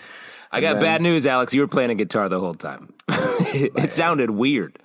I 0.52 0.60
got 0.60 0.80
bad 0.80 1.00
news, 1.00 1.26
Alex. 1.26 1.54
You 1.54 1.60
were 1.60 1.68
playing 1.68 1.90
a 1.90 1.94
guitar 1.94 2.28
the 2.28 2.40
whole 2.40 2.54
time. 2.54 2.92
it 3.08 3.92
sounded 3.92 4.30
weird. 4.30 4.76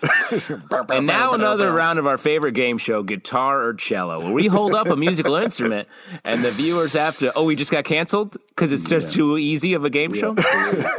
And 0.90 1.08
now 1.08 1.34
another 1.34 1.72
round 1.72 2.00
of 2.00 2.06
our 2.06 2.18
favorite 2.18 2.54
game 2.54 2.78
show, 2.78 3.04
Guitar 3.04 3.64
or 3.64 3.74
Cello, 3.74 4.20
where 4.20 4.34
we 4.34 4.48
hold 4.48 4.76
up 4.76 4.88
a 4.88 4.96
musical 4.96 5.36
instrument 5.36 5.88
and 6.24 6.44
the 6.44 6.52
viewers 6.52 6.94
have 6.94 7.18
to. 7.20 7.34
Oh, 7.34 7.44
we 7.44 7.56
just 7.56 7.72
got 7.72 7.84
canceled 7.86 8.38
because 8.50 8.72
it's 8.72 8.86
just 8.86 9.16
too 9.16 9.38
easy 9.38 9.74
of 9.74 9.86
a 9.86 9.90
game 9.90 10.14
show. 10.14 10.36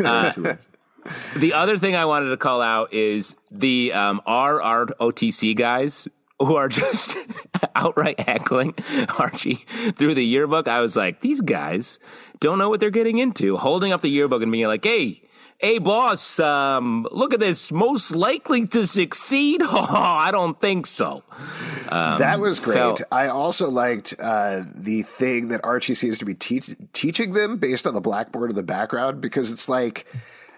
Uh, 0.04 0.56
the 1.36 1.52
other 1.52 1.78
thing 1.78 1.94
I 1.94 2.04
wanted 2.04 2.30
to 2.30 2.36
call 2.36 2.60
out 2.60 2.92
is 2.92 3.34
the 3.50 3.92
um, 3.92 4.20
ROTC 4.26 5.56
guys 5.56 6.08
who 6.38 6.56
are 6.56 6.68
just 6.68 7.14
outright 7.74 8.20
heckling 8.20 8.74
Archie 9.18 9.64
through 9.96 10.14
the 10.14 10.24
yearbook. 10.24 10.68
I 10.68 10.80
was 10.80 10.96
like, 10.96 11.20
these 11.20 11.40
guys 11.40 11.98
don't 12.40 12.58
know 12.58 12.68
what 12.68 12.80
they're 12.80 12.90
getting 12.90 13.18
into. 13.18 13.56
Holding 13.56 13.92
up 13.92 14.00
the 14.00 14.08
yearbook 14.10 14.42
and 14.42 14.50
being 14.52 14.66
like, 14.66 14.84
hey, 14.84 15.22
hey, 15.58 15.78
boss, 15.78 16.38
um, 16.38 17.06
look 17.10 17.32
at 17.32 17.40
this. 17.40 17.72
Most 17.72 18.14
likely 18.14 18.66
to 18.68 18.86
succeed? 18.86 19.62
Oh, 19.68 19.86
I 19.90 20.30
don't 20.30 20.60
think 20.60 20.86
so. 20.86 21.22
that 21.90 22.38
was 22.40 22.60
great. 22.60 22.76
felt- 22.76 23.02
I 23.10 23.28
also 23.28 23.70
liked 23.70 24.14
uh, 24.18 24.62
the 24.74 25.02
thing 25.02 25.48
that 25.48 25.60
Archie 25.64 25.94
seems 25.94 26.18
to 26.18 26.24
be 26.24 26.34
teach- 26.34 26.70
teaching 26.92 27.32
them 27.32 27.56
based 27.56 27.86
on 27.86 27.94
the 27.94 28.00
blackboard 28.00 28.50
in 28.50 28.56
the 28.56 28.62
background 28.62 29.20
because 29.20 29.50
it's 29.52 29.68
like 29.68 30.06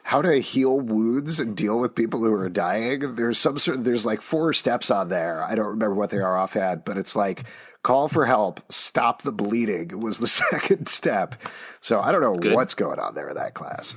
how 0.02 0.22
to 0.22 0.36
heal 0.40 0.80
wounds 0.80 1.38
and 1.38 1.56
deal 1.56 1.78
with 1.78 1.94
people 1.94 2.20
who 2.20 2.32
are 2.32 2.48
dying. 2.48 3.14
There's 3.16 3.38
some 3.38 3.58
sort. 3.58 3.84
There's 3.84 4.06
like 4.06 4.22
four 4.22 4.52
steps 4.54 4.90
on 4.90 5.08
there. 5.10 5.42
I 5.44 5.54
don't 5.54 5.66
remember 5.66 5.94
what 5.94 6.10
they 6.10 6.18
are 6.18 6.36
offhand, 6.38 6.84
but 6.84 6.96
it's 6.96 7.14
like 7.14 7.44
call 7.82 8.08
for 8.08 8.26
help, 8.26 8.60
stop 8.70 9.22
the 9.22 9.32
bleeding 9.32 10.00
was 10.00 10.18
the 10.18 10.26
second 10.26 10.88
step. 10.88 11.34
So 11.80 12.00
I 12.00 12.12
don't 12.12 12.20
know 12.20 12.34
Good. 12.34 12.52
what's 12.54 12.74
going 12.74 12.98
on 12.98 13.14
there 13.14 13.28
in 13.28 13.36
that 13.36 13.54
class. 13.54 13.94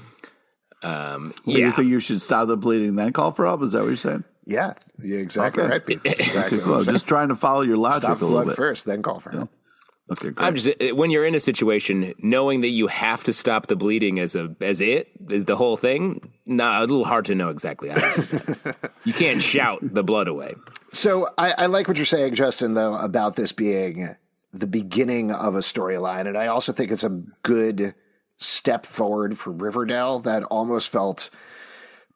Um, 0.83 1.33
Do 1.45 1.51
You 1.51 1.71
think 1.71 1.89
you 1.89 1.99
should 1.99 2.21
stop 2.21 2.47
the 2.47 2.57
bleeding, 2.57 2.95
then 2.95 3.13
call 3.13 3.31
for 3.31 3.45
help? 3.45 3.61
Is 3.61 3.73
that 3.73 3.81
what 3.81 3.87
you're 3.87 3.95
saying? 3.97 4.23
Yeah, 4.45 4.73
you're 4.97 5.19
exactly 5.19 5.61
Okay. 5.63 5.71
right. 5.71 6.03
That's 6.03 6.19
exactly 6.19 6.57
Okay, 6.57 6.63
cool. 6.65 6.71
what 6.73 6.75
I'm 6.75 6.79
I'm 6.79 6.83
saying. 6.85 6.95
just 6.95 7.07
trying 7.07 7.27
to 7.29 7.35
follow 7.35 7.61
your 7.61 7.77
logic 7.77 8.01
Stop 8.03 8.21
a 8.21 8.25
little 8.25 8.29
blood 8.29 8.47
bit. 8.47 8.55
first, 8.55 8.85
then 8.85 9.03
call 9.03 9.19
for 9.19 9.29
help. 9.29 9.49
Okay, 10.11 10.29
great. 10.31 10.45
I'm 10.45 10.55
just 10.55 10.67
uh, 10.81 10.95
when 10.95 11.09
you're 11.09 11.25
in 11.25 11.35
a 11.35 11.39
situation 11.39 12.13
knowing 12.17 12.61
that 12.61 12.69
you 12.69 12.87
have 12.87 13.23
to 13.23 13.33
stop 13.33 13.67
the 13.67 13.77
bleeding 13.77 14.19
as 14.19 14.35
a 14.35 14.53
as 14.59 14.81
it 14.81 15.09
is 15.29 15.45
the 15.45 15.55
whole 15.55 15.77
thing. 15.77 16.33
Nah, 16.45 16.79
a 16.79 16.81
little 16.81 17.05
hard 17.05 17.25
to 17.25 17.35
know 17.35 17.49
exactly 17.49 17.89
how. 17.89 17.95
To 17.95 18.75
you 19.05 19.13
can't 19.13 19.41
shout 19.41 19.79
the 19.81 20.03
blood 20.03 20.27
away. 20.27 20.55
So 20.91 21.29
I, 21.37 21.53
I 21.57 21.65
like 21.67 21.87
what 21.87 21.95
you're 21.95 22.05
saying, 22.05 22.35
Justin, 22.35 22.73
though, 22.73 22.95
about 22.95 23.37
this 23.37 23.53
being 23.53 24.15
the 24.53 24.67
beginning 24.67 25.31
of 25.31 25.55
a 25.55 25.59
storyline. 25.59 26.27
And 26.27 26.37
I 26.37 26.47
also 26.47 26.73
think 26.73 26.91
it's 26.91 27.05
a 27.05 27.23
good 27.43 27.95
step 28.37 28.85
forward 28.85 29.37
for 29.37 29.51
Riverdale 29.51 30.19
that 30.19 30.43
almost 30.43 30.89
felt 30.89 31.29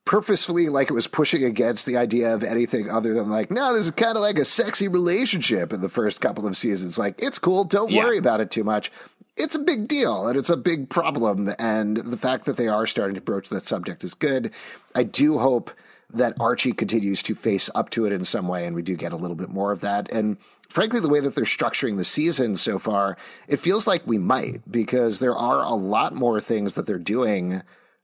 purposefully 0.06 0.70
like 0.70 0.90
it 0.90 0.94
was 0.94 1.08
pushing 1.08 1.44
against 1.44 1.86
the 1.86 1.98
idea 1.98 2.34
of 2.34 2.44
anything 2.44 2.90
other 2.90 3.14
than 3.16 3.30
like, 3.30 3.50
no, 3.50 3.74
this 3.74 3.86
is 3.86 3.92
kind 3.92 4.16
of 4.16 4.22
like 4.22 4.38
a 4.38 4.46
sexy 4.46 4.88
relationship 4.88 5.74
in 5.74 5.82
the 5.82 5.90
first 5.90 6.22
couple 6.22 6.46
of 6.48 6.56
seasons. 6.56 6.98
Like, 6.98 7.16
it's 7.22 7.40
cool. 7.40 7.64
Don't 7.64 7.92
Yeah. 7.92 8.04
worry 8.04 8.18
about 8.20 8.40
it 8.40 8.52
too 8.52 8.64
much. 8.64 8.92
It's 9.36 9.56
a 9.56 9.60
big 9.60 9.88
deal 9.88 10.28
and 10.28 10.38
it's 10.38 10.50
a 10.50 10.56
big 10.58 10.90
problem. 10.90 11.52
And 11.58 11.98
the 11.98 12.18
fact 12.18 12.46
that 12.46 12.56
they 12.56 12.68
are 12.68 12.86
starting 12.86 13.16
to 13.16 13.22
broach 13.22 13.50
that 13.50 13.66
subject 13.66 14.04
is 14.04 14.14
good. 14.14 14.52
I 14.94 15.04
do 15.04 15.40
hope 15.40 15.72
that 16.14 16.36
Archie 16.40 16.72
continues 16.72 17.24
to 17.24 17.34
face 17.36 17.70
up 17.74 17.90
to 17.90 18.06
it 18.06 18.14
in 18.14 18.24
some 18.24 18.48
way, 18.48 18.66
and 18.66 18.76
we 18.76 18.84
do 18.84 18.96
get 18.96 19.12
a 19.12 19.18
little 19.18 19.36
bit 19.36 19.50
more 19.50 19.72
of 19.72 19.82
that. 19.82 20.10
And 20.12 20.38
frankly, 20.70 21.00
the 21.00 21.10
way 21.10 21.20
that 21.20 21.34
they're 21.34 21.44
structuring 21.46 21.98
the 21.98 22.06
season 22.06 22.56
so 22.56 22.78
far, 22.78 23.18
it 23.48 23.60
feels 23.60 23.88
like 23.88 24.06
we 24.06 24.20
might, 24.20 24.62
because 24.72 25.20
there 25.20 25.36
are 25.36 25.64
a 25.64 25.74
lot 25.74 26.14
more 26.14 26.40
things 26.40 26.76
that 26.76 26.86
they're 26.86 27.00
doing 27.00 27.64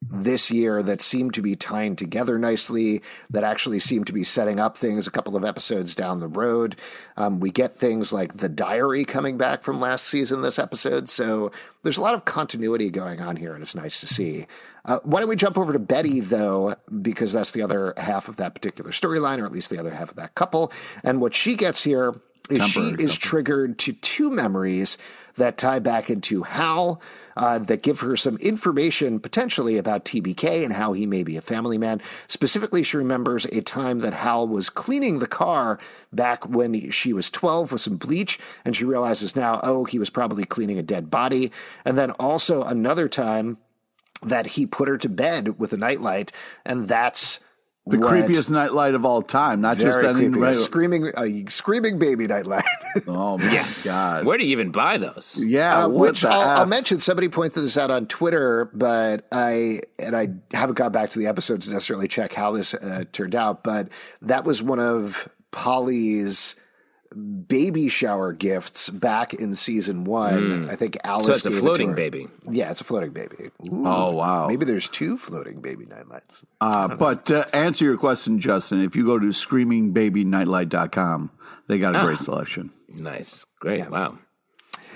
this 0.09 0.49
year 0.49 0.81
that 0.81 1.01
seem 1.01 1.29
to 1.31 1.41
be 1.41 1.55
tying 1.55 1.95
together 1.95 2.39
nicely, 2.39 3.01
that 3.29 3.43
actually 3.43 3.79
seem 3.79 4.03
to 4.05 4.13
be 4.13 4.23
setting 4.23 4.59
up 4.59 4.77
things 4.77 5.05
a 5.05 5.11
couple 5.11 5.35
of 5.35 5.45
episodes 5.45 5.93
down 5.93 6.19
the 6.19 6.27
road. 6.27 6.75
Um, 7.17 7.39
we 7.39 7.51
get 7.51 7.75
things 7.75 8.11
like 8.11 8.37
the 8.37 8.49
diary 8.49 9.05
coming 9.05 9.37
back 9.37 9.61
from 9.61 9.77
last 9.77 10.05
season 10.07 10.41
this 10.41 10.57
episode. 10.57 11.07
So 11.07 11.51
there's 11.83 11.97
a 11.97 12.01
lot 12.01 12.15
of 12.15 12.25
continuity 12.25 12.89
going 12.89 13.21
on 13.21 13.35
here, 13.35 13.53
and 13.53 13.61
it's 13.61 13.75
nice 13.75 13.99
to 13.99 14.07
see. 14.07 14.47
Uh, 14.85 14.99
why 15.03 15.19
don't 15.19 15.29
we 15.29 15.35
jump 15.35 15.57
over 15.57 15.71
to 15.71 15.79
Betty, 15.79 16.19
though, 16.19 16.75
because 17.01 17.31
that's 17.31 17.51
the 17.51 17.61
other 17.61 17.93
half 17.97 18.27
of 18.27 18.37
that 18.37 18.55
particular 18.55 18.91
storyline, 18.91 19.39
or 19.39 19.45
at 19.45 19.51
least 19.51 19.69
the 19.69 19.79
other 19.79 19.91
half 19.91 20.09
of 20.09 20.15
that 20.15 20.33
couple. 20.33 20.71
And 21.03 21.21
what 21.21 21.35
she 21.35 21.55
gets 21.55 21.83
here 21.83 22.15
is 22.49 22.63
she 22.63 22.95
is 22.99 23.15
triggered 23.15 23.77
to 23.79 23.93
two 23.93 24.31
memories 24.31 24.97
that 25.37 25.57
tie 25.57 25.79
back 25.79 26.09
into 26.09 26.43
Hal, 26.43 27.01
uh, 27.35 27.59
that 27.59 27.81
give 27.81 27.99
her 28.01 28.15
some 28.15 28.37
information 28.37 29.19
potentially 29.19 29.77
about 29.77 30.05
TBK 30.05 30.63
and 30.63 30.73
how 30.73 30.93
he 30.93 31.05
may 31.05 31.23
be 31.23 31.37
a 31.37 31.41
family 31.41 31.77
man. 31.77 32.01
Specifically, 32.27 32.83
she 32.83 32.97
remembers 32.97 33.45
a 33.45 33.61
time 33.61 33.99
that 33.99 34.13
Hal 34.13 34.47
was 34.47 34.69
cleaning 34.69 35.19
the 35.19 35.27
car 35.27 35.79
back 36.11 36.47
when 36.47 36.91
she 36.91 37.13
was 37.13 37.29
12 37.29 37.71
with 37.71 37.81
some 37.81 37.97
bleach, 37.97 38.39
and 38.65 38.75
she 38.75 38.85
realizes 38.85 39.35
now, 39.35 39.59
oh, 39.63 39.85
he 39.85 39.99
was 39.99 40.09
probably 40.09 40.43
cleaning 40.43 40.77
a 40.77 40.83
dead 40.83 41.09
body. 41.09 41.51
And 41.85 41.97
then 41.97 42.11
also 42.11 42.63
another 42.63 43.07
time 43.07 43.57
that 44.23 44.47
he 44.47 44.65
put 44.65 44.87
her 44.87 44.97
to 44.97 45.09
bed 45.09 45.59
with 45.59 45.73
a 45.73 45.77
nightlight, 45.77 46.31
and 46.65 46.87
that's 46.87 47.39
the 47.87 47.97
what- 47.97 48.13
creepiest 48.13 48.49
nightlight 48.51 48.93
of 48.93 49.05
all 49.05 49.21
time. 49.21 49.59
Not 49.61 49.77
just 49.77 50.03
any 50.03 50.29
creepy. 50.29 50.45
A 50.45 50.53
screaming, 50.53 51.11
a 51.17 51.45
screaming 51.49 51.97
baby 51.99 52.27
nightlight. 52.27 52.65
Oh 53.07 53.37
my 53.37 53.65
god! 53.83 54.25
Where 54.25 54.37
do 54.37 54.43
you 54.43 54.51
even 54.51 54.71
buy 54.71 54.97
those? 54.97 55.39
yeah, 55.41 55.85
Uh, 55.85 55.87
which 55.87 56.25
I'll, 56.25 56.41
I'll 56.41 56.65
mention. 56.65 56.99
Somebody 56.99 57.29
pointed 57.29 57.61
this 57.63 57.77
out 57.77 57.89
on 57.89 58.05
Twitter, 58.05 58.69
but 58.73 59.25
I 59.31 59.79
and 59.97 60.13
I 60.13 60.27
haven't 60.51 60.75
gone 60.75 60.91
back 60.91 61.09
to 61.11 61.19
the 61.19 61.27
episode 61.27 61.61
to 61.61 61.69
necessarily 61.69 62.09
check 62.09 62.33
how 62.33 62.51
this 62.51 62.73
uh, 62.73 63.05
turned 63.13 63.33
out. 63.33 63.63
But 63.63 63.87
that 64.23 64.43
was 64.43 64.61
one 64.61 64.79
of 64.81 65.29
Polly's 65.51 66.55
baby 67.15 67.89
shower 67.89 68.33
gifts 68.33 68.89
back 68.89 69.33
in 69.33 69.55
season 69.55 70.03
one. 70.05 70.69
I 70.69 70.75
think 70.75 70.97
Alice. 71.03 71.25
So 71.27 71.33
it's 71.33 71.45
a 71.45 71.49
gave 71.49 71.57
it 71.57 71.59
to 71.59 71.65
floating 71.65 71.89
her. 71.89 71.95
baby. 71.95 72.27
Yeah, 72.49 72.71
it's 72.71 72.81
a 72.81 72.83
floating 72.83 73.11
baby. 73.11 73.51
Ooh, 73.65 73.83
Oh 73.85 74.11
wow! 74.11 74.47
Maybe 74.47 74.65
there's 74.65 74.89
two 74.89 75.17
floating 75.17 75.61
baby 75.61 75.85
nightlights. 75.85 76.43
Uh, 76.59 76.87
but 76.89 77.25
to 77.27 77.53
answer 77.55 77.85
your 77.85 77.97
question, 77.97 78.39
Justin, 78.39 78.81
if 78.81 78.95
you 78.95 79.05
go 79.05 79.19
to 79.19 79.27
screamingbabynightlight.com, 79.27 81.31
they 81.67 81.79
got 81.79 81.95
a 81.95 81.99
great 82.05 82.21
selection. 82.21 82.71
Nice. 82.89 83.45
Great. 83.59 83.89
Wow. 83.89 84.17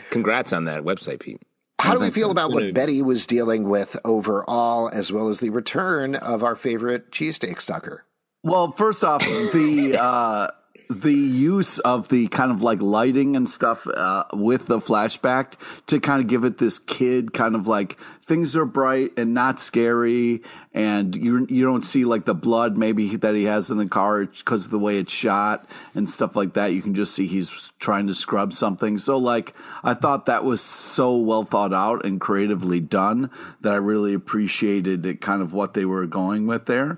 Congrats 0.10 0.54
on 0.54 0.66
that 0.66 0.84
website, 0.84 1.20
Pete. 1.20 1.42
How 1.80 1.94
do 1.94 2.00
we 2.00 2.10
feel 2.10 2.32
about 2.32 2.52
what 2.52 2.74
Betty 2.74 3.02
was 3.02 3.28
dealing 3.28 3.68
with 3.70 3.98
overall, 4.06 4.90
as 4.92 5.12
well 5.12 5.28
as 5.30 5.40
the 5.40 5.50
return 5.50 6.16
of 6.16 6.44
our 6.44 6.56
favorite 6.56 7.12
cheesesteak 7.12 7.62
stucker? 7.62 8.06
Well, 8.44 8.72
first 8.72 9.04
off, 9.04 9.22
the 9.22 9.98
uh, 10.00 10.48
the 10.90 11.14
use 11.14 11.80
of 11.80 12.10
the 12.10 12.28
kind 12.28 12.52
of 12.52 12.62
like 12.62 12.82
lighting 12.82 13.36
and 13.36 13.50
stuff 13.50 13.88
uh, 13.88 14.24
with 14.34 14.68
the 14.68 14.80
flashback 14.80 15.54
to 15.88 16.00
kind 16.00 16.22
of 16.22 16.28
give 16.28 16.44
it 16.44 16.58
this 16.58 16.80
kid 16.80 17.34
kind 17.34 17.56
of 17.56 17.68
like 17.68 17.98
things 18.26 18.56
are 18.56 18.66
bright 18.66 19.12
and 19.18 19.34
not 19.34 19.60
scary, 19.60 20.42
and 20.74 21.16
you 21.16 21.46
you 21.50 21.64
don't 21.64 21.86
see 21.86 22.06
like 22.06 22.26
the 22.26 22.34
blood 22.34 22.78
maybe 22.78 23.16
that 23.18 23.36
he 23.36 23.44
has 23.44 23.70
in 23.70 23.78
the 23.78 23.86
car 23.86 24.26
because 24.26 24.66
of 24.66 24.72
the 24.72 24.80
way 24.80 24.98
it's 24.98 25.14
shot 25.14 25.66
and 25.94 26.10
stuff 26.10 26.36
like 26.36 26.54
that. 26.54 26.74
You 26.74 26.82
can 26.82 26.96
just 26.96 27.14
see 27.14 27.28
he's 27.28 27.72
trying 27.80 28.08
to 28.08 28.16
scrub 28.16 28.54
something. 28.54 28.98
So 28.98 29.18
like 29.18 29.54
I 29.84 29.94
thought 29.94 30.26
that 30.26 30.44
was 30.44 30.62
so 30.62 31.16
well 31.18 31.44
thought 31.44 31.74
out 31.74 32.04
and 32.04 32.20
creatively 32.20 32.80
done 32.80 33.30
that 33.62 33.74
I 33.74 33.78
really 33.78 34.14
appreciated 34.14 35.06
it, 35.06 35.22
kind 35.22 35.42
of 35.42 35.54
what 35.54 35.74
they 35.74 35.86
were 35.86 36.08
going 36.08 36.48
with 36.48 36.66
there. 36.66 36.98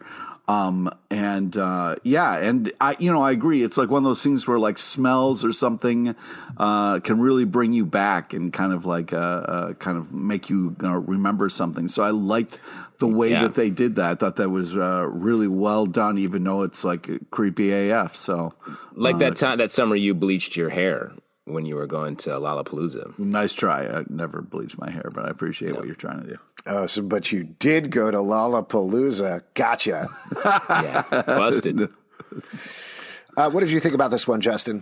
Um, 0.50 0.90
and, 1.12 1.58
uh, 1.58 1.96
yeah, 2.04 2.38
and 2.38 2.72
I, 2.80 2.96
you 3.00 3.12
know, 3.12 3.22
I 3.22 3.32
agree. 3.32 3.64
It's 3.64 3.76
like 3.78 3.90
one 3.90 4.04
of 4.04 4.10
those 4.10 4.24
things 4.24 4.48
where 4.48 4.58
like 4.58 4.78
smells 4.78 5.44
or 5.44 5.52
something, 5.52 6.16
uh, 6.58 7.02
can 7.02 7.20
really 7.20 7.44
bring 7.44 7.74
you 7.74 7.86
back 7.86 8.34
and 8.34 8.54
kind 8.54 8.72
of 8.72 8.86
like, 8.86 9.12
uh, 9.12 9.18
uh 9.18 9.74
kind 9.74 9.98
of 9.98 10.14
make 10.14 10.50
you 10.50 10.76
uh, 10.84 10.96
remember 11.00 11.50
something. 11.50 11.90
So 11.90 12.02
I 12.02 12.12
liked 12.12 12.60
the 13.00 13.08
way 13.08 13.32
Yeah. 13.32 13.42
that 13.44 13.56
they 13.56 13.70
did 13.70 13.96
that. 13.98 14.06
I 14.12 14.16
thought 14.16 14.38
that 14.38 14.50
was, 14.50 14.76
uh, 14.78 15.06
really 15.12 15.48
well 15.50 15.86
done, 15.86 16.18
even 16.18 16.44
though 16.46 16.62
it's 16.62 16.84
like 16.86 17.10
creepy 17.30 17.72
AF. 17.92 18.16
So 18.16 18.54
Like 18.94 19.18
that 19.18 19.36
time, 19.36 19.58
that 19.58 19.70
summer 19.70 19.96
you 19.98 20.14
bleached 20.14 20.56
your 20.56 20.70
hair 20.70 21.12
when 21.44 21.66
you 21.66 21.76
were 21.76 21.88
going 21.88 22.16
to 22.18 22.30
Lollapalooza. 22.32 23.20
nice 23.20 23.52
try. 23.54 23.86
I 23.86 24.04
never 24.10 24.42
bleached 24.42 24.80
my 24.80 24.90
hair, 24.90 25.12
but 25.14 25.26
I 25.26 25.30
appreciate 25.30 25.76
what 25.76 25.86
you're 25.88 25.96
trying 25.96 26.22
to 26.22 26.28
do. 26.28 26.38
Oh, 26.68 26.86
so 26.86 27.02
but 27.02 27.32
you 27.32 27.44
did 27.44 27.90
go 27.92 28.12
to 28.12 28.18
Lollapalooza. 28.18 29.44
Gotcha. 29.54 30.08
Yeah. 30.46 31.04
Busted. 31.26 31.90
Uh, 33.38 33.52
what 33.52 33.60
did 33.60 33.70
you 33.70 33.80
think 33.80 33.94
about 33.94 34.10
this 34.10 34.28
one, 34.28 34.42
Justin? 34.42 34.82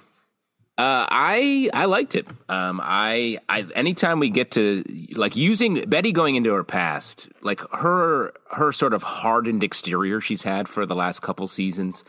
Uh, 0.77 1.05
I 1.09 1.69
I 1.73 1.85
liked 1.85 2.15
it. 2.15 2.25
Um, 2.47 2.79
I 2.81 3.37
I 3.49 3.65
anytime 3.75 4.19
we 4.19 4.29
get 4.29 4.51
to 4.51 4.81
like 5.13 5.35
using 5.35 5.83
Betty 5.89 6.13
going 6.13 6.35
into 6.35 6.53
her 6.53 6.63
past, 6.63 7.27
like 7.41 7.59
her 7.73 8.31
her 8.51 8.71
sort 8.71 8.93
of 8.93 9.03
hardened 9.03 9.61
exterior 9.61 10.21
she's 10.21 10.43
had 10.43 10.69
for 10.69 10.85
the 10.85 10.95
last 10.95 11.21
couple 11.21 11.49
seasons. 11.49 12.05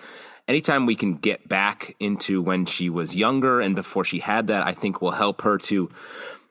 Anytime 0.46 0.86
we 0.86 0.94
can 0.94 1.14
get 1.14 1.48
back 1.48 1.96
into 1.98 2.40
when 2.40 2.64
she 2.66 2.88
was 2.90 3.16
younger 3.16 3.60
and 3.60 3.74
before 3.74 4.04
she 4.04 4.20
had 4.20 4.46
that, 4.46 4.64
I 4.64 4.72
think 4.72 5.02
will 5.02 5.10
help 5.10 5.42
her 5.42 5.58
to 5.58 5.90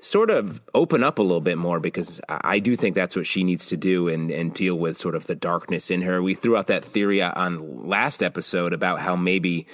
sort 0.02 0.30
of 0.30 0.62
open 0.74 1.04
up 1.04 1.18
a 1.20 1.22
little 1.22 1.42
bit 1.42 1.58
more 1.58 1.80
because 1.80 2.22
I 2.30 2.60
do 2.60 2.76
think 2.76 2.96
that's 2.96 3.16
what 3.16 3.26
she 3.26 3.44
needs 3.44 3.66
to 3.68 3.78
do 3.78 4.08
and, 4.08 4.30
and 4.30 4.54
deal 4.54 4.76
with 4.76 4.98
sort 4.98 5.16
of 5.16 5.26
the 5.28 5.36
darkness 5.36 5.90
in 5.90 6.02
her. 6.04 6.22
We 6.22 6.36
threw 6.36 6.58
out 6.58 6.68
that 6.68 6.84
theory 6.86 7.22
on 7.22 7.88
last 7.88 8.22
episode 8.22 8.74
about 8.74 9.00
how 9.00 9.16
maybe 9.16 9.68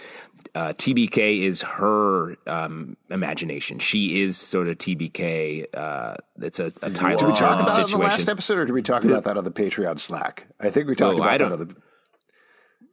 uh, 0.55 0.73
TBK 0.73 1.41
is 1.41 1.61
her 1.61 2.35
um, 2.47 2.97
imagination. 3.09 3.79
She 3.79 4.21
is 4.21 4.37
sort 4.37 4.67
of 4.67 4.77
TBK. 4.77 5.65
Uh, 5.73 6.15
it's 6.41 6.59
a, 6.59 6.71
a 6.81 6.89
Tyler 6.91 7.17
Did 7.17 7.27
we 7.27 7.33
talk 7.33 7.59
about 7.59 7.59
it 7.59 7.59
in 7.59 7.65
the 7.65 7.87
situation. 7.87 7.99
last 7.99 8.29
episode, 8.29 8.57
or 8.59 8.65
did 8.65 8.73
we 8.73 8.81
talk 8.81 9.03
about 9.03 9.23
that 9.25 9.37
on 9.37 9.43
the 9.43 9.51
Patreon 9.51 9.99
Slack? 9.99 10.47
I 10.59 10.69
think 10.69 10.87
we 10.87 10.95
talked 10.95 11.13
Oh, 11.13 11.17
about 11.17 11.29
I 11.29 11.37
that 11.37 11.49
don't- 11.49 11.51
on 11.61 11.67
the. 11.67 11.75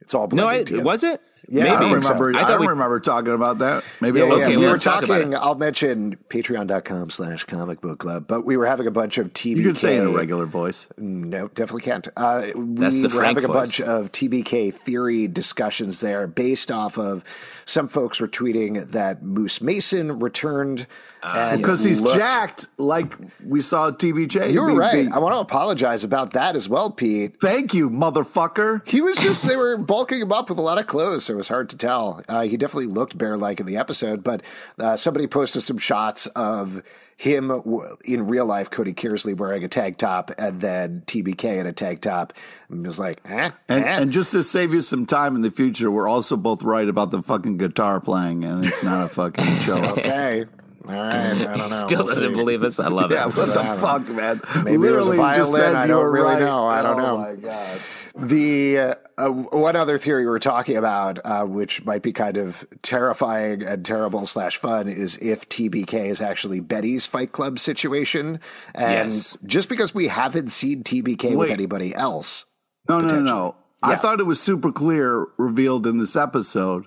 It's 0.01 0.15
all 0.15 0.27
no, 0.29 0.45
blended 0.47 0.81
I, 0.81 0.83
was 0.83 1.03
it? 1.05 1.21
Yeah, 1.51 1.63
Maybe. 1.65 1.75
I 1.77 1.81
don't 1.81 1.93
think 1.93 2.05
so. 2.05 2.15
remember. 2.15 2.39
I 2.39 2.43
I, 2.45 2.49
don't 2.49 2.61
we- 2.61 2.67
remember 2.67 3.01
talking 3.01 3.33
about 3.33 3.59
that. 3.59 3.83
Maybe 4.01 4.19
Yeah, 4.19 4.25
I 4.25 4.29
yeah, 4.29 4.33
wasn't. 4.35 4.57
we 4.59 4.67
let's 4.67 4.85
were 4.85 4.93
talking. 4.93 5.33
it. 5.33 5.37
I'll 5.37 5.55
mention 5.55 6.19
patreon.com 6.29 7.11
slash 7.11 7.45
comic 7.45 7.81
book 7.81 7.99
club, 8.01 8.27
but 8.29 8.45
we 8.45 8.57
were 8.57 8.67
having 8.67 8.87
a 8.87 8.91
bunch 8.91 9.17
of 9.19 9.33
TBK. 9.33 9.57
You 9.57 9.63
can 9.63 9.75
say 9.77 9.97
in 9.97 10.07
a 10.07 10.11
regular 10.11 10.45
voice. 10.47 10.87
No, 10.99 11.49
definitely 11.49 11.83
can't. 11.83 12.07
Uh, 12.17 12.41
That's 12.55 12.97
we 12.97 13.03
the 13.09 13.17
were 13.17 13.25
having 13.25 13.45
a 13.45 13.49
bunch 13.49 13.81
of 13.81 14.13
TBK 14.13 14.75
theory 14.75 15.27
discussions 15.29 16.01
there 16.01 16.27
based 16.27 16.71
off 16.71 16.99
of 16.99 17.25
some 17.65 17.89
folks 17.89 18.21
were 18.21 18.29
tweeting 18.29 18.91
that 18.93 19.23
Moose 19.23 19.61
Mason 19.61 20.19
returned. 20.21 20.87
and 21.23 21.61
Because 21.61 21.83
he's 21.83 22.01
looked- 22.01 22.17
jacked, 22.17 22.69
like 22.79 23.13
we 23.45 23.61
saw 23.63 23.91
TBK. 23.91 24.53
You 24.53 24.63
were 24.63 24.69
be- 24.73 24.75
right. 24.79 25.07
be- 25.07 25.13
I 25.13 25.19
want 25.19 25.35
to 25.35 25.39
apologize 25.41 26.05
about 26.05 26.33
that 26.35 26.57
as 26.57 26.69
well, 26.69 26.91
Pete. 26.91 27.37
Thank 27.41 27.75
you, 27.75 27.91
motherfucker. 27.91 28.87
He 28.89 29.01
was 29.01 29.17
just, 29.17 29.47
they 29.47 29.57
were 29.57 29.77
bulking 29.77 30.21
him 30.21 30.33
up 30.33 30.49
with 30.51 30.59
a 30.59 30.63
lot 30.63 30.79
of 30.79 30.87
clothes, 30.87 31.28
so 31.29 31.35
it 31.35 31.37
was 31.37 31.49
hard 31.49 31.69
to 31.69 31.77
tell. 31.77 32.23
Uh, 32.27 32.43
he 32.43 32.57
definitely 32.57 32.87
looked 32.87 33.19
bear 33.19 33.37
like 33.37 33.61
in 33.61 33.67
the 33.67 33.77
episode, 33.77 34.25
but 34.25 34.43
uh, 34.79 34.97
somebody 34.97 35.27
posted 35.27 35.63
some 35.63 35.77
shots 35.77 36.27
of 36.29 36.83
him 37.19 37.49
w- 37.49 37.97
in 38.07 38.27
real 38.27 38.47
life, 38.47 38.71
Cody 38.71 38.95
Kearsley 38.95 39.37
wearing 39.37 39.63
a 39.63 39.69
tank 39.69 39.99
top, 39.99 40.31
and 40.39 40.59
then 40.63 41.03
TBK 41.07 41.59
in 41.59 41.67
a 41.67 41.73
tank 41.75 42.01
top. 42.01 42.33
And 42.71 42.87
was 42.87 42.99
like, 42.99 43.21
eh, 43.27 43.51
And, 43.69 43.85
eh. 43.85 44.01
and 44.01 44.11
just 44.11 44.33
to 44.33 44.43
save 44.43 44.73
you 44.73 44.81
some 44.81 45.05
time 45.05 45.37
in 45.37 45.43
the 45.43 45.51
future, 45.51 45.91
we're 45.91 46.09
also 46.09 46.35
both 46.39 46.63
right 46.63 46.89
about 46.89 47.11
the 47.11 47.23
fucking 47.23 47.59
guitar 47.59 48.01
playing, 48.01 48.45
and 48.45 48.65
it's 48.65 48.83
not 48.83 49.05
a 49.05 49.09
fucking 49.09 49.59
show. 49.59 49.75
okay. 49.99 50.47
All 50.89 50.95
right. 50.95 51.15
I 51.17 51.35
don't 51.35 51.59
know. 51.59 51.69
Still 51.69 51.99
We'll 52.05 52.15
doesn't 52.15 52.31
see. 52.31 52.37
believe 52.37 52.63
us. 52.63 52.79
I 52.79 52.89
love 52.89 53.11
yeah, 53.11 53.27
it. 53.27 53.37
Yeah, 53.37 53.45
what 53.45 53.55
the 53.55 53.61
I 53.61 53.65
don't 53.65 53.79
fuck, 53.79 54.09
man? 54.09 54.41
Maybe 54.65 54.73
it 54.75 54.79
was 54.79 55.07
a 55.07 55.11
Literally 55.11 55.17
just 55.35 55.53
violin, 55.53 55.55
said 55.55 55.75
I 55.75 55.83
you 55.85 55.89
don't 55.89 56.03
were 56.03 56.11
really 56.11 56.31
right. 56.35 56.41
know. 56.41 56.67
I 56.67 56.83
don't 56.83 57.01
oh 57.01 57.07
know. 57.07 57.19
my 57.19 57.35
god. 57.37 57.81
The 58.17 58.79
uh, 58.79 58.95
uh, 59.17 59.29
one 59.31 59.77
other 59.77 59.97
theory 59.97 60.27
we're 60.27 60.41
talking 60.41 60.77
about, 60.77 61.21
uh, 61.25 61.45
which 61.45 61.85
might 61.85 62.03
be 62.03 62.13
kind 62.13 62.37
of 62.37 62.67
terrifying 62.83 63.63
and 63.63 63.85
terrible 63.85 64.27
slash 64.27 64.57
fun, 64.57 64.89
is 64.89 65.17
if 65.19 65.49
TBK 65.49 66.07
is 66.07 66.21
actually 66.21 66.59
Betty's 66.59 67.07
Fight 67.07 67.31
Club 67.31 67.61
situation, 67.61 68.41
and 68.75 69.13
Yes. 69.13 69.37
just 69.47 69.69
because 69.69 69.95
we 69.95 70.09
haven't 70.09 70.49
seen 70.49 70.83
TBK 70.83 71.37
with 71.37 71.51
anybody 71.51 71.95
else, 71.95 72.47
No, 72.89 73.01
no, 73.01 73.09
no, 73.09 73.21
no. 73.21 73.57
I 73.85 73.95
thought 73.95 74.19
it 74.19 74.27
was 74.27 74.41
super 74.43 74.73
clear 74.73 75.27
revealed 75.37 75.87
in 75.87 75.99
this 75.99 76.17
episode 76.17 76.87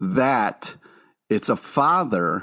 that 0.00 0.74
it's 1.30 1.48
a 1.48 1.54
father 1.56 2.42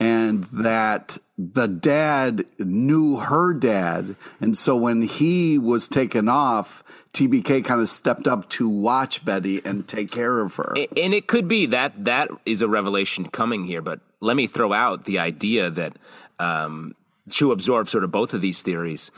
and 0.00 0.44
that 0.44 1.18
the 1.36 1.66
dad 1.68 2.44
knew 2.58 3.16
her 3.16 3.54
dad. 3.54 4.16
And 4.40 4.56
so 4.56 4.76
when 4.76 5.02
he 5.02 5.58
was 5.58 5.88
taken 5.88 6.28
off, 6.28 6.82
TBK 7.12 7.64
kind 7.64 7.80
of 7.80 7.88
stepped 7.88 8.26
up 8.28 8.48
to 8.50 8.68
watch 8.68 9.24
Betty 9.24 9.60
and 9.64 9.88
take 9.88 10.10
care 10.10 10.40
of 10.40 10.54
her. 10.56 10.74
and 10.96 11.14
it 11.14 11.26
could 11.26 11.48
be 11.48 11.66
that 11.66 12.04
that 12.04 12.28
is 12.46 12.62
a 12.62 12.68
revelation 12.68 13.28
coming 13.28 13.64
here 13.64 13.80
but 13.80 14.00
let 14.20 14.36
me 14.36 14.46
throw 14.46 14.72
out 14.72 15.04
the 15.04 15.18
idea 15.18 15.70
that 15.70 15.94
um, 16.38 16.94
to 17.30 17.50
absorb 17.50 17.88
sort 17.88 18.04
of 18.04 18.10
both 18.12 18.34
of 18.34 18.40
these 18.40 18.62
theories 18.62 19.10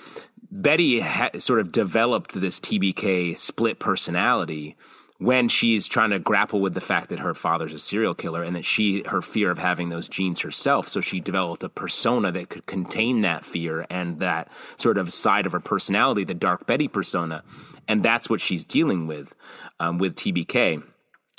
betty 0.53 1.01
ha- 1.01 1.31
sort 1.39 1.59
of 1.61 1.73
developed 1.73 2.41
this 2.41 2.61
tbk 2.61 3.37
split 3.39 3.79
personality 3.79 4.77
when 5.21 5.51
she's 5.51 5.87
trying 5.87 6.11
to 6.11 6.19
grapple 6.19 6.61
with 6.61 6.73
the 6.73 6.81
fact 6.81 7.11
that 7.11 7.19
her 7.19 7.35
father's 7.35 7.75
a 7.75 7.79
serial 7.79 8.15
killer 8.15 8.43
and 8.43 8.57
that 8.57 8.65
she 8.65 9.03
her 9.07 9.21
fear 9.21 9.51
of 9.51 9.59
having 9.59 9.91
those 9.91 10.09
genes 10.09 10.41
herself 10.41 10.89
so 10.89 11.01
she 11.01 11.21
developed 11.21 11.63
a 11.63 11.69
persona 11.69 12.33
that 12.33 12.49
could 12.49 12.67
contain 12.67 13.21
that 13.21 13.45
fear 13.45 13.87
and 13.91 14.19
that 14.19 14.49
sort 14.77 14.99
of 14.99 15.13
side 15.13 15.47
of 15.47 15.53
her 15.53 15.61
personality 15.61 16.25
the 16.25 16.35
dark 16.35 16.67
betty 16.67 16.89
persona 16.89 17.45
and 17.87 18.03
that's 18.03 18.29
what 18.31 18.41
she's 18.41 18.65
dealing 18.65 19.07
with 19.07 19.35
um, 19.79 19.99
with 19.99 20.17
tbk 20.17 20.83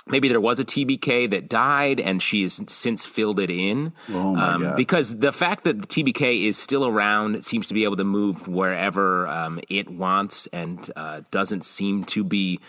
maybe 0.07 0.27
there 0.27 0.41
was 0.41 0.59
a 0.59 0.65
TBK 0.65 1.29
that 1.29 1.47
died 1.47 1.99
and 1.99 2.21
she 2.21 2.41
has 2.41 2.59
since 2.67 3.05
filled 3.05 3.39
it 3.39 3.51
in. 3.51 3.93
Oh 4.09 4.35
God. 4.35 4.75
Because 4.75 5.19
the 5.19 5.31
fact 5.31 5.63
that 5.63 5.79
the 5.79 5.87
TBK 5.87 6.45
is 6.45 6.57
still 6.57 6.87
around, 6.87 7.35
it 7.35 7.45
seems 7.45 7.67
to 7.67 7.75
be 7.75 7.83
able 7.83 7.97
to 7.97 8.03
move 8.03 8.47
wherever 8.47 9.27
um, 9.27 9.59
it 9.69 9.89
wants 9.89 10.47
and 10.47 10.89
uh, 10.95 11.21
doesn't 11.29 11.65
seem 11.65 12.03
to 12.05 12.23
be 12.23 12.59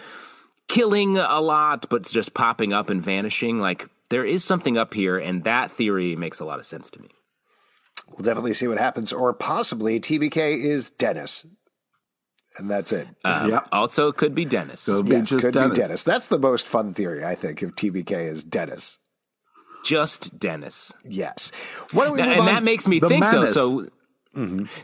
killing 0.73 1.18
a 1.18 1.41
lot, 1.41 1.87
but 1.91 2.03
just 2.05 2.35
popping 2.35 2.73
up 2.73 2.89
and 2.91 3.03
vanishing. 3.03 3.61
Like 3.61 3.89
there 4.11 4.25
is 4.25 4.43
something 4.45 4.77
up 4.79 4.95
here, 4.95 5.18
and 5.18 5.45
that 5.45 5.70
theory 5.70 6.16
makes 6.16 6.41
a 6.41 6.45
lot 6.45 6.59
of 6.59 6.66
sense 6.66 6.91
to 6.91 7.01
me. 7.01 7.09
We'll 8.09 8.25
definitely 8.25 8.55
see 8.55 8.66
what 8.68 8.79
happens. 8.79 9.12
Or 9.12 9.33
possibly 9.33 10.01
TBK 10.01 10.64
is 10.64 10.91
Dennis. 10.91 11.47
And 12.59 12.70
that's 12.70 12.93
it. 12.93 13.09
Um, 13.25 13.51
Yep. 13.51 13.68
Also, 13.73 14.12
could 14.12 14.35
be 14.35 14.45
Dennis. 14.45 14.85
Could 14.85 15.07
be 15.07 15.12
Yes, 15.12 15.29
just 15.31 15.43
could 15.45 15.55
Dennis. 15.55 15.70
be 15.79 15.83
Dennis. 15.83 16.03
That's 16.03 16.27
the 16.27 16.39
most 16.39 16.66
fun 16.66 16.93
theory, 16.93 17.25
I 17.25 17.35
think, 17.35 17.62
if 17.62 17.75
TBK 17.75 18.29
is 18.31 18.45
Dennis. 18.45 18.99
Just 19.85 20.39
Dennis. 20.39 20.93
Yes. 21.05 21.51
Why 21.93 22.05
don't 22.05 22.12
we 22.14 22.18
Now- 22.20 22.31
and 22.33 22.41
on? 22.41 22.47
that 22.47 22.62
makes 22.62 22.87
me 22.87 22.99
The 23.01 23.09
think 23.09 23.20
menace. 23.20 23.55
though. 23.55 23.85
So, 23.85 23.89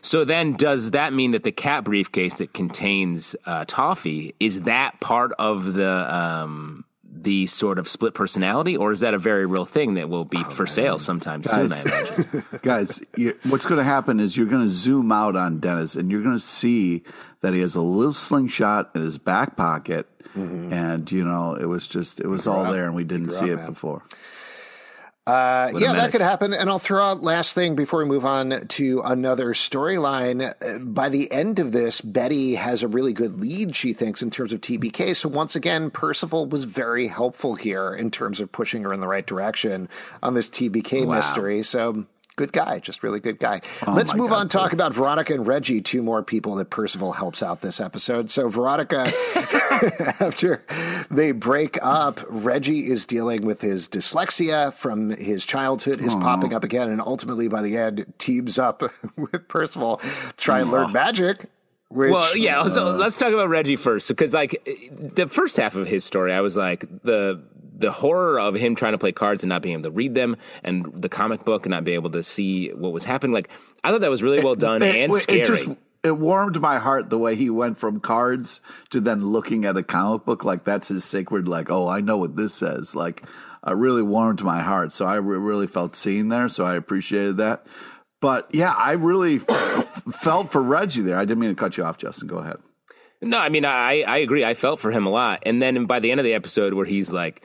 so 0.02 0.24
then 0.24 0.52
does 0.52 0.90
that 0.90 1.12
mean 1.12 1.30
that 1.30 1.42
the 1.42 1.52
cat 1.52 1.84
briefcase 1.84 2.36
that 2.36 2.52
contains 2.52 3.34
uh, 3.46 3.64
toffee 3.66 4.34
is 4.38 4.62
that 4.62 5.00
part 5.00 5.32
of 5.38 5.74
the 5.74 6.14
um, 6.14 6.84
the 7.10 7.46
sort 7.46 7.78
of 7.78 7.88
split 7.88 8.14
personality, 8.14 8.76
or 8.76 8.92
is 8.92 9.00
that 9.00 9.14
a 9.14 9.18
very 9.18 9.46
real 9.46 9.64
thing 9.64 9.94
that 9.94 10.08
will 10.08 10.24
be 10.24 10.42
for 10.44 10.66
sale 10.66 10.98
sometime 10.98 11.42
soon? 11.42 11.72
I 11.72 11.82
Guys. 11.82 11.84
imagine. 11.84 12.44
Guys, 12.62 13.02
you, 13.16 13.38
what's 13.48 13.66
going 13.66 13.78
to 13.78 13.84
happen 13.84 14.20
is 14.20 14.36
you're 14.36 14.46
going 14.46 14.62
to 14.62 14.68
zoom 14.68 15.10
out 15.10 15.34
on 15.34 15.58
Dennis 15.58 15.94
and 15.94 16.10
you're 16.10 16.22
going 16.22 16.36
to 16.36 16.40
see 16.40 17.02
that 17.40 17.54
he 17.54 17.60
has 17.60 17.74
a 17.74 17.80
little 17.80 18.12
slingshot 18.12 18.90
in 18.94 19.00
his 19.00 19.18
back 19.18 19.56
pocket. 19.56 20.06
And, 20.34 21.10
you 21.10 21.24
know, 21.24 21.54
it 21.54 21.64
was 21.64 21.88
just, 21.88 22.20
it 22.20 22.28
was 22.28 22.46
all 22.46 22.70
there 22.70 22.86
and 22.86 22.94
we 22.94 23.02
didn't 23.02 23.30
see 23.30 23.46
it 23.46 23.56
man. 23.56 23.66
before. 23.66 24.04
Uh, 25.28 25.70
yeah, 25.78 25.92
that 25.92 26.10
could 26.10 26.20
happen. 26.22 26.54
And 26.54 26.70
I'll 26.70 26.78
throw 26.78 27.04
out 27.04 27.22
last 27.22 27.54
thing 27.54 27.76
before 27.76 27.98
we 28.00 28.06
move 28.06 28.24
on 28.24 28.66
to 28.66 29.02
another 29.04 29.52
storyline. 29.52 30.54
Uh, 30.62 30.78
By 30.78 31.08
the 31.10 31.30
end 31.30 31.58
of 31.58 31.72
this, 31.72 32.00
Betty 32.00 32.54
has 32.54 32.82
a 32.82 32.88
really 32.88 33.12
good 33.12 33.38
lead, 33.40 33.76
she 33.76 33.92
thinks, 33.92 34.22
in 34.22 34.30
terms 34.30 34.52
of 34.52 34.60
TBK. 34.62 35.14
So 35.14 35.28
once 35.28 35.54
again, 35.54 35.90
Percival 35.90 36.46
was 36.46 36.64
very 36.64 37.08
helpful 37.08 37.56
here 37.56 37.94
in 37.94 38.10
terms 38.10 38.40
of 38.40 38.50
pushing 38.52 38.82
her 38.84 38.92
in 38.92 39.00
the 39.00 39.08
right 39.08 39.26
direction 39.26 39.88
on 40.22 40.34
this 40.34 40.48
TBK 40.48 41.04
Wow. 41.06 41.16
mystery. 41.16 41.62
So 41.62 42.06
good 42.38 42.52
guy, 42.52 42.78
just 42.78 43.02
really 43.02 43.20
good 43.20 43.38
guy. 43.38 43.60
Oh 43.86 43.92
let's 43.92 44.14
Oh 44.14 44.16
move 44.16 44.30
God, 44.30 44.38
on, 44.38 44.48
talk 44.48 44.72
about 44.72 44.94
Veronica 44.94 45.34
and 45.34 45.46
Reggie, 45.46 45.80
two 45.82 46.02
more 46.02 46.22
people 46.22 46.54
that 46.54 46.70
Percival 46.70 47.12
helps 47.12 47.42
out 47.42 47.60
this 47.60 47.80
episode. 47.80 48.30
So 48.30 48.48
Veronica, 48.48 49.12
after 50.20 50.64
they 51.10 51.32
break 51.32 51.78
up, 51.82 52.20
Reggie 52.28 52.86
is 52.86 53.04
dealing 53.06 53.44
with 53.44 53.60
his 53.60 53.88
dyslexia 53.88 54.72
from 54.72 55.10
his 55.10 55.44
childhood 55.44 56.00
is 56.00 56.14
popping 56.14 56.54
up 56.54 56.64
again, 56.64 56.88
and 56.88 57.00
ultimately 57.00 57.48
by 57.48 57.60
the 57.60 57.76
end 57.76 58.12
teams 58.18 58.58
up 58.58 58.82
with 59.16 59.48
Percival 59.48 60.00
try 60.36 60.60
and 60.60 60.70
learn 60.70 60.92
magic. 60.92 61.46
Which, 61.90 62.12
Well, 62.12 62.36
yeah. 62.36 62.68
So 62.68 62.88
uh, 62.88 62.92
let's 62.92 63.18
talk 63.18 63.32
about 63.32 63.48
Reggie 63.48 63.76
first, 63.76 64.08
because 64.08 64.32
like 64.32 64.62
the 64.90 65.26
first 65.26 65.56
half 65.56 65.74
of 65.74 65.86
his 65.86 66.04
story, 66.04 66.32
I 66.32 66.40
was 66.42 66.56
like 66.56 66.86
the 67.02 67.42
the 67.78 67.92
horror 67.92 68.40
of 68.40 68.54
him 68.54 68.74
trying 68.74 68.92
to 68.92 68.98
play 68.98 69.12
cards 69.12 69.44
and 69.44 69.48
not 69.48 69.62
being 69.62 69.74
able 69.74 69.84
to 69.84 69.90
read 69.90 70.14
them, 70.14 70.36
and 70.64 70.84
the 70.92 71.08
comic 71.08 71.44
book 71.44 71.64
and 71.64 71.70
not 71.70 71.84
being 71.84 71.94
able 71.94 72.10
to 72.10 72.22
see 72.22 72.70
what 72.70 72.92
was 72.92 73.04
happening. 73.04 73.32
Like 73.32 73.48
I 73.84 73.90
thought 73.90 74.00
that 74.00 74.10
was 74.10 74.22
really 74.22 74.42
well 74.42 74.56
done 74.56 74.82
and 74.82 75.12
it, 75.12 75.16
scary. 75.16 75.40
It 75.40 75.46
just, 75.46 75.70
it 76.02 76.16
warmed 76.16 76.60
my 76.60 76.78
heart 76.78 77.10
the 77.10 77.18
way 77.18 77.36
he 77.36 77.50
went 77.50 77.78
from 77.78 78.00
cards 78.00 78.60
to 78.90 79.00
then 79.00 79.24
looking 79.24 79.64
at 79.64 79.76
a 79.76 79.82
comic 79.82 80.24
book 80.24 80.44
like 80.44 80.64
that's 80.64 80.88
his 80.88 81.04
sacred, 81.04 81.48
like, 81.48 81.70
oh, 81.70 81.88
I 81.88 82.00
know 82.00 82.18
what 82.18 82.36
this 82.36 82.54
says. 82.54 82.94
Like, 82.94 83.24
uh, 83.66 83.74
really 83.74 84.02
warmed 84.02 84.42
my 84.42 84.60
heart. 84.62 84.92
So 84.92 85.06
I 85.06 85.16
re- 85.16 85.38
really 85.38 85.66
felt 85.66 85.96
seen 85.96 86.28
there. 86.28 86.48
So 86.48 86.64
I 86.64 86.76
appreciated 86.76 87.36
that. 87.38 87.66
But 88.20 88.48
yeah, 88.52 88.72
I 88.72 88.92
really 88.92 89.40
f- 89.48 90.02
felt 90.12 90.50
for 90.50 90.62
Reggie 90.62 91.02
there. 91.02 91.16
I 91.16 91.24
didn't 91.24 91.40
mean 91.40 91.50
to 91.50 91.56
cut 91.56 91.76
you 91.76 91.84
off, 91.84 91.98
Justin. 91.98 92.28
Go 92.28 92.38
ahead. 92.38 92.58
No, 93.20 93.38
I 93.38 93.48
mean 93.48 93.64
I 93.64 94.02
I 94.02 94.18
agree. 94.18 94.44
I 94.44 94.54
felt 94.54 94.78
for 94.78 94.92
him 94.92 95.04
a 95.04 95.10
lot, 95.10 95.42
and 95.44 95.60
then 95.60 95.86
by 95.86 95.98
the 95.98 96.12
end 96.12 96.20
of 96.20 96.24
the 96.24 96.34
episode, 96.34 96.74
where 96.74 96.86
he's 96.86 97.12
like. 97.12 97.42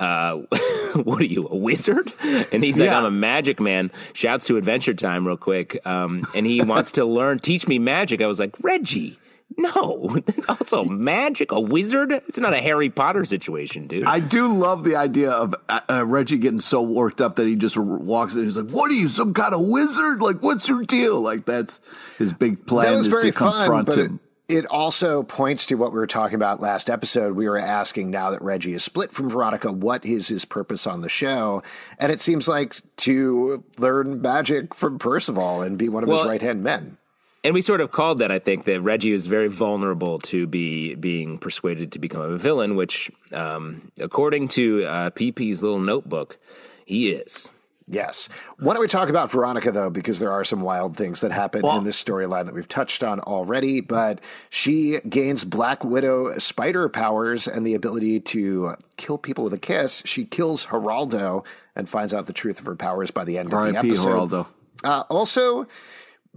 Uh, 0.00 0.36
what 1.04 1.20
are 1.20 1.26
you, 1.26 1.46
a 1.48 1.56
wizard? 1.56 2.12
And 2.50 2.64
he's 2.64 2.78
like, 2.78 2.86
Yeah. 2.86 2.98
I'm 2.98 3.04
a 3.04 3.10
magic 3.10 3.60
man. 3.60 3.90
Shouts 4.14 4.46
to 4.46 4.56
Adventure 4.56 4.94
Time 4.94 5.26
real 5.26 5.36
quick. 5.36 5.86
Um, 5.86 6.26
and 6.34 6.46
he 6.46 6.62
wants 6.62 6.92
to 6.92 7.04
learn, 7.04 7.38
teach 7.38 7.68
me 7.68 7.78
magic. 7.78 8.22
I 8.22 8.26
was 8.26 8.40
like, 8.40 8.54
Reggie, 8.60 9.18
no. 9.56 10.16
also, 10.48 10.84
magic, 10.84 11.52
a 11.52 11.60
wizard? 11.60 12.12
It's 12.12 12.38
not 12.38 12.54
a 12.54 12.60
Harry 12.60 12.88
Potter 12.88 13.24
situation, 13.24 13.88
dude. 13.88 14.06
I 14.06 14.20
do 14.20 14.48
love 14.48 14.84
the 14.84 14.96
idea 14.96 15.30
of 15.30 15.54
uh, 15.68 15.80
uh, 15.90 16.06
Reggie 16.06 16.38
getting 16.38 16.60
so 16.60 16.80
worked 16.82 17.20
up 17.20 17.36
that 17.36 17.46
he 17.46 17.56
just 17.56 17.76
walks 17.76 18.36
in. 18.36 18.44
He's 18.44 18.56
like, 18.56 18.70
"What 18.70 18.90
are 18.90 18.94
you, 18.94 19.08
some 19.08 19.34
kind 19.34 19.52
of 19.52 19.60
wizard? 19.60 20.22
Like, 20.22 20.40
what's 20.42 20.68
your 20.68 20.82
deal?" 20.84 21.20
Like 21.20 21.44
that's 21.44 21.80
his 22.16 22.32
big 22.32 22.64
plan 22.66 22.92
that 22.92 22.98
was 22.98 23.06
is 23.08 23.12
very 23.12 23.32
to 23.32 23.38
fun, 23.38 23.52
confront 23.52 23.86
but 23.86 23.98
it, 23.98 24.06
him. 24.06 24.20
It 24.50 24.66
also 24.66 25.22
points 25.22 25.66
to 25.66 25.76
what 25.76 25.92
we 25.92 25.98
were 25.98 26.06
talking 26.06 26.34
about 26.34 26.60
last 26.60 26.90
episode. 26.90 27.36
We 27.36 27.48
were 27.48 27.58
asking 27.58 28.10
now 28.10 28.30
that 28.30 28.42
Reggie 28.42 28.74
is 28.74 28.82
split 28.82 29.12
from 29.12 29.30
Veronica, 29.30 29.70
what 29.70 30.04
is 30.04 30.28
his 30.28 30.44
purpose 30.44 30.86
on 30.86 31.00
the 31.00 31.08
show? 31.08 31.62
And 31.98 32.10
it 32.10 32.20
seems 32.20 32.48
like 32.48 32.76
to 32.98 33.62
learn 33.78 34.20
magic 34.20 34.74
from 34.74 34.98
Percival 34.98 35.62
and 35.62 35.78
be 35.78 35.88
one 35.88 36.02
of 36.02 36.10
his 36.10 36.20
right 36.22 36.42
hand 36.42 36.62
men. 36.64 36.98
and 37.44 37.54
we 37.54 37.62
sort 37.62 37.80
of 37.80 37.92
called 37.92 38.18
that, 38.18 38.30
I 38.32 38.38
think, 38.40 38.64
that 38.64 38.80
Reggie 38.80 39.12
is 39.12 39.26
very 39.26 39.48
vulnerable 39.48 40.18
to 40.20 40.46
be 40.46 40.94
being 40.96 41.38
persuaded 41.38 41.92
to 41.92 41.98
become 41.98 42.20
a 42.20 42.36
villain, 42.36 42.76
which, 42.76 43.10
um, 43.32 43.92
according 43.98 44.48
to 44.48 44.84
uh, 44.84 45.10
PP's 45.10 45.62
little 45.62 45.80
notebook, 45.80 46.38
he 46.84 47.10
is. 47.10 47.50
Yes. 47.92 48.28
Why 48.60 48.74
don't 48.74 48.80
we 48.80 48.86
talk 48.86 49.08
about 49.08 49.32
Veronica, 49.32 49.72
though, 49.72 49.90
because 49.90 50.20
there 50.20 50.30
are 50.30 50.44
some 50.44 50.60
wild 50.60 50.96
things 50.96 51.20
that 51.22 51.32
happen 51.32 51.62
Well- 51.62 51.78
in 51.78 51.84
this 51.84 52.02
storyline 52.02 52.46
that 52.46 52.54
we've 52.54 52.68
touched 52.68 53.02
on 53.02 53.18
already. 53.20 53.80
But 53.80 54.20
she 54.48 55.00
gains 55.08 55.44
Black 55.44 55.82
Widow 55.84 56.38
spider 56.38 56.88
powers 56.88 57.48
and 57.48 57.66
the 57.66 57.74
ability 57.74 58.20
to 58.20 58.74
kill 58.96 59.18
people 59.18 59.42
with 59.42 59.52
a 59.54 59.58
kiss. 59.58 60.02
She 60.06 60.24
kills 60.24 60.66
Geraldo 60.66 61.44
and 61.74 61.88
finds 61.88 62.14
out 62.14 62.26
the 62.26 62.32
truth 62.32 62.60
of 62.60 62.66
her 62.66 62.76
powers 62.76 63.10
by 63.10 63.24
the 63.24 63.38
end 63.38 63.46
of 63.46 63.50
the 63.50 63.56
R.I.P. 63.56 63.88
episode. 63.88 64.30
Geraldo. 64.30 64.46
Uh, 64.84 65.04
also, 65.10 65.66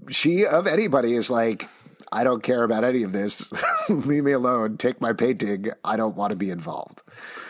she 0.10 0.46
of 0.46 0.66
anybody 0.68 1.14
is 1.14 1.30
like, 1.30 1.70
I 2.12 2.24
don't 2.24 2.42
care 2.44 2.64
about 2.64 2.84
any 2.84 3.04
of 3.04 3.12
this. 3.14 3.48
Leave 3.90 4.24
me 4.24 4.32
alone. 4.32 4.78
Take 4.78 5.00
my 5.02 5.14
painting. 5.14 5.68
I 5.84 5.98
don't 5.98 6.16
want 6.16 6.32
to 6.32 6.36
be 6.36 6.50
involved. 6.50 7.02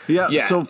Yeah, 0.08 0.28
Yeah. 0.30 0.46
So 0.46 0.68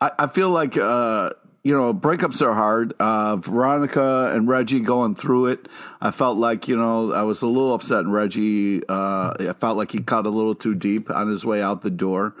I, 0.00 0.10
I 0.20 0.26
feel 0.26 0.50
like 0.50 0.76
uh, 0.76 1.30
you 1.68 1.76
know 1.76 1.92
breakups 1.92 2.40
are 2.40 2.54
hard. 2.54 2.94
Uh, 2.98 3.36
Veronica 3.36 4.32
and 4.34 4.48
Reggie 4.48 4.80
going 4.80 5.14
through 5.14 5.48
it. 5.48 5.68
I 6.00 6.12
felt 6.12 6.38
like 6.38 6.66
you 6.66 6.78
know 6.78 7.12
I 7.12 7.24
was 7.24 7.42
a 7.42 7.46
little 7.46 7.74
upset. 7.74 8.00
And 8.00 8.12
Reggie, 8.12 8.80
uh, 8.88 9.34
I 9.38 9.54
felt 9.60 9.76
like 9.76 9.92
he 9.92 10.00
cut 10.00 10.24
a 10.24 10.30
little 10.30 10.54
too 10.54 10.74
deep 10.74 11.10
on 11.10 11.28
his 11.28 11.44
way 11.44 11.60
out 11.60 11.82
the 11.82 11.90
door. 11.90 12.34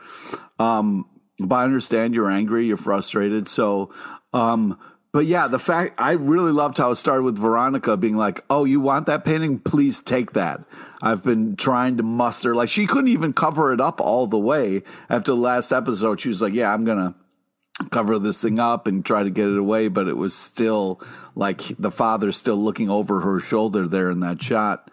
Um, 0.58 1.04
but 1.38 1.56
I 1.56 1.64
understand 1.64 2.14
you're 2.14 2.30
angry, 2.30 2.64
you're 2.64 2.78
frustrated. 2.78 3.48
So, 3.48 3.92
um, 4.32 4.78
but 5.12 5.26
yeah, 5.26 5.46
the 5.46 5.58
fact 5.58 6.00
I 6.00 6.12
really 6.12 6.52
loved 6.52 6.78
how 6.78 6.90
it 6.92 6.96
started 6.96 7.24
with 7.24 7.36
Veronica 7.36 7.98
being 7.98 8.16
like, 8.16 8.42
"Oh, 8.48 8.64
you 8.64 8.80
want 8.80 9.04
that 9.08 9.26
painting? 9.26 9.58
Please 9.58 10.00
take 10.00 10.32
that." 10.32 10.64
I've 11.02 11.22
been 11.22 11.54
trying 11.54 11.98
to 11.98 12.02
muster 12.02 12.54
like 12.54 12.70
she 12.70 12.86
couldn't 12.86 13.08
even 13.08 13.34
cover 13.34 13.74
it 13.74 13.80
up 13.80 14.00
all 14.00 14.26
the 14.26 14.38
way 14.38 14.84
after 15.10 15.32
the 15.32 15.36
last 15.36 15.70
episode. 15.70 16.18
She 16.18 16.30
was 16.30 16.40
like, 16.40 16.54
"Yeah, 16.54 16.72
I'm 16.72 16.86
gonna." 16.86 17.14
Cover 17.90 18.18
this 18.18 18.42
thing 18.42 18.58
up 18.58 18.86
and 18.86 19.04
try 19.04 19.22
to 19.22 19.30
get 19.30 19.48
it 19.48 19.58
away, 19.58 19.88
but 19.88 20.08
it 20.08 20.16
was 20.16 20.34
still 20.34 21.00
like 21.34 21.62
the 21.78 21.90
father's 21.90 22.36
still 22.36 22.56
looking 22.56 22.90
over 22.90 23.20
her 23.20 23.40
shoulder 23.40 23.86
there 23.86 24.10
in 24.10 24.20
that 24.20 24.42
shot. 24.42 24.90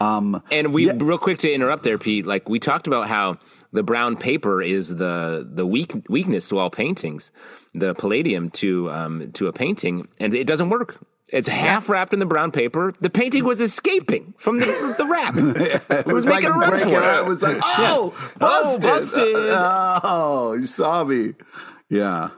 Um, 0.00 0.42
And 0.50 0.74
we 0.74 0.90
real 0.90 1.18
quick 1.18 1.38
to 1.38 1.52
interrupt 1.52 1.82
there, 1.82 1.98
Pete. 1.98 2.26
Like 2.26 2.48
we 2.48 2.58
talked 2.58 2.86
about 2.86 3.08
how 3.08 3.38
the 3.72 3.82
brown 3.82 4.16
paper 4.16 4.62
is 4.62 4.88
the 4.96 5.48
the 5.50 5.66
weak 5.66 5.92
weakness 6.08 6.48
to 6.48 6.58
all 6.58 6.70
paintings, 6.70 7.30
the 7.72 7.94
palladium 7.94 8.50
to 8.50 8.90
um, 8.90 9.32
to 9.32 9.46
a 9.48 9.52
painting, 9.52 10.08
and 10.20 10.34
it 10.34 10.46
doesn't 10.46 10.68
work. 10.68 10.98
It's 11.28 11.48
half 11.48 11.88
wrapped 11.88 12.12
in 12.12 12.20
the 12.20 12.26
brown 12.26 12.52
paper. 12.52 12.94
The 13.00 13.10
painting 13.10 13.44
was 13.44 13.60
escaping 13.60 14.34
from 14.38 14.60
the, 14.60 14.94
the 14.96 15.04
wrap. 15.06 15.34
It 16.06 16.06
was, 16.06 16.24
making 16.26 16.50
a 16.50 16.52
run 16.52 16.78
for 16.78 17.02
it. 17.02 17.18
It 17.18 17.26
was 17.26 17.42
like, 17.42 17.56
oh, 17.62 18.14
busted. 18.38 18.82
busted. 18.82 19.34
Oh, 19.36 20.56
you 20.58 20.68
saw 20.68 21.02
me. 21.02 21.34
Yeah. 21.88 22.30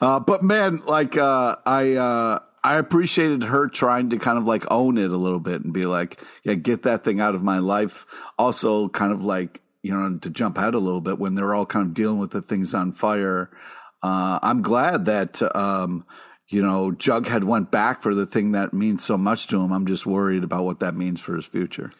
Uh, 0.00 0.20
but 0.20 0.42
man, 0.42 0.78
like, 0.86 1.16
uh, 1.16 1.56
I, 1.66 1.94
uh, 1.94 2.38
I 2.62 2.76
appreciated 2.76 3.44
her 3.44 3.68
trying 3.68 4.10
to 4.10 4.18
kind 4.18 4.38
of 4.38 4.46
like 4.46 4.64
own 4.70 4.98
it 4.98 5.10
a 5.10 5.16
little 5.16 5.38
bit 5.38 5.62
and 5.62 5.72
be 5.72 5.84
like, 5.84 6.20
yeah, 6.42 6.54
get 6.54 6.82
that 6.82 7.04
thing 7.04 7.20
out 7.20 7.34
of 7.34 7.42
my 7.42 7.60
life. 7.60 8.06
Also, 8.38 8.88
kind 8.88 9.12
of 9.12 9.24
like, 9.24 9.60
you 9.82 9.94
know, 9.94 10.18
to 10.18 10.30
jump 10.30 10.58
out 10.58 10.74
a 10.74 10.80
little 10.80 11.00
bit 11.00 11.18
when 11.18 11.36
they're 11.36 11.54
all 11.54 11.66
kind 11.66 11.86
of 11.86 11.94
dealing 11.94 12.18
with 12.18 12.32
the 12.32 12.42
things 12.42 12.74
on 12.74 12.90
fire. 12.90 13.50
Uh, 14.02 14.40
I'm 14.42 14.62
glad 14.62 15.04
that, 15.04 15.40
um, 15.56 16.04
you 16.48 16.62
know, 16.62 16.90
Jughead 16.90 17.44
went 17.44 17.70
back 17.70 18.02
for 18.02 18.14
the 18.14 18.26
thing 18.26 18.52
that 18.52 18.72
means 18.72 19.04
so 19.04 19.16
much 19.16 19.46
to 19.48 19.60
him. 19.60 19.72
I'm 19.72 19.86
just 19.86 20.06
worried 20.06 20.42
about 20.42 20.64
what 20.64 20.80
that 20.80 20.96
means 20.96 21.20
for 21.20 21.36
his 21.36 21.46
future. 21.46 21.92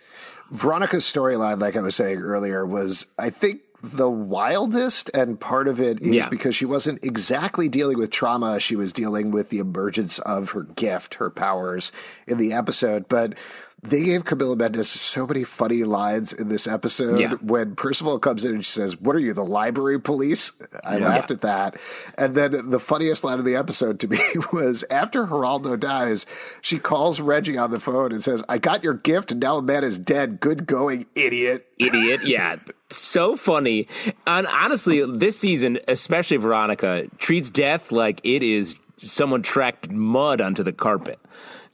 Veronica's 0.50 1.04
storyline, 1.04 1.60
like 1.60 1.76
I 1.76 1.80
was 1.80 1.96
saying 1.96 2.18
earlier, 2.18 2.64
was 2.64 3.06
I 3.18 3.30
think 3.30 3.60
the 3.94 4.10
wildest, 4.10 5.10
and 5.14 5.38
part 5.38 5.68
of 5.68 5.80
it 5.80 6.00
is 6.00 6.08
Yeah. 6.08 6.28
because 6.28 6.54
she 6.54 6.64
wasn't 6.64 7.02
exactly 7.04 7.68
dealing 7.68 7.98
with 7.98 8.10
trauma. 8.10 8.58
She 8.60 8.76
was 8.76 8.92
dealing 8.92 9.30
with 9.30 9.50
the 9.50 9.58
emergence 9.58 10.18
of 10.20 10.50
her 10.50 10.62
gift, 10.62 11.14
her 11.14 11.30
powers 11.30 11.92
in 12.26 12.38
the 12.38 12.52
episode. 12.52 13.06
But 13.08 13.34
they 13.82 14.04
gave 14.04 14.24
Camila 14.24 14.56
Mendes 14.56 14.88
so 14.88 15.26
many 15.26 15.44
funny 15.44 15.84
lines 15.84 16.32
in 16.32 16.48
this 16.48 16.66
episode. 16.66 17.20
Yeah. 17.20 17.34
When 17.34 17.76
Percival 17.76 18.18
comes 18.18 18.44
in 18.44 18.54
and 18.54 18.64
she 18.64 18.70
says, 18.70 18.98
What 18.98 19.14
are 19.14 19.20
you, 19.20 19.34
the 19.34 19.44
library 19.44 20.00
police? 20.00 20.52
I 20.82 20.98
laughed 20.98 21.30
at 21.30 21.42
that. 21.42 21.76
And 22.16 22.34
then 22.34 22.70
the 22.70 22.80
funniest 22.80 23.22
line 23.22 23.38
of 23.38 23.44
the 23.44 23.54
episode 23.54 24.00
to 24.00 24.08
me 24.08 24.18
was 24.52 24.84
after 24.90 25.26
Geraldo 25.26 25.78
dies, 25.78 26.24
she 26.62 26.78
calls 26.78 27.20
Reggie 27.20 27.58
on 27.58 27.70
the 27.70 27.78
phone 27.78 28.12
and 28.12 28.24
says, 28.24 28.42
I 28.48 28.58
got 28.58 28.82
your 28.82 28.94
gift 28.94 29.30
and 29.30 29.40
now 29.40 29.58
a 29.58 29.62
man 29.62 29.84
is 29.84 29.98
dead. 29.98 30.40
Good 30.40 30.66
going, 30.66 31.06
idiot. 31.14 31.66
idiot. 31.78 32.22
Yeah, 32.24 32.56
so 32.88 33.36
funny. 33.36 33.88
And 34.26 34.46
honestly, 34.46 35.04
this 35.06 35.38
season, 35.38 35.78
especially 35.86 36.38
Veronica, 36.38 37.08
treats 37.18 37.50
death 37.50 37.92
like 37.92 38.20
it 38.24 38.42
is 38.42 38.76
someone 38.98 39.42
tracked 39.42 39.90
mud 39.90 40.40
onto 40.40 40.62
the 40.62 40.72
carpet. 40.72 41.18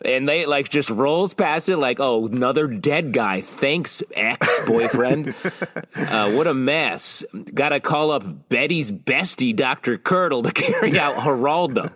And 0.04 0.28
they 0.28 0.46
like 0.46 0.68
just 0.68 0.90
rolls 0.90 1.34
past 1.34 1.68
it 1.68 1.76
like, 1.76 2.00
oh, 2.00 2.26
another 2.26 2.66
dead 2.66 3.12
guy. 3.12 3.40
Thanks, 3.40 4.02
ex 4.14 4.66
boyfriend. 4.66 5.34
uh, 5.94 6.32
what 6.32 6.46
a 6.46 6.54
mess. 6.54 7.24
Got 7.54 7.70
to 7.70 7.80
call 7.80 8.10
up 8.10 8.48
Betty's 8.48 8.90
bestie, 8.90 9.54
Dr. 9.54 9.98
Curdle, 9.98 10.42
to 10.42 10.52
carry 10.54 10.98
out 10.98 11.14
Geraldo. 11.14 11.90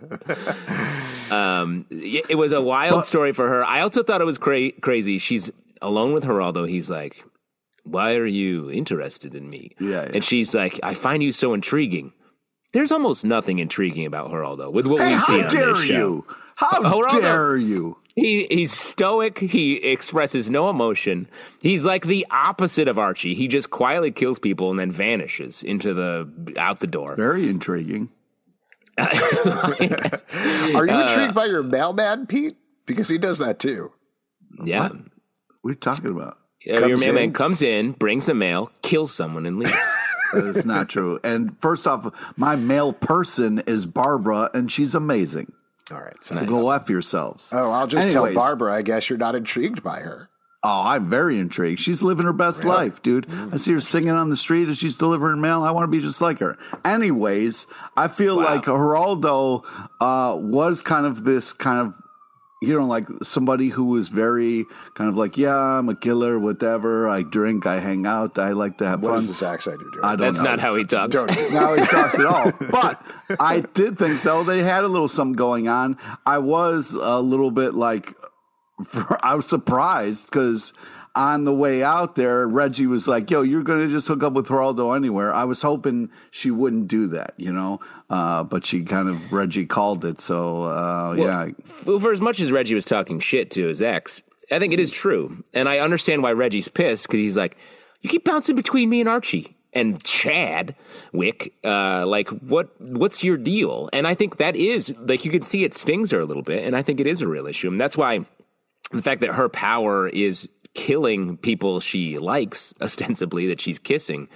Um, 1.30 1.86
it 1.90 2.38
was 2.38 2.52
a 2.52 2.60
wild 2.60 3.06
story 3.06 3.32
for 3.32 3.48
her. 3.48 3.64
I 3.64 3.80
also 3.80 4.02
thought 4.02 4.20
it 4.20 4.24
was 4.24 4.38
cra- 4.38 4.72
crazy. 4.72 5.18
She's 5.18 5.50
alone 5.82 6.12
with 6.12 6.24
Geraldo. 6.24 6.68
He's 6.68 6.88
like, 6.88 7.24
why 7.84 8.14
are 8.14 8.26
you 8.26 8.70
interested 8.70 9.34
in 9.34 9.48
me? 9.48 9.74
Yeah, 9.78 9.88
yeah. 9.88 10.10
And 10.14 10.24
she's 10.24 10.54
like, 10.54 10.78
I 10.82 10.94
find 10.94 11.22
you 11.22 11.32
so 11.32 11.54
intriguing. 11.54 12.12
There's 12.76 12.92
almost 12.92 13.24
nothing 13.24 13.58
intriguing 13.58 14.04
about 14.04 14.30
Geraldo 14.30 14.70
with 14.70 14.86
what 14.86 15.00
Hey, 15.00 15.14
we 15.14 15.20
see 15.22 15.38
how 15.38 15.48
on 15.48 15.48
this 15.48 15.84
show. 15.84 15.94
you? 15.94 16.26
How 16.56 16.82
Hold 16.84 17.08
dare 17.08 17.56
you? 17.56 17.96
He 18.14 18.46
he's 18.50 18.70
stoic. 18.70 19.38
He 19.38 19.76
expresses 19.76 20.50
no 20.50 20.68
emotion. 20.68 21.26
He's 21.62 21.86
like 21.86 22.04
the 22.04 22.26
opposite 22.30 22.86
of 22.86 22.98
Archie. 22.98 23.34
He 23.34 23.48
just 23.48 23.70
quietly 23.70 24.10
kills 24.10 24.38
people 24.38 24.68
and 24.68 24.78
then 24.78 24.92
vanishes 24.92 25.62
into 25.62 25.94
the 25.94 26.28
out 26.58 26.80
the 26.80 26.86
door. 26.86 27.16
Very 27.16 27.48
intriguing. 27.48 28.10
Are 28.98 29.14
you 30.86 31.00
intrigued 31.00 31.34
by 31.34 31.46
your 31.46 31.62
mailman, 31.62 32.26
Pete? 32.26 32.58
Because 32.84 33.08
he 33.08 33.16
does 33.16 33.38
that 33.38 33.58
too. 33.58 33.90
Yeah. 34.62 34.88
What 35.62 35.70
are 35.70 35.70
you 35.70 35.74
talking 35.76 36.10
about? 36.10 36.36
Uh, 36.70 36.84
your 36.86 36.98
mailman 36.98 37.22
in. 37.24 37.32
comes 37.32 37.62
in, 37.62 37.92
brings 37.92 38.26
the 38.26 38.34
mail, 38.34 38.70
kills 38.82 39.14
someone, 39.14 39.46
and 39.46 39.58
leaves. 39.58 39.72
That 40.34 40.46
is 40.46 40.64
not 40.66 40.88
true. 40.88 41.20
And 41.22 41.56
first 41.60 41.86
off, 41.86 42.12
my 42.36 42.56
male 42.56 42.92
person 42.92 43.60
is 43.66 43.86
Barbara, 43.86 44.50
and 44.54 44.70
she's 44.70 44.94
amazing. 44.94 45.52
All 45.90 46.00
right. 46.00 46.16
So 46.22 46.34
Nice. 46.34 46.48
Go 46.48 46.70
F 46.70 46.90
yourselves. 46.90 47.50
Oh, 47.52 47.70
I'll 47.70 47.86
just 47.86 48.08
Anyways. 48.08 48.34
tell 48.34 48.42
Barbara, 48.42 48.74
I 48.74 48.82
guess 48.82 49.08
you're 49.08 49.18
not 49.18 49.34
intrigued 49.34 49.82
by 49.82 50.00
her. 50.00 50.28
Oh, 50.64 50.82
I'm 50.84 51.08
very 51.08 51.38
intrigued. 51.38 51.78
She's 51.78 52.02
living 52.02 52.26
her 52.26 52.32
best 52.32 52.64
life, 52.64 53.00
dude. 53.00 53.28
I 53.52 53.56
see 53.56 53.72
her 53.72 53.80
singing 53.80 54.10
on 54.10 54.30
the 54.30 54.36
street 54.36 54.68
as 54.68 54.78
she's 54.78 54.96
delivering 54.96 55.40
mail. 55.40 55.62
I 55.62 55.70
want 55.70 55.84
to 55.84 55.96
be 55.96 56.02
just 56.02 56.20
like 56.20 56.40
her. 56.40 56.58
Anyways, 56.84 57.68
I 57.96 58.08
feel 58.08 58.34
like 58.34 58.62
Geraldo 58.62 59.62
uh, 60.00 60.36
was 60.36 60.82
kind 60.82 61.06
of 61.06 61.22
this 61.22 61.52
kind 61.52 61.86
of, 61.86 61.94
you 62.62 62.78
know, 62.78 62.86
like 62.86 63.06
somebody 63.22 63.68
who 63.68 63.84
was 63.84 64.08
very 64.08 64.64
kind 64.94 65.10
of 65.10 65.16
like, 65.16 65.36
yeah, 65.36 65.54
I'm 65.56 65.88
a 65.90 65.94
killer, 65.94 66.38
whatever. 66.38 67.08
I 67.08 67.22
drink, 67.22 67.66
I 67.66 67.80
hang 67.80 68.06
out, 68.06 68.38
I 68.38 68.50
like 68.52 68.78
to 68.78 68.86
have 68.86 69.02
What 69.02 69.10
fun. 69.10 69.18
is 69.18 69.28
this 69.28 69.42
accent 69.42 69.78
you're 69.80 69.90
doing? 69.90 70.04
I 70.04 70.16
don't 70.16 70.20
That's 70.26 70.38
know. 70.38 70.44
not 70.50 70.60
how 70.60 70.74
he 70.74 70.84
talks. 70.84 71.14
Don't. 71.14 71.28
not 71.52 71.62
how 71.62 71.74
he 71.74 71.84
talks 71.86 72.18
at 72.18 72.24
all. 72.26 72.52
But 72.70 73.02
I 73.38 73.60
did 73.60 73.98
think 73.98 74.22
though 74.22 74.42
they 74.42 74.62
had 74.62 74.84
a 74.84 74.88
little 74.88 75.08
something 75.08 75.34
going 75.36 75.68
on. 75.68 75.98
I 76.24 76.38
was 76.38 76.92
a 76.94 77.20
little 77.20 77.50
bit 77.50 77.74
like 77.74 78.14
I 79.22 79.34
was 79.34 79.46
surprised 79.46 80.26
because 80.26 80.72
on 81.16 81.44
the 81.44 81.52
way 81.52 81.82
out 81.82 82.14
there, 82.14 82.46
Reggie 82.46 82.86
was 82.86 83.08
like, 83.08 83.30
"Yo, 83.30 83.42
you're 83.42 83.62
gonna 83.62 83.88
just 83.88 84.06
hook 84.06 84.22
up 84.22 84.34
with 84.34 84.46
Geraldo 84.46 84.94
anywhere." 84.94 85.34
I 85.34 85.44
was 85.44 85.62
hoping 85.62 86.10
she 86.30 86.50
wouldn't 86.50 86.86
do 86.86 87.08
that, 87.08 87.34
you 87.38 87.52
know, 87.52 87.80
uh, 88.10 88.44
but 88.44 88.64
she 88.64 88.84
kind 88.84 89.08
of 89.08 89.32
Reggie 89.32 89.66
called 89.66 90.04
it. 90.04 90.20
So 90.20 90.64
uh, 90.64 91.14
yeah, 91.16 91.48
Well, 91.84 91.98
for 91.98 92.12
as 92.12 92.20
much 92.20 92.38
as 92.38 92.52
Reggie 92.52 92.74
was 92.74 92.84
talking 92.84 93.18
shit 93.18 93.50
to 93.52 93.66
his 93.66 93.80
ex, 93.80 94.22
I 94.52 94.58
think 94.58 94.72
it 94.72 94.78
is 94.78 94.90
true. 94.90 95.42
And 95.54 95.68
I 95.68 95.78
understand 95.78 96.22
why 96.22 96.32
Reggie's 96.32 96.68
pissed 96.68 97.06
because 97.08 97.18
he's 97.18 97.36
like, 97.36 97.56
you 98.02 98.10
keep 98.10 98.24
bouncing 98.24 98.54
between 98.54 98.90
me 98.90 99.00
and 99.00 99.08
Archie 99.08 99.56
and 99.72 100.02
Chad 100.04 100.76
Wick. 101.12 101.54
Uh, 101.64 102.06
like, 102.06 102.28
what? 102.28 102.78
What's 102.80 103.24
your 103.24 103.36
deal? 103.36 103.88
And 103.92 104.06
I 104.06 104.14
think 104.14 104.36
that 104.36 104.54
is 104.54 104.94
like 104.98 105.24
you 105.24 105.30
can 105.30 105.42
see 105.42 105.64
it 105.64 105.74
stings 105.74 106.10
her 106.10 106.20
a 106.20 106.24
little 106.26 106.42
bit, 106.42 106.64
and 106.64 106.76
I 106.76 106.82
think 106.82 107.00
it 107.00 107.06
is 107.06 107.22
a 107.22 107.28
real 107.28 107.46
issue. 107.46 107.68
And 107.68 107.80
that's 107.80 107.96
why 107.96 108.26
the 108.92 109.02
fact 109.02 109.20
that 109.22 109.34
her 109.34 109.48
power 109.48 110.08
is 110.08 110.48
killing 110.76 111.36
people 111.38 111.80
she 111.80 112.18
likes, 112.18 112.72
ostensibly 112.80 113.48
that 113.48 113.60
she's 113.60 113.80
kissing, 113.80 114.28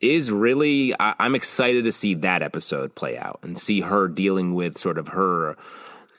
is 0.00 0.32
really. 0.32 0.92
I, 0.98 1.14
I'm 1.20 1.34
excited 1.36 1.84
to 1.84 1.92
see 1.92 2.14
that 2.14 2.42
episode 2.42 2.94
play 2.96 3.16
out 3.16 3.38
and 3.42 3.56
see 3.58 3.82
her 3.82 4.08
dealing 4.08 4.54
with 4.54 4.76
sort 4.78 4.98
of 4.98 5.08
her 5.08 5.56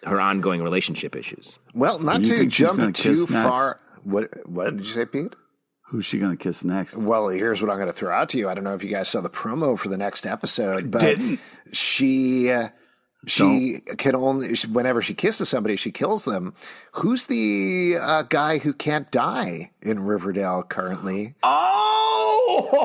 her 0.03 0.22
ongoing 0.22 0.62
relationship 0.64 1.16
issues. 1.16 1.60
Well, 1.74 1.99
not 1.99 2.22
You 2.22 2.28
to 2.28 2.38
think 2.38 2.53
she's 2.53 2.68
gonna 2.68 2.84
jump 2.84 2.95
too 2.95 3.10
kiss 3.12 3.30
next? 3.30 3.49
far. 3.49 3.80
What 4.03 4.47
What 4.47 4.78
did 4.78 4.86
you 4.86 4.91
say, 4.91 5.05
Pete? 5.05 5.36
who's 5.89 6.05
she 6.05 6.20
gonna 6.20 6.38
kiss 6.38 6.64
next? 6.64 6.97
Well, 6.97 7.28
here's 7.30 7.62
what 7.62 7.70
I'm 7.72 7.78
going 7.78 7.88
to 7.88 7.93
throw 7.93 8.14
out 8.14 8.30
to 8.30 8.38
you. 8.38 8.49
I 8.49 8.53
don't 8.53 8.64
know 8.66 8.74
if 8.74 8.84
you 8.84 8.89
guys 8.89 9.08
saw 9.10 9.22
the 9.22 9.30
promo 9.30 9.78
for 9.80 9.88
the 9.89 9.97
next 9.97 10.26
episode, 10.28 10.91
but 10.91 10.99
didn't. 11.01 11.39
Uh, 12.53 12.70
she 13.28 13.75
she 13.75 13.80
can 13.97 14.15
only 14.15 14.55
she- 14.55 14.67
whenever 14.67 15.01
she 15.01 15.13
kisses 15.13 15.49
somebody, 15.49 15.75
she 15.75 15.91
kills 15.91 16.23
them. 16.25 16.53
Who's 16.93 17.25
the 17.28 17.97
uh, 18.01 18.23
guy 18.23 18.57
who 18.59 18.73
can't 18.73 19.09
die 19.11 19.71
in 19.82 20.03
Riverdale 20.03 20.63
currently? 20.63 21.36
Oh, 21.43 22.80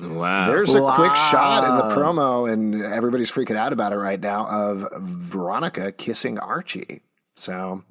Wow. 0.02 0.46
There's 0.48 0.74
a 0.74 0.80
quick 0.80 1.14
shot 1.14 1.64
in 1.64 1.76
the 1.76 1.94
promo, 1.94 2.50
and 2.50 2.82
everybody's 2.82 3.30
freaking 3.30 3.56
out 3.56 3.72
about 3.72 3.92
it 3.92 3.96
right 3.96 4.20
now 4.20 4.46
of 4.46 4.86
Veronica 5.00 5.92
kissing 5.92 6.38
Archie. 6.38 7.02
So 7.36 7.82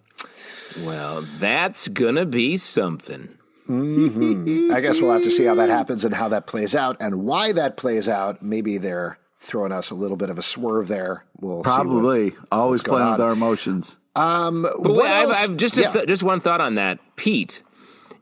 well, 0.83 1.21
that's 1.39 1.87
gonna 1.87 2.25
be 2.25 2.57
something. 2.57 3.29
I 3.71 4.79
guess 4.81 4.99
we'll 4.99 5.13
have 5.13 5.21
to 5.23 5.29
see 5.31 5.45
how 5.45 5.53
that 5.55 5.69
happens 5.69 6.03
and 6.03 6.13
how 6.13 6.27
that 6.29 6.47
plays 6.47 6.73
out 6.75 6.97
and 6.99 7.23
why 7.23 7.51
that 7.51 7.77
plays 7.77 8.09
out. 8.09 8.41
Maybe 8.41 8.77
they're 8.79 9.19
throwing 9.39 9.71
us 9.71 9.89
a 9.89 9.95
little 9.95 10.17
bit 10.17 10.29
of 10.29 10.37
a 10.37 10.41
swerve 10.41 10.87
there. 10.87 11.23
We'll 11.39 11.63
see 11.63 11.69
what- 11.69 11.75
probably 11.75 12.35
always 12.51 12.81
going 12.81 12.99
playing 13.01 13.11
with 13.13 13.21
our 13.21 13.31
emotions. 13.31 13.97
Um, 14.15 14.63
But 14.63 14.81
what 14.81 15.03
wait, 15.05 15.09
I've. 15.11 15.29
I've 15.51 15.57
just 15.57 15.77
a 15.77 15.81
Yeah. 15.81 15.91
th- 15.91 16.07
just 16.07 16.23
one 16.23 16.39
thought 16.41 16.61
on 16.61 16.75
that, 16.75 16.99
Pete. 17.15 17.61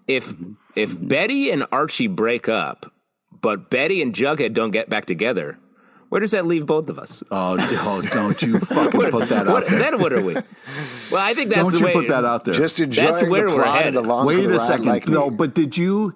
If 0.07 0.33
if 0.75 0.95
Betty 1.07 1.49
and 1.49 1.65
Archie 1.71 2.07
break 2.07 2.47
up, 2.47 2.91
but 3.41 3.69
Betty 3.69 4.01
and 4.01 4.13
Jughead 4.13 4.53
don't 4.53 4.71
get 4.71 4.89
back 4.89 5.05
together, 5.05 5.57
where 6.09 6.21
does 6.21 6.31
that 6.31 6.45
leave 6.45 6.65
both 6.67 6.87
of 6.89 6.99
us? 6.99 7.23
Oh, 7.31 7.57
oh 7.59 8.01
don't 8.13 8.39
you 8.43 8.59
fucking 8.75 9.09
put 9.09 9.29
that 9.29 9.47
What- 9.47 9.63
out 9.63 9.69
there. 9.69 9.79
then 9.79 9.99
what 9.99 10.13
are 10.13 10.21
we? 10.21 10.35
Well, 11.11 11.21
I 11.21 11.33
think 11.33 11.49
that's 11.49 11.61
Don't 11.63 11.71
the 11.71 11.79
you 11.79 11.85
way. 11.85 11.93
put 11.93 12.07
that 12.09 12.25
out 12.25 12.45
there. 12.45 12.53
just 12.53 12.79
enjoying 12.79 13.07
That's 13.11 13.23
where 13.23 13.47
the 13.47 13.55
we're 13.55 13.55
plot 13.63 13.67
and 13.77 13.83
headed. 13.85 13.95
along 14.05 14.27
Wait 14.27 14.45
a 14.51 14.59
second. 14.59 14.85
like 14.85 15.07
no, 15.07 15.29
me. 15.31 15.35
but 15.35 15.55
did 15.55 15.75
you, 15.77 16.13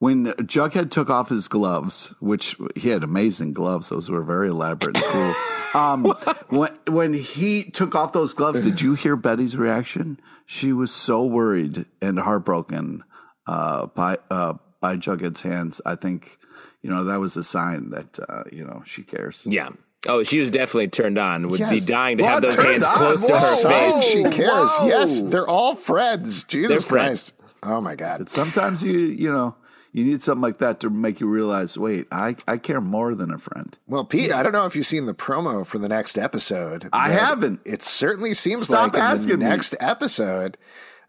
when 0.00 0.26
Jughead 0.26 0.90
took 0.90 1.08
off 1.08 1.28
his 1.28 1.46
gloves, 1.46 2.12
which 2.20 2.56
he 2.74 2.88
had 2.88 3.04
amazing 3.04 3.52
gloves, 3.52 3.90
those 3.90 4.10
were 4.10 4.22
very 4.22 4.48
elaborate 4.48 4.96
and 4.96 5.04
cool. 5.06 5.34
Um, 5.72 6.04
when 6.48 6.76
when 6.88 7.14
he 7.14 7.62
took 7.62 7.94
off 7.94 8.12
those 8.12 8.34
gloves, 8.34 8.62
did 8.62 8.80
you 8.80 8.94
hear 8.94 9.14
Betty's 9.14 9.56
reaction? 9.56 10.18
She 10.44 10.72
was 10.72 10.90
so 10.90 11.24
worried 11.24 11.86
and 12.02 12.18
heartbroken 12.18 13.04
uh, 13.46 13.86
by 13.86 14.18
uh, 14.32 14.54
by 14.80 14.96
Jughead's 14.96 15.42
hands. 15.42 15.80
I 15.86 15.94
think 15.94 16.38
you 16.82 16.90
know 16.90 17.04
that 17.04 17.20
was 17.20 17.36
a 17.36 17.44
sign 17.44 17.90
that 17.90 18.18
uh, 18.28 18.42
you 18.50 18.64
know 18.64 18.82
she 18.84 19.04
cares. 19.04 19.44
Yeah. 19.46 19.68
Oh, 20.08 20.24
she 20.24 20.40
was 20.40 20.50
definitely 20.50 20.88
turned 20.88 21.18
on. 21.18 21.50
Would 21.50 21.60
be 21.70 21.78
dying 21.78 22.18
to 22.18 22.26
have 22.26 22.42
those 22.42 22.56
Turned 22.56 22.68
hands 22.82 22.86
on? 22.86 22.96
close 22.96 23.24
to 23.26 23.38
her 23.38 23.68
face. 23.68 24.04
She 24.06 24.22
cares. 24.24 24.70
Whoa. 24.72 24.86
Yes, 24.88 25.20
they're 25.20 25.46
all 25.46 25.76
friends. 25.76 26.42
Jesus 26.42 26.68
They're 26.68 26.80
friends. 26.80 27.32
Christ. 27.38 27.52
Oh 27.62 27.80
my 27.80 27.94
God. 27.94 28.28
Sometimes 28.28 28.82
you 28.82 28.98
you 28.98 29.30
know 29.32 29.54
you 29.92 30.04
need 30.04 30.22
something 30.22 30.42
like 30.42 30.58
that 30.58 30.80
to 30.80 30.90
make 30.90 31.20
you 31.20 31.28
realize, 31.28 31.76
wait, 31.78 32.06
I 32.12 32.36
I 32.46 32.58
care 32.58 32.80
more 32.80 33.14
than 33.14 33.32
a 33.32 33.38
friend. 33.38 33.76
Well, 33.86 34.04
Pete, 34.04 34.32
I 34.32 34.42
don't 34.42 34.52
know 34.52 34.66
if 34.66 34.76
you've 34.76 34.86
seen 34.86 35.06
the 35.06 35.14
promo 35.14 35.66
for 35.66 35.78
the 35.78 35.88
next 35.88 36.16
episode. 36.18 36.88
I 36.92 37.10
haven't. 37.10 37.60
It 37.64 37.82
certainly 37.82 38.34
seems 38.34 38.64
Stop 38.64 38.92
like 38.92 38.94
in 38.94 39.00
asking 39.00 39.30
the 39.30 39.36
me. 39.38 39.44
next 39.46 39.74
episode, 39.80 40.56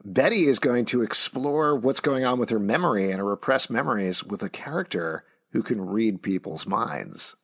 Betty 0.03 0.45
is 0.45 0.59
going 0.59 0.85
to 0.85 1.01
explore 1.01 1.75
what's 1.75 1.99
going 1.99 2.25
on 2.25 2.39
with 2.39 2.49
her 2.49 2.59
memory 2.59 3.11
and 3.11 3.19
her 3.19 3.25
repressed 3.25 3.69
memories 3.69 4.23
with 4.23 4.41
a 4.41 4.49
character 4.49 5.23
who 5.51 5.61
can 5.61 5.81
read 5.81 6.21
people's 6.23 6.65
minds. 6.65 7.35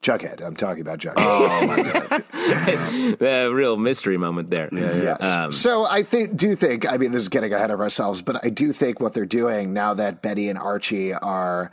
Jughead. 0.00 0.44
I'm 0.44 0.56
talking 0.56 0.82
about 0.82 0.98
Jughead. 0.98 1.14
Oh 1.16 1.66
my 1.66 1.82
god! 1.82 2.24
the 3.18 3.50
real 3.52 3.76
mystery 3.76 4.16
moment 4.16 4.50
there. 4.50 4.68
Yes. 4.72 5.22
Um, 5.22 5.52
so 5.52 5.86
I 5.86 6.02
think, 6.02 6.36
do 6.36 6.54
think. 6.54 6.90
I 6.90 6.96
mean, 6.96 7.12
this 7.12 7.22
is 7.22 7.28
getting 7.28 7.52
ahead 7.52 7.70
of 7.70 7.80
ourselves, 7.80 8.22
but 8.22 8.44
I 8.44 8.50
do 8.50 8.72
think 8.72 9.00
what 9.00 9.12
they're 9.12 9.24
doing 9.26 9.72
now 9.72 9.94
that 9.94 10.22
Betty 10.22 10.48
and 10.48 10.58
Archie 10.58 11.12
are 11.12 11.70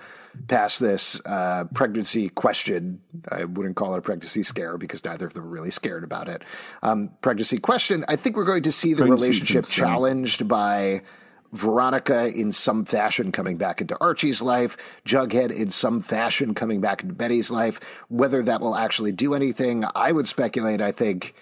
past 0.47 0.79
this 0.79 1.21
uh, 1.25 1.65
pregnancy 1.73 2.29
question. 2.29 3.01
I 3.29 3.43
wouldn't 3.45 3.75
call 3.75 3.93
it 3.93 3.99
a 3.99 4.01
pregnancy 4.01 4.43
scare 4.43 4.77
because 4.77 5.03
neither 5.03 5.27
of 5.27 5.33
them 5.33 5.43
are 5.43 5.47
really 5.47 5.71
scared 5.71 6.03
about 6.03 6.27
it. 6.27 6.43
Um, 6.81 7.11
pregnancy 7.21 7.59
question. 7.59 8.03
I 8.07 8.15
think 8.15 8.35
we're 8.35 8.45
going 8.45 8.63
to 8.63 8.71
see 8.71 8.93
the 8.93 9.03
Pregnancy 9.03 9.23
relationship 9.25 9.63
concern. 9.65 9.85
challenged 9.85 10.47
by. 10.47 11.01
Veronica 11.53 12.27
in 12.27 12.51
some 12.51 12.83
fashion 12.83 13.31
coming 13.31 13.57
back 13.57 13.79
into 13.79 13.97
Archie's 14.01 14.41
life, 14.41 14.75
Jughead 15.05 15.51
in 15.51 15.69
some 15.69 16.01
fashion 16.01 16.53
coming 16.53 16.81
back 16.81 17.03
into 17.03 17.13
Betty's 17.13 17.49
life. 17.49 17.79
Whether 18.09 18.43
that 18.43 18.59
will 18.59 18.75
actually 18.75 19.11
do 19.11 19.33
anything, 19.33 19.85
I 19.95 20.11
would 20.11 20.27
speculate. 20.27 20.81
I 20.81 20.91
think 20.91 21.35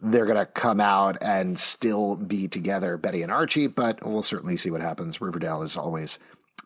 they're 0.00 0.26
going 0.26 0.36
to 0.36 0.46
come 0.46 0.80
out 0.80 1.16
and 1.22 1.58
still 1.58 2.16
be 2.16 2.48
together, 2.48 2.96
Betty 2.96 3.22
and 3.22 3.30
Archie, 3.30 3.68
but 3.68 4.04
we'll 4.04 4.22
certainly 4.22 4.56
see 4.56 4.70
what 4.70 4.80
happens. 4.80 5.20
Riverdale 5.20 5.62
is 5.62 5.76
always 5.76 6.18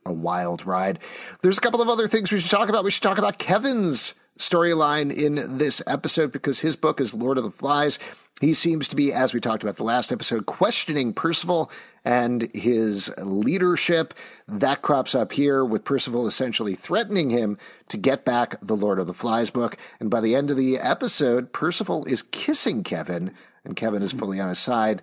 a 0.04 0.12
wild 0.12 0.64
ride. 0.66 0.98
There's 1.42 1.58
a 1.58 1.60
couple 1.60 1.82
of 1.82 1.88
other 1.88 2.08
things 2.08 2.30
we 2.30 2.40
should 2.40 2.50
talk 2.50 2.68
about. 2.68 2.84
We 2.84 2.90
should 2.90 3.02
talk 3.02 3.18
about 3.18 3.38
Kevin's 3.38 4.14
storyline 4.38 5.12
in 5.12 5.58
this 5.58 5.82
episode 5.86 6.32
because 6.32 6.60
his 6.60 6.76
book 6.76 7.00
is 7.00 7.14
Lord 7.14 7.38
of 7.38 7.44
the 7.44 7.50
Flies. 7.50 7.98
He 8.40 8.52
seems 8.52 8.86
to 8.88 8.96
be, 8.96 9.14
as 9.14 9.32
we 9.32 9.40
talked 9.40 9.62
about 9.62 9.76
the 9.76 9.82
last 9.82 10.12
episode, 10.12 10.44
questioning 10.44 11.14
Percival 11.14 11.70
and 12.04 12.50
his 12.54 13.10
leadership. 13.16 14.12
That 14.46 14.82
crops 14.82 15.14
up 15.14 15.32
here 15.32 15.64
with 15.64 15.84
Percival 15.84 16.26
essentially 16.26 16.74
threatening 16.74 17.30
him 17.30 17.56
to 17.88 17.96
get 17.96 18.26
back 18.26 18.56
the 18.60 18.76
Lord 18.76 18.98
of 18.98 19.06
the 19.06 19.14
Flies 19.14 19.48
book. 19.48 19.78
And 20.00 20.10
by 20.10 20.20
the 20.20 20.34
end 20.36 20.50
of 20.50 20.58
the 20.58 20.78
episode, 20.78 21.54
Percival 21.54 22.04
is 22.04 22.22
kissing 22.22 22.84
Kevin, 22.84 23.32
and 23.64 23.74
Kevin 23.74 24.02
is 24.02 24.12
fully 24.12 24.38
on 24.38 24.50
his 24.50 24.58
side. 24.58 25.00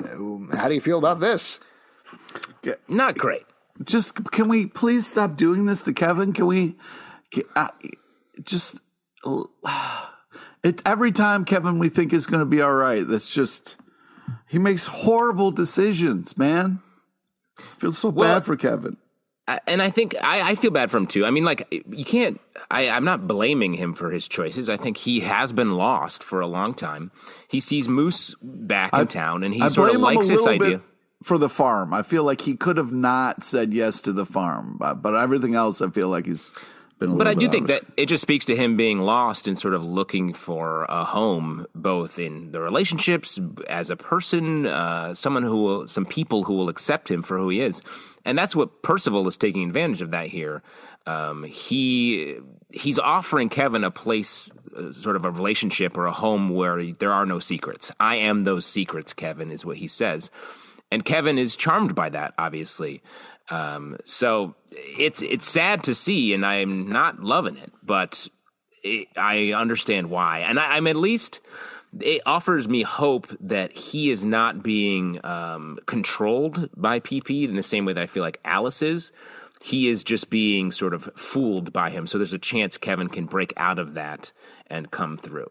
Uh, 0.00 0.56
How 0.56 0.66
do 0.66 0.74
you 0.74 0.80
feel 0.80 0.98
about 0.98 1.20
this? 1.20 1.60
not 2.88 3.16
great. 3.16 3.46
Just 3.84 4.30
can 4.32 4.48
we 4.48 4.66
please 4.66 5.06
stop 5.06 5.36
doing 5.36 5.66
this 5.66 5.82
to 5.82 5.92
Kevin? 5.92 6.32
Can 6.32 6.46
we? 6.46 6.76
Can, 7.30 7.44
uh, 7.54 7.68
just 8.42 8.78
it 10.64 10.82
every 10.86 11.12
time 11.12 11.44
Kevin 11.44 11.78
we 11.78 11.88
think 11.88 12.12
is 12.12 12.26
going 12.26 12.40
to 12.40 12.46
be 12.46 12.60
all 12.62 12.74
right. 12.74 13.06
That's 13.06 13.32
just 13.32 13.76
he 14.48 14.58
makes 14.58 14.86
horrible 14.86 15.50
decisions, 15.50 16.36
man. 16.36 16.80
Feel 17.78 17.92
so 17.92 18.08
Well, 18.10 18.36
bad 18.36 18.44
for 18.46 18.56
Kevin. 18.56 18.96
I- 19.46 19.60
and 19.66 19.80
I 19.80 19.90
think 19.90 20.14
I, 20.20 20.50
I 20.50 20.54
feel 20.56 20.70
bad 20.70 20.90
for 20.90 20.98
him 20.98 21.06
too. 21.06 21.24
I 21.24 21.30
mean, 21.30 21.44
like 21.44 21.66
you 21.88 22.04
can't. 22.04 22.40
I, 22.70 22.88
I'm 22.90 23.04
not 23.04 23.26
blaming 23.26 23.74
him 23.74 23.94
for 23.94 24.10
his 24.10 24.28
choices. 24.28 24.68
I 24.68 24.76
think 24.76 24.98
he 24.98 25.20
has 25.20 25.52
been 25.52 25.72
lost 25.72 26.22
for 26.22 26.40
a 26.40 26.46
long 26.46 26.74
time. 26.74 27.12
He 27.48 27.60
sees 27.60 27.88
Moose 27.88 28.34
back 28.42 28.92
in 28.92 29.06
town, 29.06 29.42
and 29.44 29.54
he 29.54 29.62
I 29.62 29.68
sort 29.68 29.94
of 29.94 30.00
likes 30.00 30.28
this 30.28 30.46
idea. 30.46 30.68
bit 30.78 30.80
for 31.22 31.38
the 31.38 31.48
farm. 31.48 31.92
I 31.92 32.02
feel 32.02 32.24
like 32.24 32.42
he 32.42 32.54
could 32.54 32.76
have 32.76 32.92
not 32.92 33.44
said 33.44 33.74
yes 33.74 34.00
to 34.02 34.12
the 34.12 34.26
farm, 34.26 34.76
but, 34.78 35.02
but 35.02 35.14
everything 35.14 35.54
else, 35.54 35.80
I 35.80 35.90
feel 35.90 36.08
like 36.08 36.26
he's 36.26 36.50
been. 36.98 37.10
A 37.10 37.14
But 37.14 37.28
I 37.28 37.34
do 37.34 37.48
think 37.48 37.68
that 37.68 37.84
it 37.96 38.06
just 38.06 38.22
speaks 38.22 38.44
to 38.46 38.56
him 38.56 38.76
being 38.76 39.00
lost 39.00 39.48
and 39.48 39.58
sort 39.58 39.74
of 39.74 39.82
looking 39.82 40.32
for 40.34 40.84
a 40.84 41.04
home, 41.04 41.66
both 41.74 42.18
in 42.18 42.52
the 42.52 42.60
relationships 42.60 43.38
as 43.68 43.90
a 43.90 43.96
person, 43.96 44.66
uh, 44.66 45.14
someone 45.14 45.42
who 45.42 45.56
will, 45.56 45.88
some 45.88 46.04
people 46.04 46.44
who 46.44 46.54
will 46.54 46.68
accept 46.68 47.10
him 47.10 47.22
for 47.22 47.38
who 47.38 47.48
he 47.48 47.60
is, 47.60 47.82
and 48.24 48.38
that's 48.38 48.54
what 48.54 48.82
Percival 48.82 49.26
is 49.28 49.36
taking 49.36 49.64
advantage 49.64 50.02
of 50.02 50.10
that 50.10 50.28
here. 50.28 50.62
Um, 51.06 51.44
he 51.44 52.36
he's 52.70 52.98
offering 52.98 53.48
Kevin 53.48 53.84
a 53.84 53.90
place, 53.90 54.50
uh, 54.76 54.92
sort 54.92 55.16
of 55.16 55.24
a 55.24 55.30
relationship 55.30 55.96
or 55.96 56.06
a 56.06 56.12
home 56.12 56.50
where 56.50 56.92
there 56.92 57.12
are 57.12 57.26
no 57.26 57.38
secrets. 57.38 57.90
I 57.98 58.16
am 58.16 58.44
those 58.44 58.66
secrets, 58.66 59.12
Kevin, 59.14 59.50
is 59.50 59.64
what 59.64 59.78
he 59.78 59.88
says, 59.88 60.30
and 60.90 61.04
Kevin 61.04 61.38
is 61.38 61.56
charmed 61.56 61.94
by 61.94 62.08
that, 62.10 62.34
obviously. 62.38 63.02
Um, 63.50 63.96
so 64.04 64.54
it's 64.70 65.22
it's 65.22 65.48
sad 65.48 65.82
to 65.84 65.94
see, 65.94 66.34
and 66.34 66.44
I'm 66.44 66.88
not 66.90 67.20
loving 67.20 67.56
it, 67.56 67.72
but 67.82 68.28
it, 68.82 69.08
I 69.16 69.52
understand 69.52 70.10
why, 70.10 70.40
and 70.40 70.58
I, 70.60 70.76
I'm 70.76 70.86
at 70.86 70.96
least 70.96 71.40
it 72.00 72.22
offers 72.26 72.68
me 72.68 72.82
hope 72.82 73.28
that 73.40 73.72
he 73.72 74.10
is 74.10 74.24
not 74.24 74.62
being 74.62 75.24
um, 75.24 75.78
controlled 75.86 76.68
by 76.76 77.00
PP 77.00 77.48
in 77.48 77.56
the 77.56 77.62
same 77.62 77.84
way 77.84 77.92
that 77.92 78.02
I 78.02 78.06
feel 78.06 78.22
like 78.22 78.40
Alice 78.44 78.82
is. 78.82 79.12
He 79.60 79.88
is 79.88 80.04
just 80.04 80.30
being 80.30 80.70
sort 80.70 80.94
of 80.94 81.10
fooled 81.16 81.72
by 81.72 81.90
him. 81.90 82.06
So 82.06 82.18
there's 82.18 82.32
a 82.32 82.38
chance 82.38 82.78
Kevin 82.78 83.08
can 83.08 83.24
break 83.24 83.52
out 83.56 83.78
of 83.78 83.94
that 83.94 84.32
and 84.68 84.90
come 84.90 85.16
through. 85.16 85.48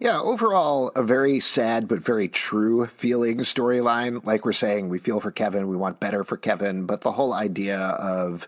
Yeah, 0.00 0.18
overall, 0.18 0.90
a 0.96 1.02
very 1.02 1.40
sad 1.40 1.86
but 1.86 1.98
very 1.98 2.26
true 2.26 2.86
feeling 2.86 3.40
storyline. 3.40 4.24
Like 4.24 4.46
we're 4.46 4.52
saying, 4.52 4.88
we 4.88 4.98
feel 4.98 5.20
for 5.20 5.30
Kevin, 5.30 5.68
we 5.68 5.76
want 5.76 6.00
better 6.00 6.24
for 6.24 6.38
Kevin, 6.38 6.86
but 6.86 7.02
the 7.02 7.12
whole 7.12 7.34
idea 7.34 7.78
of 7.78 8.46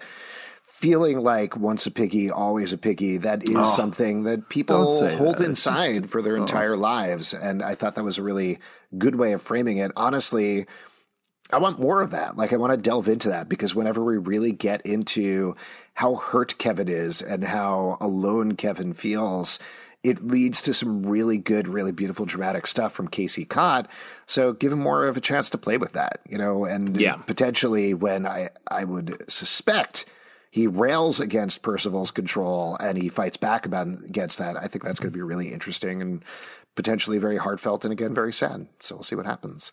feeling 0.64 1.20
like 1.20 1.55
once 1.55 1.84
a 1.84 1.90
piggy, 1.90 2.30
always 2.30 2.72
a 2.72 2.78
piggy, 2.78 3.18
that 3.18 3.44
is 3.44 3.74
something 3.74 4.22
that 4.22 4.48
people 4.48 4.98
hold 5.16 5.36
that. 5.36 5.46
Inside 5.46 6.09
for 6.09 6.22
their 6.22 6.36
entire 6.36 6.74
lives. 6.74 7.34
And 7.34 7.62
I 7.62 7.74
thought 7.74 7.96
that 7.96 8.03
was 8.03 8.16
a 8.16 8.22
really 8.22 8.59
good 8.96 9.16
way 9.16 9.32
of 9.32 9.42
framing 9.42 9.76
it. 9.76 9.92
Honestly, 9.94 10.66
I 11.53 11.59
want 11.59 11.78
more 11.78 12.00
of 12.00 12.12
that. 12.12 12.38
Like, 12.38 12.55
I 12.55 12.57
want 12.57 12.72
to 12.72 12.78
delve 12.78 13.09
into 13.09 13.28
that 13.28 13.50
because 13.50 13.74
whenever 13.74 14.03
we 14.03 14.16
really 14.16 14.53
get 14.53 14.80
into 14.86 15.55
how 15.92 16.14
hurt 16.14 16.57
Kevin 16.57 16.88
is 16.88 17.20
and 17.20 17.44
how 17.44 17.98
alone 18.00 18.57
Kevin 18.57 18.94
feels, 18.94 19.59
it 20.03 20.26
leads 20.26 20.61
to 20.62 20.74
some 20.74 21.05
really 21.05 21.38
good, 21.38 21.68
really 21.68 21.92
beautiful, 21.92 22.26
dramatic 22.26 22.66
stuff 22.66 22.92
from 22.92 23.07
Casey 23.09 23.44
Cott. 23.44 23.88
So 24.26 24.53
give 24.53 24.72
him 24.72 24.80
more 24.80 25.07
of 25.07 25.16
a 25.16 25.20
chance 25.20 25.48
to 25.50 25.59
play 25.59 25.78
with 25.78 25.92
that, 25.92 26.20
you 26.28 26.36
know, 26.38 26.64
and 26.64 27.00
Yeah. 27.00 27.14
potentially 27.16 27.94
when 27.94 28.26
I, 28.26 28.50
I 28.68 28.84
would 28.84 29.24
suspect 29.30 30.05
he 30.50 30.66
rails 30.66 31.20
against 31.20 31.62
Percival's 31.62 32.11
control 32.11 32.76
and 32.80 32.98
he 32.98 33.09
fights 33.09 33.36
back 33.36 33.64
about 33.64 33.86
against 33.86 34.38
that. 34.38 34.57
I 34.57 34.66
think 34.66 34.82
that's 34.84 34.98
going 35.00 35.12
to 35.12 35.16
be 35.16 35.22
really 35.22 35.53
interesting 35.53 36.03
and 36.03 36.24
potentially 36.74 37.18
very 37.18 37.36
heartfelt 37.36 37.84
and 37.84 37.92
again 37.92 38.12
very 38.12 38.32
sad. 38.32 38.66
So 38.80 38.96
we'll 38.96 39.03
see 39.05 39.16
what 39.16 39.26
happens. 39.26 39.70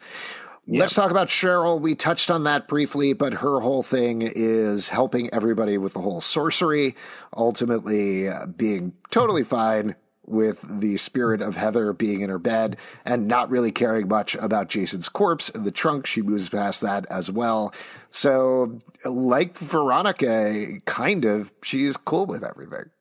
Let's 0.68 0.94
talk 0.94 1.10
about 1.10 1.30
Cheryl. 1.30 1.82
We 1.82 1.96
touched 1.96 2.30
on 2.30 2.44
that 2.44 2.68
briefly, 2.68 3.14
but 3.14 3.34
her 3.34 3.60
whole 3.60 3.82
thing 3.82 4.22
is 4.22 4.90
helping 4.90 5.34
everybody 5.34 5.80
with 5.80 5.94
the 5.94 6.02
whole 6.02 6.22
sorcery, 6.22 6.96
ultimately 7.36 8.28
uh, 8.30 8.46
being 8.46 8.94
totally 9.10 9.44
fine 9.44 9.96
with 10.30 10.60
the 10.64 10.98
spirit 10.98 11.42
of 11.42 11.56
Heather 11.56 11.92
being 11.94 12.22
in 12.22 12.30
her 12.30 12.40
bed 12.40 12.78
and 13.06 13.28
not 13.28 13.50
really 13.50 13.72
caring 13.72 14.08
much 14.08 14.36
about 14.36 14.70
Jason's 14.70 15.10
corpse 15.10 15.50
in 15.50 15.64
the 15.64 15.72
trunk. 15.72 16.06
She 16.06 16.22
moves 16.22 16.50
past 16.50 16.82
that 16.82 17.06
as 17.10 17.32
well. 17.32 17.74
So, 18.12 18.80
like 19.06 19.58
Veronica, 19.58 20.80
kind 20.86 21.26
of, 21.26 21.52
she's 21.64 21.98
cool 21.98 22.26
with 22.26 22.44
everything. 22.44 22.92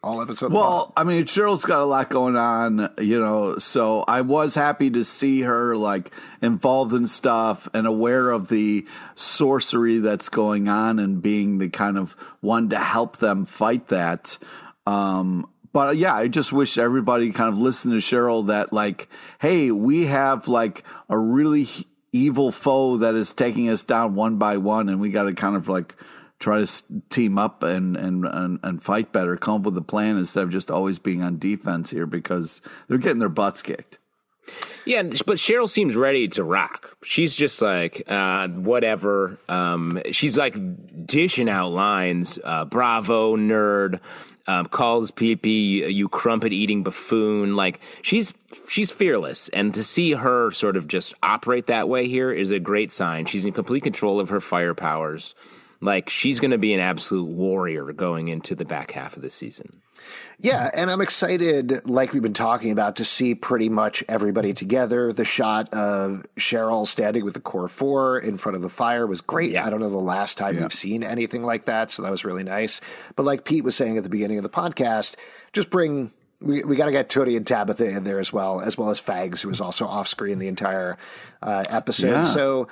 All 0.00 0.22
episode. 0.22 0.52
Well, 0.52 0.92
I 0.96 1.02
mean, 1.02 1.24
Cheryl's 1.24 1.64
got 1.64 1.80
a 1.80 1.84
lot 1.84 2.08
going 2.08 2.36
on, 2.36 2.88
you 2.98 3.18
know, 3.18 3.58
so 3.58 4.04
I 4.06 4.20
was 4.20 4.54
happy 4.54 4.90
to 4.90 5.02
see 5.02 5.40
her 5.42 5.76
like 5.76 6.12
involved 6.40 6.94
in 6.94 7.08
stuff 7.08 7.68
and 7.74 7.84
aware 7.84 8.30
of 8.30 8.46
the 8.46 8.86
sorcery 9.16 9.98
that's 9.98 10.28
going 10.28 10.68
on 10.68 11.00
and 11.00 11.20
being 11.20 11.58
the 11.58 11.68
kind 11.68 11.98
of 11.98 12.12
one 12.40 12.68
to 12.68 12.78
help 12.78 13.16
them 13.16 13.44
fight 13.44 13.88
that. 13.88 14.38
Um, 14.86 15.50
but 15.78 15.90
uh, 15.90 15.92
yeah, 15.92 16.16
I 16.16 16.26
just 16.26 16.52
wish 16.52 16.76
everybody 16.76 17.30
kind 17.30 17.48
of 17.48 17.56
listened 17.56 17.94
to 17.94 18.00
Cheryl 18.00 18.48
that 18.48 18.72
like, 18.72 19.08
hey, 19.38 19.70
we 19.70 20.06
have 20.06 20.48
like 20.48 20.82
a 21.08 21.16
really 21.16 21.68
evil 22.12 22.50
foe 22.50 22.96
that 22.96 23.14
is 23.14 23.32
taking 23.32 23.68
us 23.68 23.84
down 23.84 24.16
one 24.16 24.38
by 24.38 24.56
one, 24.56 24.88
and 24.88 25.00
we 25.00 25.10
got 25.10 25.22
to 25.22 25.34
kind 25.34 25.54
of 25.54 25.68
like 25.68 25.94
try 26.40 26.64
to 26.64 26.82
team 27.10 27.38
up 27.38 27.62
and, 27.62 27.96
and 27.96 28.24
and 28.24 28.58
and 28.64 28.82
fight 28.82 29.12
better, 29.12 29.36
come 29.36 29.60
up 29.60 29.66
with 29.66 29.78
a 29.78 29.80
plan 29.80 30.18
instead 30.18 30.42
of 30.42 30.50
just 30.50 30.68
always 30.68 30.98
being 30.98 31.22
on 31.22 31.38
defense 31.38 31.90
here 31.90 32.06
because 32.06 32.60
they're 32.88 32.98
getting 32.98 33.20
their 33.20 33.28
butts 33.28 33.62
kicked. 33.62 34.00
Yeah, 34.84 35.02
but 35.02 35.36
Cheryl 35.36 35.68
seems 35.68 35.96
ready 35.96 36.28
to 36.28 36.42
rock. 36.44 36.96
She's 37.02 37.36
just 37.36 37.60
like, 37.60 38.02
uh, 38.08 38.48
whatever. 38.48 39.38
Um, 39.48 40.00
she's 40.12 40.38
like 40.38 40.54
dishing 41.06 41.48
out 41.48 41.72
lines. 41.72 42.38
Uh, 42.42 42.64
Bravo, 42.64 43.36
nerd. 43.36 44.00
Um, 44.46 44.64
calls 44.64 45.10
PP 45.10 45.92
you 45.92 46.08
crumpet 46.08 46.54
eating 46.54 46.82
buffoon. 46.82 47.54
Like 47.54 47.80
she's 48.00 48.32
she's 48.66 48.90
fearless, 48.90 49.50
and 49.50 49.74
to 49.74 49.84
see 49.84 50.12
her 50.12 50.50
sort 50.52 50.78
of 50.78 50.88
just 50.88 51.12
operate 51.22 51.66
that 51.66 51.86
way 51.86 52.08
here 52.08 52.32
is 52.32 52.50
a 52.50 52.58
great 52.58 52.90
sign. 52.90 53.26
She's 53.26 53.44
in 53.44 53.52
complete 53.52 53.82
control 53.82 54.20
of 54.20 54.30
her 54.30 54.40
fire 54.40 54.72
powers. 54.72 55.34
Like 55.80 56.10
she's 56.10 56.40
going 56.40 56.50
to 56.50 56.58
be 56.58 56.74
an 56.74 56.80
absolute 56.80 57.28
warrior 57.28 57.92
going 57.92 58.28
into 58.28 58.54
the 58.54 58.64
back 58.64 58.90
half 58.92 59.16
of 59.16 59.22
the 59.22 59.30
season. 59.30 59.80
Yeah, 60.38 60.70
and 60.74 60.90
I'm 60.90 61.00
excited, 61.00 61.88
like 61.88 62.12
we've 62.12 62.22
been 62.22 62.32
talking 62.32 62.70
about, 62.70 62.96
to 62.96 63.04
see 63.04 63.34
pretty 63.34 63.68
much 63.68 64.04
everybody 64.08 64.52
together. 64.54 65.12
The 65.12 65.24
shot 65.24 65.72
of 65.74 66.24
Cheryl 66.36 66.86
standing 66.86 67.24
with 67.24 67.34
the 67.34 67.40
core 67.40 67.66
four 67.68 68.18
in 68.18 68.38
front 68.38 68.54
of 68.56 68.62
the 68.62 68.68
fire 68.68 69.06
was 69.06 69.20
great. 69.20 69.50
Yeah. 69.50 69.66
I 69.66 69.70
don't 69.70 69.80
know 69.80 69.90
the 69.90 69.98
last 69.98 70.38
time 70.38 70.54
Yeah. 70.54 70.62
we've 70.62 70.72
seen 70.72 71.02
anything 71.02 71.42
like 71.42 71.64
that, 71.66 71.90
so 71.90 72.02
that 72.02 72.10
was 72.10 72.24
really 72.24 72.44
nice. 72.44 72.80
But 73.16 73.24
like 73.24 73.44
Pete 73.44 73.64
was 73.64 73.74
saying 73.74 73.96
at 73.96 74.04
the 74.04 74.08
beginning 74.08 74.38
of 74.38 74.44
the 74.44 74.50
podcast, 74.50 75.16
just 75.52 75.70
bring. 75.70 76.12
We, 76.40 76.62
we 76.62 76.76
got 76.76 76.86
to 76.86 76.92
get 76.92 77.08
Toni 77.08 77.34
and 77.34 77.44
Tabitha 77.44 77.84
in 77.84 78.04
there 78.04 78.20
as 78.20 78.32
well, 78.32 78.60
as 78.60 78.78
well 78.78 78.90
as 78.90 79.00
Fangs, 79.00 79.42
who 79.42 79.48
was 79.48 79.60
also 79.60 79.86
off 79.86 80.06
screen 80.06 80.38
the 80.38 80.46
entire 80.46 80.96
uh, 81.42 81.64
episode. 81.68 82.10
Yeah. 82.10 82.22
So 82.22 82.68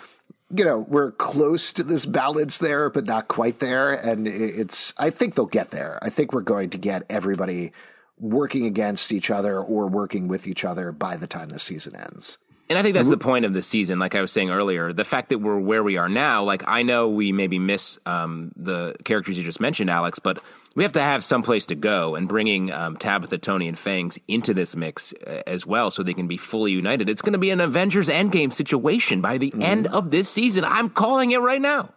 you 0.54 0.64
know, 0.64 0.78
we're 0.78 1.12
close 1.12 1.72
to 1.72 1.82
this 1.82 2.06
balance 2.06 2.58
there, 2.58 2.88
but 2.88 3.06
not 3.06 3.28
quite 3.28 3.58
there. 3.58 3.92
And 3.92 4.28
it's, 4.28 4.94
I 4.96 5.10
think 5.10 5.34
they'll 5.34 5.46
get 5.46 5.70
there. 5.70 5.98
I 6.02 6.10
think 6.10 6.32
we're 6.32 6.42
going 6.42 6.70
to 6.70 6.78
get 6.78 7.04
everybody 7.10 7.72
working 8.18 8.64
against 8.64 9.12
each 9.12 9.30
other 9.30 9.58
or 9.58 9.86
working 9.88 10.28
with 10.28 10.46
each 10.46 10.64
other 10.64 10.92
by 10.92 11.16
the 11.16 11.26
time 11.26 11.48
the 11.48 11.58
season 11.58 11.96
ends. 11.96 12.38
And 12.68 12.76
I 12.76 12.82
think 12.82 12.94
that's 12.94 13.08
the 13.08 13.16
point 13.16 13.44
of 13.44 13.52
the 13.52 13.62
season. 13.62 14.00
Like 14.00 14.16
I 14.16 14.20
was 14.20 14.32
saying 14.32 14.50
earlier, 14.50 14.92
the 14.92 15.04
fact 15.04 15.28
that 15.28 15.38
we're 15.38 15.58
where 15.58 15.84
we 15.84 15.96
are 15.98 16.08
now, 16.08 16.42
like 16.42 16.64
I 16.66 16.82
know 16.82 17.08
we 17.08 17.30
maybe 17.30 17.60
miss 17.60 17.96
um, 18.06 18.50
the 18.56 18.96
characters 19.04 19.38
you 19.38 19.44
just 19.44 19.60
mentioned, 19.60 19.88
Alex, 19.88 20.18
but 20.18 20.42
we 20.74 20.82
have 20.82 20.92
to 20.94 21.00
have 21.00 21.22
some 21.22 21.44
place 21.44 21.66
to 21.66 21.76
go. 21.76 22.16
And 22.16 22.28
bringing 22.28 22.72
um, 22.72 22.96
Tabitha, 22.96 23.38
Toni, 23.38 23.68
and 23.68 23.78
Fangs 23.78 24.18
into 24.26 24.52
this 24.52 24.74
mix 24.74 25.12
uh, 25.12 25.42
as 25.46 25.64
well, 25.64 25.92
so 25.92 26.02
they 26.02 26.14
can 26.14 26.26
be 26.26 26.36
fully 26.36 26.72
united. 26.72 27.08
It's 27.08 27.22
going 27.22 27.34
to 27.34 27.38
be 27.38 27.50
an 27.50 27.60
Avengers 27.60 28.08
Endgame 28.08 28.52
situation 28.52 29.20
by 29.20 29.38
the 29.38 29.54
end 29.60 29.86
of 29.86 30.10
this 30.10 30.28
season. 30.28 30.64
I'm 30.64 30.90
calling 30.90 31.30
it 31.30 31.40
right 31.40 31.60
now. 31.60 31.90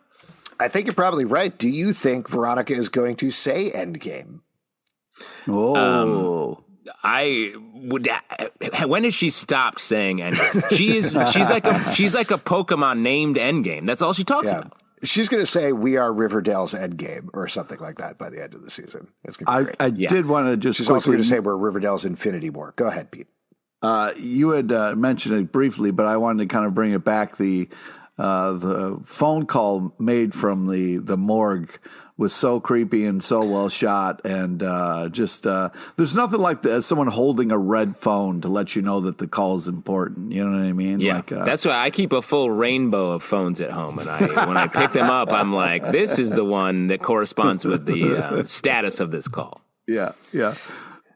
I 0.59 0.67
think 0.67 0.85
you're 0.85 0.93
probably 0.93 1.25
right. 1.25 1.57
Do 1.57 1.69
you 1.69 1.93
think 1.93 2.29
Veronica 2.29 2.73
is 2.73 2.89
going 2.89 3.15
to 3.17 3.31
say 3.31 3.71
endgame? 3.71 4.41
Oh, 5.47 6.63
I 7.03 7.53
would. 7.73 8.09
When 8.85 9.03
has 9.03 9.13
she 9.13 9.29
stopped 9.29 9.81
saying 9.81 10.17
Endgame? 10.17 10.69
She 10.75 10.97
is. 10.97 11.15
She's 11.31 11.49
like 11.49 11.65
a. 11.65 11.93
She's 11.93 12.13
like 12.15 12.31
a 12.31 12.37
Pokemon 12.37 12.99
named 12.99 13.35
Endgame. 13.37 13.85
That's 13.87 14.01
all 14.01 14.13
she 14.13 14.23
talks 14.23 14.51
Yeah. 14.51 14.59
about. 14.59 14.73
She's 15.01 15.29
going 15.29 15.41
to 15.41 15.49
say 15.49 15.71
we 15.71 15.95
are 15.95 16.11
Riverdale's 16.11 16.73
endgame 16.73 17.29
or 17.33 17.47
something 17.47 17.79
like 17.79 17.99
that 17.99 18.17
by 18.17 18.29
the 18.29 18.43
end 18.43 18.53
of 18.53 18.63
the 18.63 18.69
season. 18.69 19.07
It's 19.23 19.37
going 19.37 19.45
to 19.45 19.51
be 19.51 19.57
I, 19.57 19.63
great. 19.63 19.75
I 19.79 19.97
Yeah. 19.97 20.09
did 20.09 20.25
want 20.25 20.47
to 20.47 20.57
just 20.57 20.77
She's 20.77 20.89
also 20.89 21.11
going 21.11 21.19
to 21.23 21.27
say 21.27 21.39
we're 21.39 21.55
Riverdale's 21.55 22.03
Infinity 22.03 22.49
War. 22.49 22.73
Go 22.75 22.87
ahead, 22.87 23.09
Pete. 23.09 23.27
Uh, 23.81 24.11
you 24.17 24.49
had 24.49 24.73
uh, 24.73 24.95
mentioned 24.97 25.35
it 25.35 25.53
briefly, 25.53 25.91
but 25.91 26.05
I 26.05 26.17
wanted 26.17 26.49
to 26.49 26.53
kind 26.53 26.65
of 26.65 26.73
bring 26.73 26.91
it 26.91 27.05
back. 27.05 27.37
The 27.37 27.69
uh, 28.17 28.51
the 28.51 28.99
phone 29.05 29.45
call 29.45 29.95
made 29.99 30.33
from 30.33 30.67
the 30.67 30.97
the 30.97 31.15
morgue 31.15 31.79
was 32.19 32.33
so 32.33 32.59
creepy 32.59 33.05
and 33.05 33.23
so 33.23 33.43
well 33.45 33.69
shot, 33.69 34.25
and 34.25 34.61
uh, 34.61 35.07
just 35.09 35.47
uh, 35.47 35.69
there's 35.95 36.15
nothing 36.15 36.41
like 36.41 36.61
the, 36.61 36.81
someone 36.81 37.07
holding 37.07 37.49
a 37.49 37.57
red 37.57 37.95
phone 37.95 38.41
to 38.41 38.49
let 38.49 38.75
you 38.75 38.81
know 38.81 38.99
that 38.99 39.17
the 39.17 39.27
call 39.27 39.55
is 39.55 39.69
important. 39.69 40.33
You 40.33 40.45
know 40.45 40.57
what 40.57 40.67
I 40.67 40.73
mean? 40.73 40.99
Yeah, 40.99 41.15
Like, 41.15 41.31
uh, 41.31 41.45
that's 41.45 41.63
why 41.65 41.79
I 41.79 41.91
keep 41.91 42.11
a 42.11 42.21
full 42.21 42.51
rainbow 42.51 43.11
of 43.11 43.23
phones 43.23 43.61
at 43.61 43.71
home, 43.71 43.99
and 43.99 44.09
I 44.09 44.45
when 44.45 44.57
I 44.57 44.67
pick 44.67 44.91
them 44.91 45.09
up, 45.09 45.31
I'm 45.31 45.53
like, 45.53 45.91
this 45.93 46.19
is 46.19 46.31
the 46.31 46.43
one 46.43 46.87
that 46.87 47.01
corresponds 47.01 47.63
with 47.63 47.85
the 47.85 48.17
uh, 48.17 48.43
status 48.43 48.99
of 48.99 49.11
this 49.11 49.29
call. 49.29 49.61
yeah, 49.87 50.11
yeah. 50.33 50.55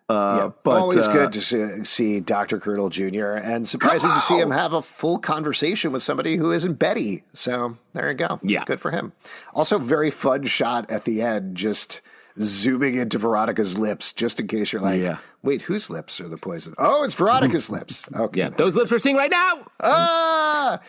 Uh, 0.10 0.49
but 0.64 0.72
Always 0.82 1.08
uh, 1.08 1.14
good 1.14 1.34
to 1.34 1.41
see, 1.41 1.84
see 1.86 2.20
Dr. 2.20 2.60
Curdle 2.60 2.89
Jr. 2.89 3.34
and 3.36 3.68
surprising 3.68 4.10
to 4.10 4.20
see 4.20 4.38
him 4.38 4.51
have 4.51 4.74
a 4.74 4.82
full 4.82 5.18
conversation 5.18 5.91
with 5.91 6.04
somebody 6.04 6.36
who 6.36 6.51
isn't 6.51 6.74
Betty. 6.74 7.24
So 7.34 7.78
there 7.93 8.10
you 8.10 8.16
go. 8.18 8.39
Yeah. 8.43 8.66
Good 8.66 8.82
for 8.82 8.91
him. 8.91 9.14
Also, 9.54 9.80
very 9.80 10.12
fun 10.12 10.43
shot 10.43 10.91
at 10.91 11.06
the 11.06 11.22
end, 11.22 11.56
just 11.56 12.01
zooming 12.39 12.95
into 12.95 13.18
Veronica's 13.18 13.78
lips, 13.78 14.12
just 14.12 14.39
in 14.39 14.47
case 14.47 14.74
you're 14.74 14.82
like, 14.82 14.99
Yeah. 14.99 15.18
wait, 15.43 15.62
whose 15.64 15.89
lips 15.89 16.20
are 16.20 16.28
the 16.28 16.38
poison? 16.38 16.74
Oh, 16.78 17.04
it's 17.04 17.16
Veronica's 17.16 17.70
lips. 17.72 18.04
Okay. 18.14 18.39
Yeah, 18.39 18.49
those 18.49 18.76
lips 18.76 18.91
we're 18.91 18.97
seeing 18.97 19.16
right 19.16 19.32
now. 19.32 19.66
Ah! 19.82 20.80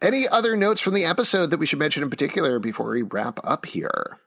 Any 0.00 0.26
other 0.28 0.56
notes 0.56 0.80
from 0.80 0.94
the 0.94 1.04
episode 1.04 1.50
that 1.50 1.58
we 1.58 1.66
should 1.66 1.78
mention 1.78 2.02
in 2.02 2.10
particular 2.10 2.58
before 2.58 2.90
we 2.90 3.02
wrap 3.02 3.38
up 3.44 3.66
here? 3.66 4.18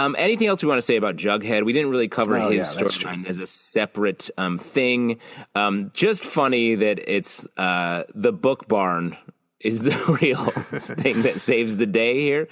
Um, 0.00 0.16
anything 0.18 0.48
else 0.48 0.62
we 0.62 0.68
want 0.68 0.78
to 0.78 0.82
say 0.82 0.96
about 0.96 1.16
Jughead? 1.16 1.64
We 1.64 1.72
didn't 1.72 1.90
really 1.90 2.08
cover 2.08 2.38
Oh, 2.38 2.50
his 2.50 2.74
yeah, 2.74 2.82
storyline 2.82 3.26
as 3.26 3.38
a 3.38 3.46
separate 3.46 4.30
um, 4.38 4.56
thing. 4.58 5.18
Um, 5.54 5.90
just 5.94 6.24
funny 6.24 6.74
that 6.74 6.98
it's 7.06 7.46
uh, 7.58 8.04
the 8.14 8.32
book 8.32 8.66
barn 8.66 9.16
is 9.60 9.82
the 9.82 9.90
real 10.22 10.46
thing 10.80 11.20
that 11.20 11.38
saves 11.42 11.76
the 11.76 11.84
day 11.84 12.18
here. 12.20 12.48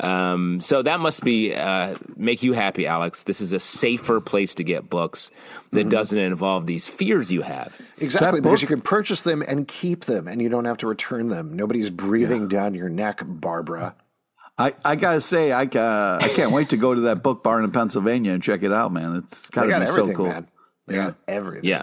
Um, 0.00 0.58
so 0.62 0.80
that 0.82 1.00
must 1.00 1.22
be 1.22 1.54
uh, 1.54 1.96
make 2.16 2.42
you 2.42 2.54
happy, 2.54 2.86
Alex. 2.86 3.24
This 3.24 3.42
is 3.42 3.52
a 3.52 3.60
safer 3.60 4.20
place 4.22 4.54
to 4.54 4.64
get 4.64 4.88
books 4.88 5.30
that 5.72 5.80
Mm-hmm. 5.80 5.88
doesn't 5.90 6.18
involve 6.18 6.64
these 6.64 6.88
fears 6.88 7.30
you 7.30 7.42
have. 7.42 7.78
Exactly, 7.98 8.40
because 8.40 8.62
you 8.62 8.68
can 8.68 8.80
purchase 8.80 9.20
them 9.20 9.42
and 9.46 9.68
keep 9.68 10.06
them, 10.06 10.26
and 10.28 10.40
you 10.40 10.48
don't 10.48 10.64
have 10.64 10.78
to 10.78 10.86
return 10.86 11.28
them. 11.28 11.52
Nobody's 11.52 11.90
breathing 11.90 12.48
down 12.48 12.72
your 12.74 12.88
neck, 12.88 13.20
Barbara. 13.26 13.94
I, 14.58 14.74
I 14.84 14.96
gotta 14.96 15.20
say, 15.20 15.52
I 15.52 15.64
uh, 15.64 16.18
I 16.20 16.28
can't 16.28 16.52
wait 16.52 16.70
to 16.70 16.76
go 16.76 16.94
to 16.94 17.00
that 17.02 17.22
book 17.22 17.42
barn 17.42 17.64
in 17.64 17.70
Pennsylvania 17.72 18.32
and 18.32 18.42
check 18.42 18.62
it 18.62 18.72
out, 18.72 18.92
man. 18.92 19.16
It's 19.16 19.50
gotta 19.50 19.68
got 19.68 19.80
be 19.80 19.86
so 19.86 20.12
cool. 20.14 20.28
man. 20.28 20.48
They 20.86 20.94
got 20.94 21.16
everything. 21.28 21.68
Yeah. 21.68 21.82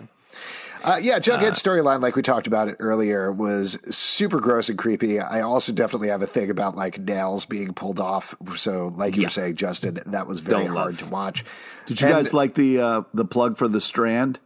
Uh, 0.84 1.00
yeah, 1.02 1.18
Jughead's 1.18 1.64
storyline, 1.64 2.02
like 2.02 2.18
we 2.18 2.22
talked 2.22 2.46
about 2.46 2.68
it 2.68 2.76
earlier, 2.80 3.32
was 3.32 3.80
super 3.96 4.42
gross 4.42 4.68
and 4.68 4.78
creepy. 4.78 5.18
I 5.18 5.40
also 5.40 5.72
definitely 5.72 6.10
have 6.10 6.22
a 6.22 6.28
thing 6.28 6.50
about 6.50 6.76
like 6.76 7.00
nails 7.00 7.46
being 7.46 7.74
pulled 7.74 8.02
off. 8.02 8.36
So, 8.58 8.94
like 8.98 9.16
you 9.16 9.22
Yeah. 9.22 9.28
were 9.28 9.32
saying, 9.32 9.56
Justin, 9.56 10.00
that 10.08 10.28
was 10.28 10.42
very 10.42 10.66
Don't 10.66 10.76
hard 10.76 10.94
love. 10.96 10.98
to 11.00 11.06
watch. 11.06 11.46
Did 11.86 12.02
you 12.02 12.08
And- 12.08 12.16
guys 12.18 12.34
like 12.34 12.56
the 12.56 12.82
uh, 12.82 13.02
the 13.14 13.24
plug 13.24 13.56
for 13.58 13.70
the 13.70 13.80
Strand? 13.80 14.40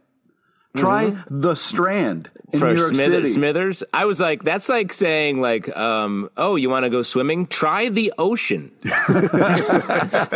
Try 0.78 1.16
the 1.30 1.54
Strand 1.54 2.30
in 2.52 2.60
for 2.60 2.66
New 2.72 2.80
York 2.80 2.94
Smith- 2.94 3.06
City. 3.06 3.26
Smithers. 3.26 3.82
I 3.92 4.04
was 4.06 4.20
like, 4.20 4.42
that's 4.42 4.68
like 4.68 4.92
saying 4.92 5.40
like, 5.40 5.74
um, 5.76 6.30
oh, 6.36 6.56
you 6.56 6.70
want 6.70 6.84
to 6.84 6.90
go 6.90 7.02
swimming? 7.02 7.46
Try 7.46 7.88
the 7.88 8.12
ocean. 8.18 8.72
so 8.84 8.90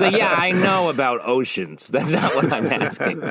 yeah, 0.08 0.34
I 0.36 0.52
know 0.54 0.88
about 0.90 1.20
oceans. 1.26 1.88
That's 1.88 2.10
not 2.10 2.34
what 2.34 2.52
I'm 2.52 2.66
asking. 2.66 3.22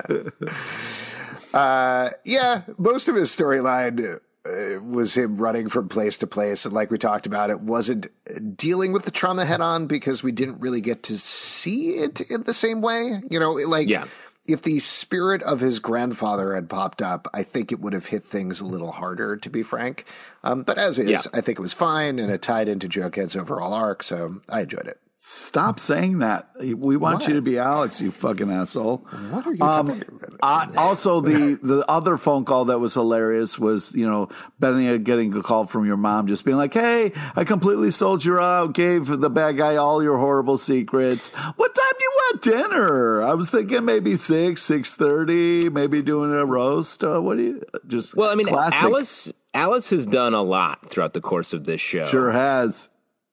Uh, 1.53 2.11
yeah, 2.23 2.61
most 2.77 3.09
of 3.09 3.15
his 3.15 3.29
storyline 3.29 4.19
uh, 4.45 4.81
was 4.81 5.13
him 5.15 5.37
running 5.37 5.67
from 5.69 5.89
place 5.89 6.17
to 6.19 6.27
place, 6.27 6.65
and 6.65 6.73
like 6.73 6.89
we 6.89 6.97
talked 6.97 7.25
about, 7.25 7.49
it 7.49 7.59
wasn't 7.59 8.07
dealing 8.55 8.93
with 8.93 9.03
the 9.03 9.11
trauma 9.11 9.45
head 9.45 9.59
on 9.61 9.85
because 9.85 10.23
we 10.23 10.31
didn't 10.31 10.59
really 10.59 10.81
get 10.81 11.03
to 11.03 11.17
see 11.17 11.89
it 11.89 12.21
in 12.21 12.43
the 12.43 12.53
same 12.53 12.81
way. 12.81 13.21
You 13.29 13.39
know, 13.39 13.51
like 13.51 13.89
Yeah. 13.89 14.05
If 14.53 14.61
the 14.61 14.79
spirit 14.79 15.41
of 15.43 15.59
his 15.59 15.79
grandfather 15.79 16.55
had 16.55 16.69
popped 16.69 17.01
up, 17.01 17.27
I 17.33 17.43
think 17.43 17.71
it 17.71 17.79
would 17.79 17.93
have 17.93 18.05
hit 18.07 18.23
things 18.23 18.61
a 18.61 18.65
little 18.65 18.91
harder, 18.93 19.35
to 19.35 19.49
be 19.49 19.63
frank. 19.63 20.05
Um, 20.43 20.63
but 20.63 20.77
as 20.77 20.97
is, 20.97 21.09
Yeah. 21.09 21.21
I 21.33 21.41
think 21.41 21.59
it 21.59 21.61
was 21.61 21.73
fine, 21.73 22.19
and 22.19 22.31
it 22.31 22.41
tied 22.41 22.69
into 22.69 22.87
Jughead's 22.87 23.35
overall 23.35 23.73
arc, 23.73 24.03
so 24.03 24.39
I 24.47 24.61
enjoyed 24.61 24.87
it. 24.87 25.00
Stop 25.23 25.79
saying 25.79 26.17
that. 26.17 26.49
We 26.59 26.97
want 26.97 27.19
What? 27.19 27.27
you 27.27 27.35
to 27.35 27.41
be 27.43 27.59
Alex, 27.59 28.01
you 28.01 28.09
fucking 28.09 28.49
asshole. 28.49 29.05
What 29.29 29.45
are 29.45 29.53
you 29.53 29.63
Um, 29.63 29.85
talking 29.87 30.03
about? 30.09 30.39
I, 30.41 30.67
also, 30.75 31.21
the 31.21 31.59
the 31.61 31.85
other 31.87 32.17
phone 32.17 32.43
call 32.43 32.65
that 32.65 32.79
was 32.79 32.95
hilarious 32.95 33.59
was 33.59 33.93
you 33.93 34.09
know 34.09 34.29
Benny 34.59 34.97
getting 34.97 35.31
a 35.35 35.43
call 35.43 35.65
from 35.65 35.85
your 35.85 35.95
mom, 35.97 36.25
just 36.25 36.43
being 36.43 36.57
like, 36.57 36.73
"Hey, 36.73 37.11
I 37.35 37.43
completely 37.43 37.91
sold 37.91 38.25
you 38.25 38.39
out, 38.39 38.73
gave 38.73 39.05
the 39.05 39.29
bad 39.29 39.57
guy 39.57 39.75
all 39.75 40.01
your 40.01 40.17
horrible 40.17 40.57
secrets. 40.57 41.29
What 41.29 41.75
time 41.75 41.93
do 41.99 42.03
you 42.03 42.11
want 42.15 42.41
dinner? 42.41 43.21
I 43.21 43.35
was 43.35 43.51
thinking 43.51 43.85
maybe 43.85 44.15
six, 44.15 44.63
six 44.63 44.95
thirty, 44.95 45.69
maybe 45.69 46.01
doing 46.01 46.33
a 46.33 46.47
roast. 46.47 47.03
Uh, 47.03 47.19
what 47.19 47.37
do 47.37 47.43
you 47.43 47.61
just? 47.85 48.15
Well, 48.15 48.31
I 48.31 48.33
mean, 48.33 48.47
classic. 48.47 48.81
Alice 48.81 49.31
Alice 49.53 49.91
has 49.91 50.07
done 50.07 50.33
a 50.33 50.41
lot 50.41 50.89
throughout 50.89 51.13
the 51.13 51.21
course 51.21 51.53
of 51.53 51.65
this 51.65 51.79
show. 51.79 52.07
sure 52.07 52.31
has. 52.31 52.89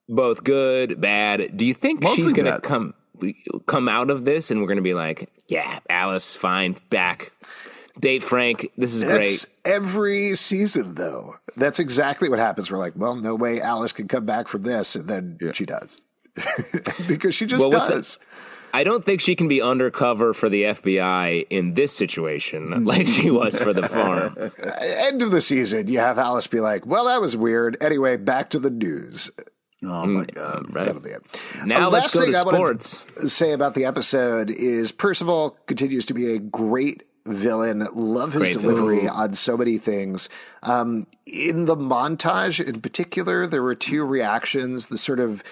Both 0.09 0.45
good, 0.45 1.01
bad. 1.01 1.57
Do 1.57 1.65
you 1.65 1.75
think 1.75 2.03
Mostly 2.03 2.25
she's 2.25 2.33
going 2.33 2.47
to 2.47 2.53
bad. 2.53 2.63
come 2.63 2.95
come 3.67 3.89
out 3.89 4.11
of 4.11 4.25
this 4.25 4.51
and 4.51 4.61
we're 4.61 4.69
going 4.69 4.77
to 4.77 4.83
be 4.83 4.95
like, 4.95 5.29
yeah, 5.49 5.81
Alice, 5.91 6.37
fine, 6.37 6.77
back. 6.91 7.33
Date 8.01 8.23
Frank, 8.23 8.71
this 8.77 8.95
is 8.95 9.01
That's 9.01 9.45
great. 9.45 9.47
every 9.65 10.37
season, 10.37 10.95
though. 10.95 11.35
That's 11.57 11.81
exactly 11.81 12.29
what 12.29 12.39
happens. 12.39 12.71
We're 12.71 12.79
like, 12.79 12.93
well, 12.95 13.17
no 13.17 13.35
way 13.35 13.61
Alice 13.61 13.93
can 13.93 14.07
come 14.07 14.25
back 14.25 14.47
from 14.47 14.63
this. 14.63 14.95
And 14.95 15.09
then 15.09 15.39
she 15.53 15.67
does. 15.67 16.01
because 17.09 17.35
she 17.35 17.47
just 17.47 17.61
Well, 17.61 17.73
what's 17.73 17.89
does. 17.89 18.19
I 18.73 18.85
don't 18.85 19.05
think 19.05 19.21
she 19.21 19.35
can 19.35 19.49
be 19.49 19.61
undercover 19.63 20.35
for 20.35 20.49
the 20.49 20.63
FBI 20.65 21.47
in 21.51 21.75
this 21.75 21.97
situation 21.97 22.85
like 22.85 23.09
she 23.09 23.31
was 23.31 23.59
for 23.59 23.73
the 23.73 23.83
farm. 23.83 24.37
End 24.81 25.23
of 25.23 25.31
the 25.33 25.41
season, 25.41 25.89
you 25.89 25.99
have 25.99 26.19
Alice 26.19 26.47
be 26.47 26.61
like, 26.61 26.87
well, 26.87 27.07
that 27.07 27.21
was 27.21 27.37
weird. 27.37 27.77
Anyway, 27.81 28.17
back 28.17 28.51
to 28.51 28.59
the 28.61 28.71
news. 28.71 29.31
Oh 29.85 30.07
my 30.07 30.25
god. 30.25 30.75
Right. 30.75 30.87
That'll 30.87 31.01
be 31.01 31.11
it. 31.11 31.23
Now 31.65 31.87
Uh, 31.87 31.91
let's 31.91 32.13
go 32.13 32.25
to 32.31 32.37
I 32.37 32.41
sports. 32.41 33.03
to 33.21 33.29
say 33.29 33.53
about 33.53 33.75
the 33.75 33.85
episode 33.85 34.51
is 34.51 34.91
Percival 34.91 35.57
continues 35.67 36.05
to 36.07 36.15
be 36.15 36.33
a 36.35 36.39
great 36.39 37.05
villain. 37.27 37.87
Love 37.95 38.33
his 38.33 38.43
Great 38.43 38.53
delivery 38.55 38.97
villain. 39.03 39.11
on 39.11 39.35
so 39.35 39.57
many 39.57 39.79
things. 39.79 40.29
Um, 40.63 41.07
in 41.27 41.67
the 41.67 41.77
montage 41.77 42.65
in 42.65 42.81
particular, 42.81 43.47
there 43.47 43.63
were 43.63 43.75
two 43.75 44.05
reactions. 44.05 44.87
The 44.89 44.99
sort 44.99 45.21
of 45.21 45.45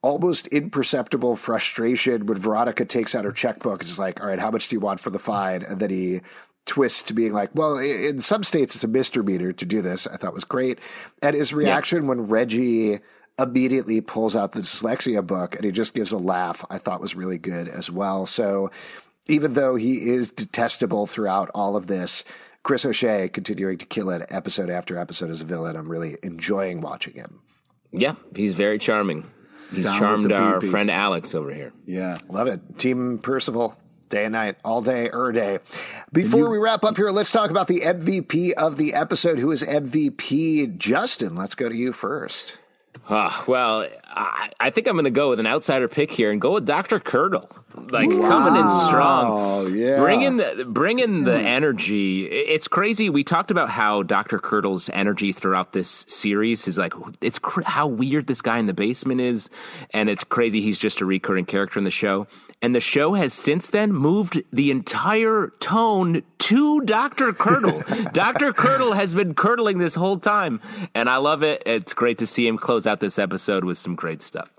almost 0.00 0.46
imperceptible 0.48 1.34
frustration 1.36 2.24
when 2.26 2.38
Veronica 2.38 2.84
takes 2.84 3.14
out 3.14 3.24
her 3.24 3.32
checkbook 3.32 3.82
and 3.82 3.90
is 3.90 3.98
like, 3.98 4.20
all 4.20 4.28
right, 4.28 4.38
how 4.38 4.50
much 4.50 4.68
do 4.68 4.76
you 4.76 4.80
want 4.80 5.00
for 5.00 5.10
the 5.10 5.18
fine? 5.18 5.62
And 5.62 5.80
then 5.80 5.90
he 5.90 6.20
twists 6.66 7.02
to 7.02 7.14
being 7.14 7.32
like, 7.32 7.50
well, 7.54 7.76
in 7.78 8.20
some 8.20 8.44
states 8.44 8.76
it's 8.76 8.84
a 8.84 8.88
misdemeanor 8.88 9.52
to 9.52 9.66
do 9.66 9.82
this. 9.82 10.06
I 10.06 10.16
thought 10.16 10.32
was 10.34 10.44
great. 10.44 10.78
And 11.20 11.34
his 11.34 11.52
reaction 11.52 12.04
yeah. 12.04 12.08
when 12.10 12.28
Reggie 12.28 13.00
immediately 13.38 14.00
pulls 14.00 14.34
out 14.34 14.52
the 14.52 14.60
dyslexia 14.60 15.26
book 15.26 15.54
and 15.54 15.64
he 15.64 15.70
just 15.70 15.94
gives 15.94 16.12
a 16.12 16.18
laugh, 16.18 16.64
I 16.70 16.78
thought 16.78 17.00
was 17.00 17.14
really 17.14 17.38
good 17.38 17.68
as 17.68 17.90
well. 17.90 18.26
So 18.26 18.70
even 19.28 19.54
though 19.54 19.76
he 19.76 20.10
is 20.10 20.30
detestable 20.30 21.06
throughout 21.06 21.50
all 21.54 21.76
of 21.76 21.86
this, 21.86 22.24
Chris 22.62 22.84
O'Shea 22.84 23.28
continuing 23.28 23.78
to 23.78 23.86
kill 23.86 24.10
it 24.10 24.26
episode 24.28 24.70
after 24.70 24.98
episode 24.98 25.30
as 25.30 25.40
a 25.40 25.44
villain. 25.44 25.76
I'm 25.76 25.88
really 25.88 26.16
enjoying 26.22 26.80
watching 26.80 27.14
him. 27.14 27.40
Yeah, 27.92 28.16
he's 28.34 28.54
very 28.54 28.78
charming. 28.78 29.30
He's 29.72 29.84
Down 29.84 29.98
charmed 29.98 30.32
our 30.32 30.60
friend 30.60 30.90
Alex 30.90 31.34
over 31.34 31.52
here. 31.52 31.72
Yeah. 31.86 32.18
Love 32.28 32.46
it. 32.46 32.78
Team 32.78 33.18
Percival, 33.18 33.76
day 34.08 34.24
and 34.24 34.32
night, 34.32 34.56
all 34.64 34.80
day, 34.80 35.10
er 35.12 35.32
day. 35.32 35.58
Before 36.12 36.40
you, 36.40 36.50
we 36.50 36.58
wrap 36.58 36.84
up 36.84 36.96
here, 36.96 37.10
let's 37.10 37.32
talk 37.32 37.50
about 37.50 37.68
the 37.68 37.80
MVP 37.80 38.52
of 38.52 38.76
the 38.76 38.94
episode. 38.94 39.38
Who 39.38 39.50
is 39.50 39.62
MVP? 39.62 40.76
Justin, 40.78 41.34
let's 41.34 41.54
go 41.54 41.68
to 41.68 41.76
you 41.76 41.92
first. 41.92 42.58
Uh, 43.08 43.32
well, 43.46 43.88
I, 44.04 44.50
I, 44.60 44.70
think 44.70 44.86
I'm 44.86 44.94
going 44.94 45.04
to 45.04 45.10
go 45.10 45.30
with 45.30 45.40
an 45.40 45.46
outsider 45.46 45.88
pick 45.88 46.12
here 46.12 46.30
and 46.30 46.40
go 46.40 46.52
with 46.52 46.66
Dr. 46.66 47.00
Curdle. 47.00 47.48
Like 47.90 48.08
wow. 48.10 48.28
coming 48.28 48.60
in 48.60 48.68
strong, 48.68 49.74
yeah. 49.74 49.96
bringing 49.96 50.36
the 50.36 50.66
bringing 50.68 51.24
the 51.24 51.38
hmm. 51.38 51.46
energy. 51.46 52.26
It's 52.26 52.68
crazy. 52.68 53.08
We 53.10 53.24
talked 53.24 53.50
about 53.50 53.70
how 53.70 54.02
Dr. 54.02 54.38
Curdle's 54.38 54.90
energy 54.90 55.32
throughout 55.32 55.72
this 55.72 56.04
series 56.08 56.68
is 56.68 56.78
like 56.78 56.92
it's 57.20 57.38
cr- 57.38 57.62
how 57.62 57.86
weird 57.86 58.26
this 58.26 58.42
guy 58.42 58.58
in 58.58 58.66
the 58.66 58.74
basement 58.74 59.20
is, 59.20 59.48
and 59.92 60.10
it's 60.10 60.24
crazy. 60.24 60.60
He's 60.60 60.78
just 60.78 61.00
a 61.00 61.04
recurring 61.04 61.46
character 61.46 61.78
in 61.78 61.84
the 61.84 61.90
show, 61.90 62.26
and 62.60 62.74
the 62.74 62.80
show 62.80 63.14
has 63.14 63.32
since 63.32 63.70
then 63.70 63.92
moved 63.92 64.42
the 64.52 64.70
entire 64.70 65.52
tone 65.60 66.22
to 66.38 66.80
Dr. 66.82 67.32
Curdle. 67.32 67.82
Dr. 68.12 68.52
Curdle 68.52 68.92
has 68.92 69.14
been 69.14 69.34
curdling 69.34 69.78
this 69.78 69.94
whole 69.94 70.18
time, 70.18 70.60
and 70.94 71.08
I 71.08 71.16
love 71.16 71.42
it. 71.42 71.62
It's 71.66 71.94
great 71.94 72.18
to 72.18 72.26
see 72.26 72.46
him 72.46 72.58
close 72.58 72.86
out 72.86 73.00
this 73.00 73.18
episode 73.18 73.64
with 73.64 73.78
some 73.78 73.94
great 73.94 74.22
stuff. 74.22 74.50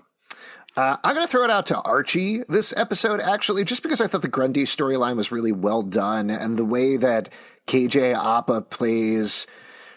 Uh, 0.76 0.96
I'm 1.02 1.14
going 1.14 1.26
to 1.26 1.30
throw 1.30 1.44
it 1.44 1.50
out 1.50 1.66
to 1.66 1.80
Archie. 1.80 2.42
This 2.48 2.72
episode, 2.76 3.20
actually, 3.20 3.64
just 3.64 3.82
because 3.82 4.00
I 4.00 4.06
thought 4.06 4.22
the 4.22 4.28
Grundy 4.28 4.62
storyline 4.64 5.16
was 5.16 5.32
really 5.32 5.52
well 5.52 5.82
done 5.82 6.30
and 6.30 6.56
the 6.56 6.64
way 6.64 6.96
that 6.96 7.28
KJ 7.66 8.14
Apa 8.14 8.62
plays 8.62 9.46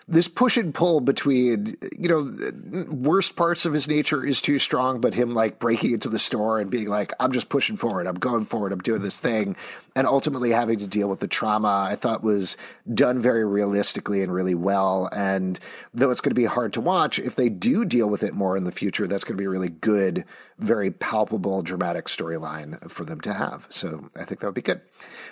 this 0.07 0.27
push 0.27 0.57
and 0.57 0.73
pull 0.73 0.99
between 0.99 1.77
you 1.97 2.09
know 2.09 2.85
worst 2.89 3.35
parts 3.35 3.65
of 3.65 3.73
his 3.73 3.87
nature 3.87 4.23
is 4.23 4.41
too 4.41 4.59
strong 4.59 4.99
but 4.99 5.13
him 5.13 5.33
like 5.33 5.59
breaking 5.59 5.93
into 5.93 6.09
the 6.09 6.19
store 6.19 6.59
and 6.59 6.69
being 6.69 6.87
like 6.87 7.13
i'm 7.19 7.31
just 7.31 7.49
pushing 7.49 7.75
forward. 7.75 8.07
I'm 8.07 8.15
going 8.15 8.45
forward. 8.45 8.71
I'm 8.71 8.79
doing 8.79 9.01
this 9.01 9.19
thing. 9.19 9.55
And 9.95 10.07
ultimately 10.07 10.49
having 10.49 10.79
to 10.79 10.87
deal 10.87 11.07
with 11.07 11.19
the 11.19 11.27
trauma 11.27 11.87
i 11.89 11.95
thought 11.95 12.23
was 12.23 12.57
done 12.93 13.19
very 13.19 13.45
realistically 13.45 14.21
and 14.21 14.33
really 14.33 14.55
well. 14.55 15.09
And 15.13 15.59
though 15.93 16.11
it's 16.11 16.21
going 16.21 16.31
to 16.31 16.35
be 16.35 16.45
hard 16.45 16.73
to 16.73 16.81
watch 16.81 17.19
if 17.19 17.35
they 17.35 17.49
do 17.49 17.85
deal 17.85 18.09
with 18.09 18.23
it 18.23 18.33
more 18.33 18.57
in 18.57 18.65
the 18.65 18.71
future 18.71 19.07
that's 19.07 19.23
going 19.23 19.37
to 19.37 19.41
be 19.41 19.45
a 19.45 19.49
really 19.49 19.69
good 19.69 20.25
very 20.59 20.91
palpable 20.91 21.61
dramatic 21.61 22.05
storyline 22.05 22.89
for 22.91 23.05
them 23.05 23.21
to 23.21 23.33
have. 23.33 23.67
So 23.69 24.09
i 24.15 24.25
think 24.25 24.41
that 24.41 24.47
would 24.47 24.55
be 24.55 24.61
good. 24.61 24.81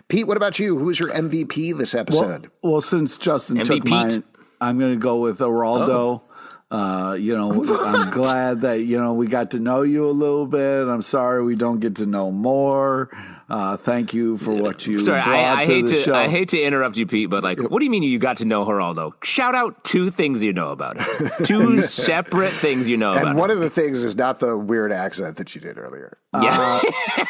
Pete 0.08 0.28
what 0.28 0.38
about 0.38 0.60
you? 0.60 0.78
Who 0.78 0.90
is 0.90 1.00
your 1.00 1.10
mvp 1.10 1.78
this 1.78 1.94
episode? 1.94 2.50
well, 2.62 2.74
well 2.74 2.82
since 2.82 3.18
justin 3.18 3.58
MVP 3.58 3.66
took 3.66 3.88
mine 3.88 4.24
I'm 4.62 4.80
going 4.80 4.94
to 4.94 5.00
go 5.00 5.20
with 5.20 5.40
Geraldo. 5.40 5.90
Oh. 5.90 6.24
Uh, 6.72 7.16
you 7.16 7.36
know, 7.36 7.52
I'm 7.86 8.12
glad 8.12 8.62
that 8.62 8.80
you 8.80 8.98
know 8.98 9.14
we 9.14 9.28
got 9.28 9.52
to 9.52 9.60
know 9.60 9.82
you 9.82 10.10
a 10.10 10.12
little 10.12 10.46
bit. 10.46 10.88
I'm 10.88 11.02
sorry 11.02 11.44
we 11.44 11.56
don't 11.56 11.82
get 11.82 11.98
to 11.98 12.06
know 12.06 12.32
more. 12.32 13.10
Uh, 13.50 13.76
thank 13.76 14.14
you 14.14 14.38
for 14.38 14.54
what 14.54 14.88
you. 14.88 15.00
Sorry, 15.00 15.20
I, 15.20 15.62
I 15.62 15.66
hate 15.66 15.88
to 15.88 15.96
show. 15.96 16.14
I 16.14 16.30
hate 16.30 16.48
to 16.50 16.62
interrupt 16.62 16.96
you, 16.96 17.06
Pete, 17.06 17.30
but 17.30 17.44
like, 17.44 17.60
what 17.60 17.80
do 17.80 17.84
you 17.84 17.92
mean 17.92 18.04
you 18.04 18.20
got 18.20 18.38
to 18.38 18.46
know 18.46 18.64
Geraldo? 18.64 19.22
Shout 19.22 19.54
out 19.54 19.84
two 19.84 20.10
things 20.10 20.42
you 20.42 20.54
know 20.54 20.72
about 20.72 20.98
him. 20.98 21.30
Two 21.44 21.82
separate 21.82 22.54
things 22.54 22.88
you 22.88 22.96
know. 22.96 23.12
About. 23.12 23.28
And 23.28 23.38
one 23.38 23.52
him. 23.52 23.58
of 23.58 23.62
the 23.62 23.70
things 23.70 24.06
is 24.06 24.16
not 24.16 24.40
the 24.40 24.58
weird 24.58 24.94
accent 24.94 25.36
that 25.36 25.54
you 25.54 25.60
did 25.60 25.78
earlier. 25.78 26.18
Yeah, 26.34 26.82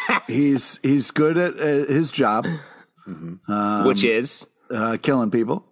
uh, 0.10 0.20
he's 0.28 0.80
he's 0.84 1.10
good 1.10 1.40
at, 1.40 1.58
at 1.58 1.90
his 1.90 2.12
job, 2.12 2.46
mm-hmm. 3.08 3.52
um, 3.52 3.88
which 3.88 4.04
is 4.04 4.46
uh, 4.70 4.98
killing 5.02 5.32
people. 5.32 5.66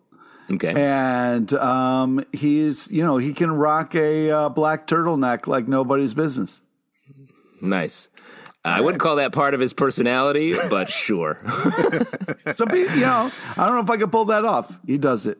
Okay. 0.52 0.74
And 0.76 1.54
um, 1.54 2.26
he's, 2.34 2.90
you 2.92 3.04
know, 3.04 3.18
he 3.18 3.34
can 3.34 3.52
rock 3.52 3.96
a 3.96 4.32
uh, 4.32 4.50
black 4.50 4.88
turtleneck 4.88 5.48
like 5.48 5.68
nobody's 5.68 6.14
business. 6.14 6.62
Nice. 7.62 8.08
I 8.66 8.82
wouldn't 8.82 9.02
call 9.02 9.18
that 9.18 9.32
part 9.32 9.54
of 9.54 9.60
his 9.60 9.74
personality, 9.74 10.54
but 10.70 10.92
sure. 10.92 11.40
Some 12.56 12.68
people, 12.68 12.96
you 12.96 13.02
know, 13.02 13.32
I 13.58 13.66
don't 13.66 13.76
know 13.76 13.82
if 13.82 13.90
I 13.90 13.98
can 13.98 14.10
pull 14.10 14.26
that 14.26 14.44
off. 14.44 14.78
He 14.86 14.98
does 14.98 15.26
it. 15.26 15.38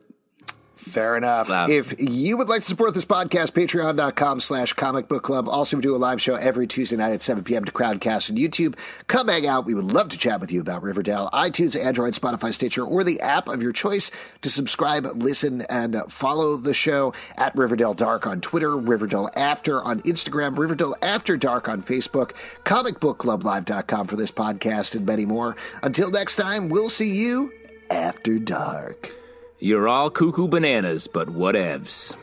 Fair 0.80 1.16
enough. 1.16 1.48
If 1.68 2.00
you 2.00 2.36
would 2.38 2.48
like 2.48 2.62
to 2.62 2.66
support 2.66 2.94
this 2.94 3.04
podcast, 3.04 3.52
patreon.com 3.52 4.40
slash 4.40 4.72
comic 4.72 5.08
book 5.08 5.22
club. 5.22 5.48
Also, 5.48 5.76
we 5.76 5.82
do 5.82 5.94
a 5.94 5.98
live 5.98 6.20
show 6.20 6.34
every 6.36 6.66
Tuesday 6.66 6.96
night 6.96 7.12
at 7.12 7.20
7 7.22 7.44
p.m. 7.44 7.64
to 7.64 7.72
Crowdcast 7.72 8.30
on 8.30 8.36
YouTube. 8.36 8.78
Come 9.06 9.28
hang 9.28 9.46
out. 9.46 9.66
We 9.66 9.74
would 9.74 9.92
love 9.92 10.08
to 10.08 10.18
chat 10.18 10.40
with 10.40 10.50
you 10.50 10.60
about 10.60 10.82
Riverdale, 10.82 11.28
iTunes, 11.32 11.78
Android, 11.78 12.14
Spotify, 12.14 12.52
Stitcher, 12.54 12.82
or 12.82 13.04
the 13.04 13.20
app 13.20 13.46
of 13.48 13.62
your 13.62 13.72
choice 13.72 14.10
to 14.40 14.48
subscribe, 14.48 15.06
listen, 15.22 15.62
and 15.62 16.02
follow 16.08 16.56
the 16.56 16.74
show 16.74 17.12
at 17.36 17.54
Riverdale 17.56 17.94
Dark 17.94 18.26
on 18.26 18.40
Twitter, 18.40 18.76
Riverdale 18.76 19.28
After 19.36 19.82
on 19.82 20.00
Instagram, 20.02 20.56
Riverdale 20.56 20.96
After 21.02 21.36
Dark 21.36 21.68
on 21.68 21.82
Facebook, 21.82 22.32
comicbookclublive.com 22.64 24.06
for 24.06 24.16
this 24.16 24.30
podcast, 24.30 24.94
and 24.94 25.04
many 25.04 25.26
more. 25.26 25.56
Until 25.82 26.10
next 26.10 26.36
time, 26.36 26.68
we'll 26.68 26.90
see 26.90 27.14
you 27.14 27.52
after 27.90 28.38
dark. 28.38 29.19
You're 29.62 29.88
all 29.88 30.08
cuckoo 30.08 30.48
bananas, 30.48 31.06
but 31.06 31.28
whatevs. 31.28 32.16